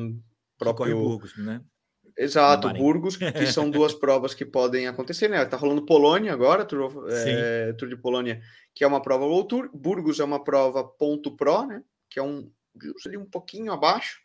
próprio 0.59 0.95
Burgos, 0.95 1.35
né? 1.37 1.61
Exato, 2.17 2.73
Burgos, 2.73 3.15
que 3.15 3.45
são 3.45 3.69
duas 3.71 3.93
provas 3.93 4.33
que 4.33 4.43
podem 4.43 4.87
acontecer, 4.87 5.27
né? 5.29 5.45
Tá 5.45 5.55
rolando 5.55 5.85
Polônia 5.85 6.33
agora, 6.33 6.65
Tour, 6.65 7.05
é, 7.09 7.73
Tour 7.73 7.87
de 7.87 7.95
Polônia, 7.95 8.41
que 8.73 8.83
é 8.83 8.87
uma 8.87 9.01
prova 9.01 9.25
World 9.25 9.47
Tour. 9.47 9.69
Burgos 9.71 10.19
é 10.19 10.23
uma 10.23 10.43
prova 10.43 10.83
ponto 10.83 11.35
pro, 11.35 11.67
né? 11.67 11.83
Que 12.09 12.19
é 12.19 12.23
um 12.23 12.49
um 13.17 13.25
pouquinho 13.25 13.71
abaixo, 13.71 14.19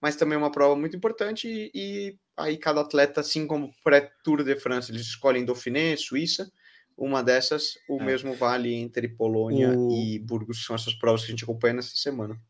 mas 0.00 0.16
também 0.16 0.36
é 0.36 0.38
uma 0.38 0.52
prova 0.52 0.76
muito 0.76 0.96
importante. 0.96 1.48
E, 1.48 1.70
e 1.74 2.18
aí 2.36 2.56
cada 2.56 2.80
atleta, 2.80 3.20
assim 3.20 3.46
como 3.46 3.72
pré-Tour 3.82 4.44
de 4.44 4.56
France, 4.56 4.90
eles 4.90 5.02
escolhem 5.02 5.44
Dauphiné, 5.44 5.96
Suíça. 5.96 6.50
Uma 6.96 7.22
dessas, 7.22 7.74
o 7.88 8.00
é. 8.00 8.04
mesmo 8.04 8.34
vale 8.34 8.74
entre 8.74 9.06
Polônia 9.06 9.70
o... 9.76 9.92
e 9.92 10.18
Burgos, 10.18 10.64
são 10.64 10.74
essas 10.74 10.94
provas 10.94 11.20
que 11.20 11.26
a 11.26 11.30
gente 11.30 11.44
acompanha 11.44 11.74
nessa 11.74 11.94
semana. 11.94 12.40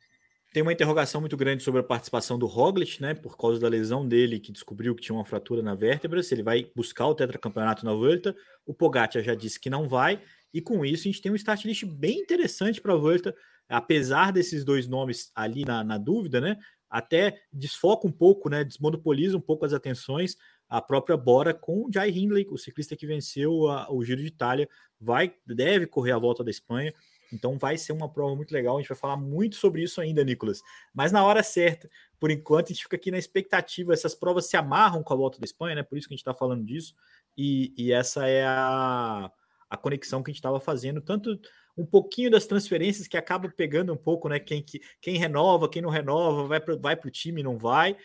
Tem 0.56 0.62
uma 0.62 0.72
interrogação 0.72 1.20
muito 1.20 1.36
grande 1.36 1.62
sobre 1.62 1.82
a 1.82 1.84
participação 1.84 2.38
do 2.38 2.46
Roglic, 2.46 3.02
né? 3.02 3.12
Por 3.12 3.36
causa 3.36 3.60
da 3.60 3.68
lesão 3.68 4.08
dele, 4.08 4.40
que 4.40 4.50
descobriu 4.50 4.94
que 4.94 5.02
tinha 5.02 5.14
uma 5.14 5.22
fratura 5.22 5.60
na 5.60 5.74
vértebra, 5.74 6.22
se 6.22 6.34
ele 6.34 6.42
vai 6.42 6.66
buscar 6.74 7.06
o 7.08 7.14
tetracampeonato 7.14 7.84
na 7.84 7.92
Volta. 7.92 8.34
O 8.64 8.72
Pogacar 8.72 9.22
já 9.22 9.34
disse 9.34 9.60
que 9.60 9.68
não 9.68 9.86
vai, 9.86 10.18
e 10.54 10.62
com 10.62 10.82
isso 10.82 11.02
a 11.02 11.12
gente 11.12 11.20
tem 11.20 11.30
um 11.30 11.34
start 11.34 11.62
list 11.66 11.84
bem 11.84 12.20
interessante 12.20 12.80
para 12.80 12.94
a 12.94 12.96
Volta, 12.96 13.36
apesar 13.68 14.32
desses 14.32 14.64
dois 14.64 14.88
nomes 14.88 15.30
ali 15.34 15.62
na, 15.62 15.84
na, 15.84 15.98
dúvida, 15.98 16.40
né? 16.40 16.56
Até 16.88 17.38
desfoca 17.52 18.08
um 18.08 18.12
pouco, 18.12 18.48
né? 18.48 18.64
Desmonopoliza 18.64 19.36
um 19.36 19.42
pouco 19.42 19.66
as 19.66 19.74
atenções. 19.74 20.38
A 20.70 20.80
própria 20.80 21.18
Bora 21.18 21.52
com 21.52 21.84
o 21.84 21.92
Jai 21.92 22.08
Hindley, 22.08 22.46
o 22.50 22.56
ciclista 22.56 22.96
que 22.96 23.06
venceu 23.06 23.68
a, 23.68 23.92
o 23.92 24.02
Giro 24.02 24.22
de 24.22 24.28
Itália, 24.28 24.66
vai 24.98 25.34
deve 25.46 25.86
correr 25.86 26.12
a 26.12 26.18
volta 26.18 26.42
da 26.42 26.50
Espanha. 26.50 26.94
Então 27.32 27.58
vai 27.58 27.76
ser 27.76 27.92
uma 27.92 28.08
prova 28.08 28.34
muito 28.34 28.52
legal. 28.52 28.76
A 28.76 28.80
gente 28.80 28.88
vai 28.88 28.96
falar 28.96 29.16
muito 29.16 29.56
sobre 29.56 29.82
isso 29.82 30.00
ainda, 30.00 30.24
Nicolas. 30.24 30.62
Mas 30.94 31.12
na 31.12 31.24
hora 31.24 31.42
certa, 31.42 31.88
por 32.18 32.30
enquanto, 32.30 32.66
a 32.66 32.68
gente 32.68 32.82
fica 32.82 32.96
aqui 32.96 33.10
na 33.10 33.18
expectativa. 33.18 33.92
Essas 33.92 34.14
provas 34.14 34.46
se 34.46 34.56
amarram 34.56 35.02
com 35.02 35.12
a 35.12 35.16
volta 35.16 35.38
da 35.38 35.44
Espanha, 35.44 35.76
né? 35.76 35.82
Por 35.82 35.98
isso 35.98 36.08
que 36.08 36.14
a 36.14 36.16
gente 36.16 36.22
está 36.22 36.34
falando 36.34 36.64
disso. 36.64 36.94
E, 37.36 37.72
e, 37.76 37.92
essa 37.92 38.26
é 38.26 38.46
a, 38.46 39.30
a 39.68 39.76
conexão 39.76 40.22
que 40.22 40.30
a 40.30 40.32
gente 40.32 40.38
estava 40.38 40.58
fazendo, 40.58 41.02
tanto 41.02 41.38
um 41.76 41.84
pouquinho 41.84 42.30
das 42.30 42.46
transferências 42.46 43.06
que 43.06 43.18
acaba 43.18 43.50
pegando 43.50 43.92
um 43.92 43.96
pouco, 43.96 44.28
né? 44.28 44.40
Quem, 44.40 44.62
que, 44.62 44.80
quem 45.00 45.18
renova, 45.18 45.68
quem 45.68 45.82
não 45.82 45.90
renova, 45.90 46.46
vai 46.48 46.60
para 46.60 46.76
vai 46.76 46.94
o 47.04 47.10
time, 47.10 47.42
não 47.42 47.58
vai 47.58 47.96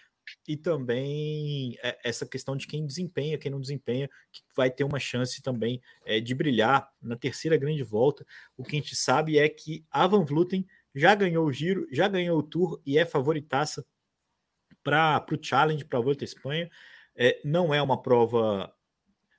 e 0.47 0.57
também 0.57 1.77
é, 1.83 1.97
essa 2.03 2.25
questão 2.25 2.55
de 2.55 2.67
quem 2.67 2.85
desempenha, 2.85 3.37
quem 3.37 3.51
não 3.51 3.59
desempenha, 3.59 4.09
que 4.31 4.41
vai 4.55 4.69
ter 4.69 4.83
uma 4.83 4.99
chance 4.99 5.41
também 5.41 5.81
é, 6.05 6.19
de 6.19 6.33
brilhar 6.33 6.89
na 7.01 7.15
terceira 7.15 7.57
grande 7.57 7.83
volta. 7.83 8.25
O 8.57 8.63
que 8.63 8.75
a 8.75 8.79
gente 8.79 8.95
sabe 8.95 9.37
é 9.37 9.47
que 9.47 9.85
a 9.91 10.05
Van 10.07 10.23
Vluten 10.23 10.65
já 10.93 11.15
ganhou 11.15 11.45
o 11.45 11.51
Giro, 11.51 11.87
já 11.91 12.07
ganhou 12.07 12.39
o 12.39 12.43
Tour 12.43 12.81
e 12.85 12.97
é 12.97 13.05
favoritaça 13.05 13.85
para 14.83 15.25
o 15.31 15.37
Challenge, 15.41 15.85
para 15.85 15.99
a 15.99 16.01
Volta 16.01 16.23
à 16.23 16.25
Espanha. 16.25 16.69
É, 17.15 17.39
não 17.43 17.73
é 17.73 17.81
uma 17.81 18.01
prova. 18.01 18.73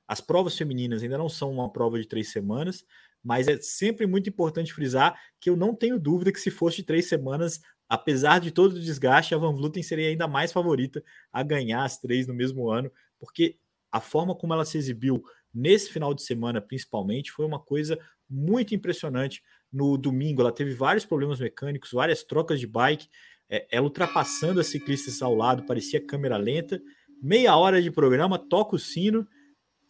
As 0.06 0.20
provas 0.20 0.56
femininas 0.56 1.02
ainda 1.02 1.18
não 1.18 1.28
são 1.28 1.50
uma 1.52 1.72
prova 1.72 1.98
de 1.98 2.06
três 2.06 2.30
semanas, 2.30 2.84
mas 3.22 3.48
é 3.48 3.58
sempre 3.60 4.06
muito 4.06 4.28
importante 4.28 4.72
frisar 4.72 5.18
que 5.40 5.48
eu 5.48 5.56
não 5.56 5.74
tenho 5.74 5.98
dúvida 5.98 6.32
que 6.32 6.40
se 6.40 6.50
fosse 6.50 6.78
de 6.78 6.84
três 6.84 7.08
semanas, 7.08 7.60
apesar 7.92 8.38
de 8.38 8.50
todo 8.50 8.72
o 8.72 8.80
desgaste, 8.80 9.34
a 9.34 9.38
Van 9.38 9.52
Vluten 9.52 9.82
seria 9.82 10.08
ainda 10.08 10.26
mais 10.26 10.50
favorita 10.50 11.04
a 11.30 11.42
ganhar 11.42 11.84
as 11.84 11.98
três 11.98 12.26
no 12.26 12.32
mesmo 12.32 12.70
ano, 12.70 12.90
porque 13.20 13.58
a 13.90 14.00
forma 14.00 14.34
como 14.34 14.54
ela 14.54 14.64
se 14.64 14.78
exibiu 14.78 15.22
nesse 15.52 15.92
final 15.92 16.14
de 16.14 16.22
semana, 16.22 16.58
principalmente, 16.58 17.30
foi 17.30 17.44
uma 17.44 17.60
coisa 17.60 17.98
muito 18.30 18.74
impressionante. 18.74 19.42
No 19.70 19.98
domingo, 19.98 20.40
ela 20.40 20.50
teve 20.50 20.72
vários 20.72 21.04
problemas 21.04 21.38
mecânicos, 21.38 21.92
várias 21.92 22.22
trocas 22.22 22.58
de 22.58 22.66
bike, 22.66 23.10
é, 23.46 23.68
ela 23.70 23.84
ultrapassando 23.84 24.58
as 24.58 24.68
ciclistas 24.68 25.20
ao 25.20 25.34
lado, 25.34 25.66
parecia 25.66 26.00
câmera 26.00 26.38
lenta. 26.38 26.80
Meia 27.22 27.54
hora 27.56 27.82
de 27.82 27.90
programa, 27.90 28.38
toca 28.38 28.74
o 28.74 28.78
sino. 28.78 29.28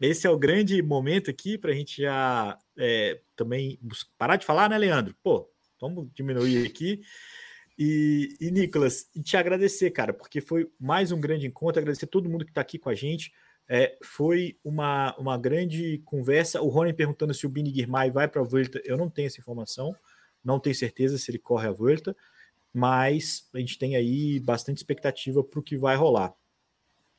Esse 0.00 0.26
é 0.26 0.30
o 0.30 0.36
grande 0.36 0.82
momento 0.82 1.30
aqui 1.30 1.56
para 1.56 1.70
a 1.70 1.74
gente 1.74 2.02
já 2.02 2.58
é, 2.76 3.20
também 3.36 3.78
parar 4.18 4.34
de 4.34 4.44
falar, 4.44 4.68
né, 4.68 4.76
Leandro? 4.76 5.14
Pô, 5.22 5.48
vamos 5.80 6.08
diminuir 6.12 6.66
aqui. 6.66 7.00
E, 7.84 8.36
e 8.40 8.48
Nicolas, 8.52 9.10
te 9.24 9.36
agradecer, 9.36 9.90
cara, 9.90 10.12
porque 10.12 10.40
foi 10.40 10.70
mais 10.78 11.10
um 11.10 11.20
grande 11.20 11.48
encontro, 11.48 11.80
agradecer 11.80 12.06
todo 12.06 12.28
mundo 12.28 12.44
que 12.44 12.52
está 12.52 12.60
aqui 12.60 12.78
com 12.78 12.88
a 12.88 12.94
gente. 12.94 13.32
É, 13.68 13.98
foi 14.00 14.56
uma, 14.62 15.16
uma 15.16 15.36
grande 15.36 16.00
conversa. 16.04 16.62
O 16.62 16.68
Rony 16.68 16.92
perguntando 16.92 17.34
se 17.34 17.44
o 17.44 17.48
Bini 17.48 17.72
Guirmay 17.72 18.08
vai 18.08 18.28
para 18.28 18.40
a 18.40 18.44
Volta. 18.44 18.80
Eu 18.84 18.96
não 18.96 19.08
tenho 19.08 19.26
essa 19.26 19.40
informação, 19.40 19.96
não 20.44 20.60
tenho 20.60 20.76
certeza 20.76 21.18
se 21.18 21.28
ele 21.28 21.40
corre 21.40 21.66
a 21.66 21.72
Volta, 21.72 22.16
mas 22.72 23.48
a 23.52 23.58
gente 23.58 23.76
tem 23.76 23.96
aí 23.96 24.38
bastante 24.38 24.76
expectativa 24.76 25.42
para 25.42 25.58
o 25.58 25.62
que 25.62 25.76
vai 25.76 25.96
rolar. 25.96 26.32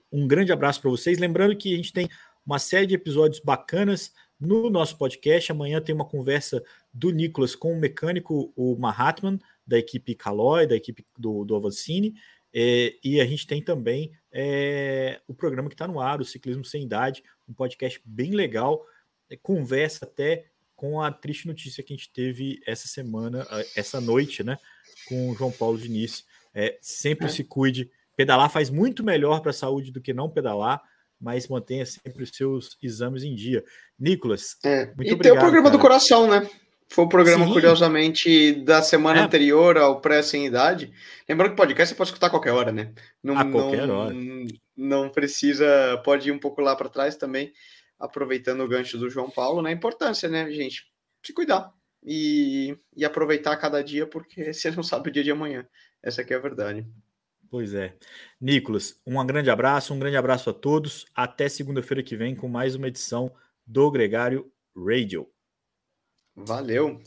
Um 0.09 0.25
grande 0.25 0.53
abraço 0.53 0.79
para 0.79 0.91
vocês. 0.91 1.17
Lembrando 1.17 1.57
que 1.57 1.73
a 1.73 1.75
gente 1.75 1.91
tem 1.91 2.07
uma 2.45 2.57
série 2.57 2.87
de 2.87 2.95
episódios 2.95 3.41
bacanas 3.41 4.13
no 4.39 4.69
nosso 4.69 4.97
podcast. 4.97 5.51
Amanhã 5.51 5.81
tem 5.81 5.93
uma 5.93 6.05
conversa 6.05 6.63
do 6.93 7.09
Nicolas 7.09 7.53
com 7.53 7.73
o 7.73 7.77
mecânico, 7.77 8.53
o 8.55 8.77
Mahatman 8.77 9.37
da 9.65 9.77
equipe 9.77 10.15
Caloi, 10.15 10.67
da 10.67 10.75
equipe 10.75 11.05
do, 11.17 11.43
do 11.45 11.55
Avancini, 11.55 12.13
é, 12.53 12.93
e 13.03 13.19
a 13.19 13.25
gente 13.25 13.47
tem 13.47 13.63
também 13.63 14.11
é, 14.31 15.19
o 15.27 15.33
programa 15.33 15.69
que 15.69 15.75
está 15.75 15.87
no 15.87 15.99
ar, 15.99 16.21
o 16.21 16.25
Ciclismo 16.25 16.63
Sem 16.63 16.83
Idade, 16.83 17.23
um 17.47 17.53
podcast 17.53 17.99
bem 18.05 18.31
legal, 18.31 18.85
é, 19.29 19.35
conversa 19.35 20.05
até 20.05 20.45
com 20.75 21.01
a 21.01 21.11
triste 21.11 21.47
notícia 21.47 21.83
que 21.83 21.93
a 21.93 21.95
gente 21.95 22.11
teve 22.11 22.61
essa 22.67 22.87
semana, 22.87 23.47
essa 23.75 24.01
noite, 24.01 24.43
né, 24.43 24.57
com 25.07 25.29
o 25.29 25.35
João 25.35 25.51
Paulo 25.51 25.77
Diniz. 25.77 26.25
É, 26.53 26.77
sempre 26.81 27.29
se 27.29 27.43
cuide, 27.43 27.89
Pedalar 28.15 28.49
faz 28.49 28.69
muito 28.69 29.03
melhor 29.03 29.41
para 29.41 29.49
a 29.49 29.53
saúde 29.53 29.91
do 29.91 30.01
que 30.01 30.13
não 30.13 30.29
pedalar, 30.29 30.81
mas 31.19 31.47
mantenha 31.47 31.85
sempre 31.85 32.23
os 32.23 32.29
seus 32.29 32.77
exames 32.81 33.23
em 33.23 33.33
dia. 33.33 33.63
Nicolas, 33.97 34.55
é, 34.63 34.87
muito 34.87 35.09
e 35.09 35.13
obrigado. 35.13 35.19
E 35.19 35.23
tem 35.23 35.31
o 35.31 35.39
programa 35.39 35.69
cara. 35.69 35.77
do 35.77 35.81
coração, 35.81 36.29
né? 36.29 36.47
Foi 36.89 37.05
o 37.05 37.09
programa, 37.09 37.45
Sim. 37.45 37.53
curiosamente, 37.53 38.51
da 38.53 38.81
semana 38.81 39.19
é. 39.19 39.23
anterior 39.23 39.77
ao 39.77 39.99
pré-sem 39.99 40.45
idade. 40.45 40.93
Lembrando 41.27 41.51
que 41.51 41.57
podcast 41.57 41.93
você 41.93 41.97
pode 41.97 42.09
escutar 42.09 42.27
a 42.27 42.29
qualquer 42.29 42.51
hora, 42.51 42.71
né? 42.71 42.93
Não, 43.21 43.37
a 43.37 43.49
qualquer 43.49 43.87
não, 43.87 43.95
hora. 43.95 44.15
Não 44.75 45.09
precisa, 45.09 46.01
pode 46.03 46.29
ir 46.29 46.31
um 46.31 46.39
pouco 46.39 46.61
lá 46.61 46.75
para 46.75 46.89
trás 46.89 47.15
também, 47.15 47.51
aproveitando 47.99 48.61
o 48.61 48.67
gancho 48.67 48.97
do 48.97 49.09
João 49.09 49.29
Paulo, 49.29 49.61
né? 49.61 49.69
A 49.69 49.73
importância, 49.73 50.29
né, 50.29 50.51
gente? 50.51 50.85
Se 51.25 51.33
cuidar 51.33 51.71
e, 52.05 52.77
e 52.95 53.05
aproveitar 53.05 53.57
cada 53.57 53.83
dia, 53.83 54.05
porque 54.05 54.51
você 54.53 54.71
não 54.71 54.83
sabe 54.83 55.09
o 55.09 55.13
dia 55.13 55.23
de 55.23 55.31
amanhã. 55.31 55.65
Essa 56.01 56.21
aqui 56.21 56.33
é 56.33 56.37
a 56.37 56.41
verdade. 56.41 56.85
Pois 57.49 57.73
é. 57.73 57.95
Nicolas, 58.41 58.99
um 59.05 59.23
grande 59.25 59.49
abraço, 59.49 59.93
um 59.93 59.99
grande 59.99 60.17
abraço 60.17 60.49
a 60.49 60.53
todos. 60.53 61.05
Até 61.15 61.47
segunda-feira 61.47 62.03
que 62.03 62.15
vem 62.15 62.35
com 62.35 62.47
mais 62.47 62.75
uma 62.75 62.87
edição 62.87 63.31
do 63.65 63.89
Gregário 63.91 64.51
Radio. 64.75 65.32
Valeu! 66.35 66.99